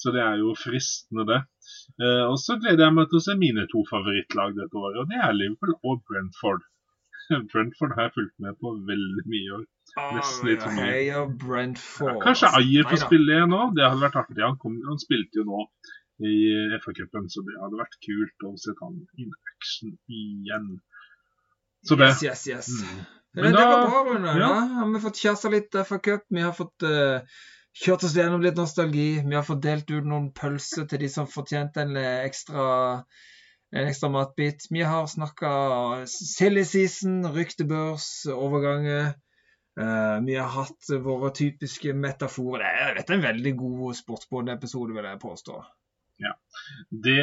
Så 0.00 0.10
det 0.16 0.22
er 0.24 0.38
jo 0.40 0.54
fristende, 0.56 1.26
det. 1.28 1.40
Eh, 2.00 2.24
Og 2.32 2.38
så 2.40 2.56
gleder 2.58 2.86
jeg 2.88 2.94
meg 2.96 3.08
til 3.10 3.18
å 3.20 3.24
se 3.28 3.34
mine 3.36 3.66
to 3.68 3.84
favorittlag 3.92 4.56
dette 4.56 4.72
året, 4.74 4.96
og 5.04 5.08
det 5.12 5.20
er 5.20 5.32
Liverpool 5.36 5.74
og 5.84 6.02
Brentford. 6.08 6.62
Brentford 7.52 7.92
har 7.94 8.08
jeg 8.08 8.14
fulgt 8.16 8.38
med 8.40 8.56
på 8.58 8.72
veldig 8.88 9.24
mye 9.28 9.44
i 9.46 9.52
år. 9.60 9.64
Nesten 9.96 10.48
litt 10.48 10.62
for 10.64 10.76
mye. 10.76 10.90
Heia 10.90 11.22
Brentford. 11.44 12.20
Kanskje. 12.24 12.50
Ayer 12.60 12.88
får 12.90 13.02
spille 13.06 13.36
igjen 13.38 13.50
nå. 13.54 13.62
Det 13.76 13.86
hadde 13.86 14.02
vært 14.04 14.18
artig. 14.22 14.42
Han, 14.44 14.58
kom, 14.62 14.76
han 14.88 15.00
spilte 15.02 15.40
jo 15.42 15.46
nå 15.48 15.64
i 16.20 16.34
FA-cupen, 16.84 17.30
så 17.32 17.42
det 17.46 17.56
hadde 17.60 17.78
vært 17.80 17.96
kult 18.04 18.44
å 18.48 18.52
se 18.60 18.74
han 18.82 18.98
in 19.22 19.30
action 19.54 19.94
igjen. 20.12 20.66
Så 21.88 21.96
det. 21.96 22.10
Yes, 22.12 22.24
yes, 22.26 22.42
yes. 22.50 22.68
Mm. 22.82 23.06
Men 23.32 23.44
Men 23.46 23.52
det 23.54 23.62
da- 23.62 23.70
var 23.70 23.88
bra, 23.88 24.02
Rune. 24.10 24.34
ja. 24.40 24.48
Da 24.50 24.82
har 24.82 24.92
vi 24.92 25.00
fått 25.06 25.22
kjæreste 25.22 25.50
litt 25.54 25.80
FA 25.86 25.98
Cup. 25.98 26.24
Vi 26.28 26.42
har 26.44 26.52
fått 26.52 26.82
uh, 26.84 27.20
kjørt 27.84 28.04
oss 28.04 28.16
gjennom 28.18 28.42
litt 28.44 28.58
nostalgi. 28.58 29.08
Vi 29.24 29.34
har 29.38 29.46
fått 29.46 29.62
delt 29.62 29.90
ut 29.90 30.04
noen 30.04 30.32
pølser 30.36 30.88
til 30.90 30.98
de 31.04 31.08
som 31.08 31.28
fortjente 31.30 31.84
en 31.86 31.96
eh, 31.96 32.24
ekstra 32.26 33.04
en 33.72 33.86
ekstra 33.86 34.08
matbit. 34.10 34.64
Vi 34.74 34.82
har 34.82 35.06
snakka 35.06 35.50
silly 36.10 36.64
season, 36.66 37.20
ryktebørs, 37.32 38.26
overganger. 38.34 39.12
Eh, 39.80 40.16
vi 40.26 40.34
har 40.36 40.48
hatt 40.52 40.90
våre 41.04 41.30
typiske 41.36 41.94
metaforer. 41.96 42.64
Det 42.64 42.86
er, 42.86 42.96
dette 42.98 43.14
er 43.14 43.20
en 43.20 43.28
veldig 43.28 43.52
god 43.60 44.00
sportsbåtepisode, 44.00 44.96
vil 44.96 45.08
jeg 45.08 45.22
påstå. 45.22 45.60
Ja. 46.20 46.34
Det 47.06 47.22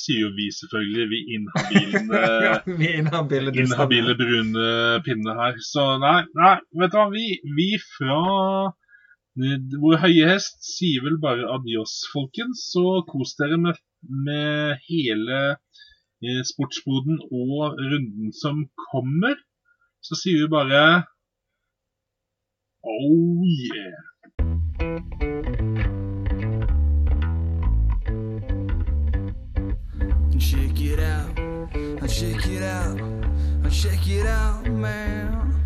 sier 0.00 0.22
jo 0.22 0.30
vi 0.36 0.46
selvfølgelig, 0.56 1.06
vi 1.10 1.18
inhabile, 1.36 2.20
Ja, 2.46 2.54
vi 2.64 2.88
er 2.88 3.00
inhabile. 3.02 3.52
inhabile 3.52 4.14
brune 4.16 4.68
pinne 5.04 5.34
her. 5.36 5.58
Så 5.64 5.84
nei, 6.00 6.22
nei 6.38 6.54
vet 6.80 6.94
du 6.94 6.96
hva. 6.96 7.08
Vi, 7.12 7.26
vi 7.58 7.68
fra 7.82 8.22
eh, 8.70 9.58
vår 9.84 10.00
høye 10.06 10.30
hest 10.32 10.64
sier 10.64 11.04
vel 11.04 11.20
bare 11.20 11.44
adios, 11.58 11.98
folkens. 12.14 12.64
Så 12.72 13.02
kos 13.10 13.36
dere 13.42 13.60
med, 13.60 13.82
med 14.08 14.80
hele 14.88 15.42
eh, 15.52 16.40
sportsboden 16.54 17.20
og 17.28 17.76
runden 17.76 18.32
som 18.32 18.64
kommer. 18.88 19.36
Så 20.00 20.16
sier 20.16 20.46
vi 20.46 20.52
bare 20.56 20.82
Oh 22.86 23.42
yeah. 23.42 23.90
Check 30.38 30.80
it 30.80 31.00
out, 31.00 31.34
check 32.08 32.46
it 32.46 32.62
out, 32.62 33.00
check 33.70 34.08
it 34.08 34.26
out, 34.26 34.64
man. 34.66 35.57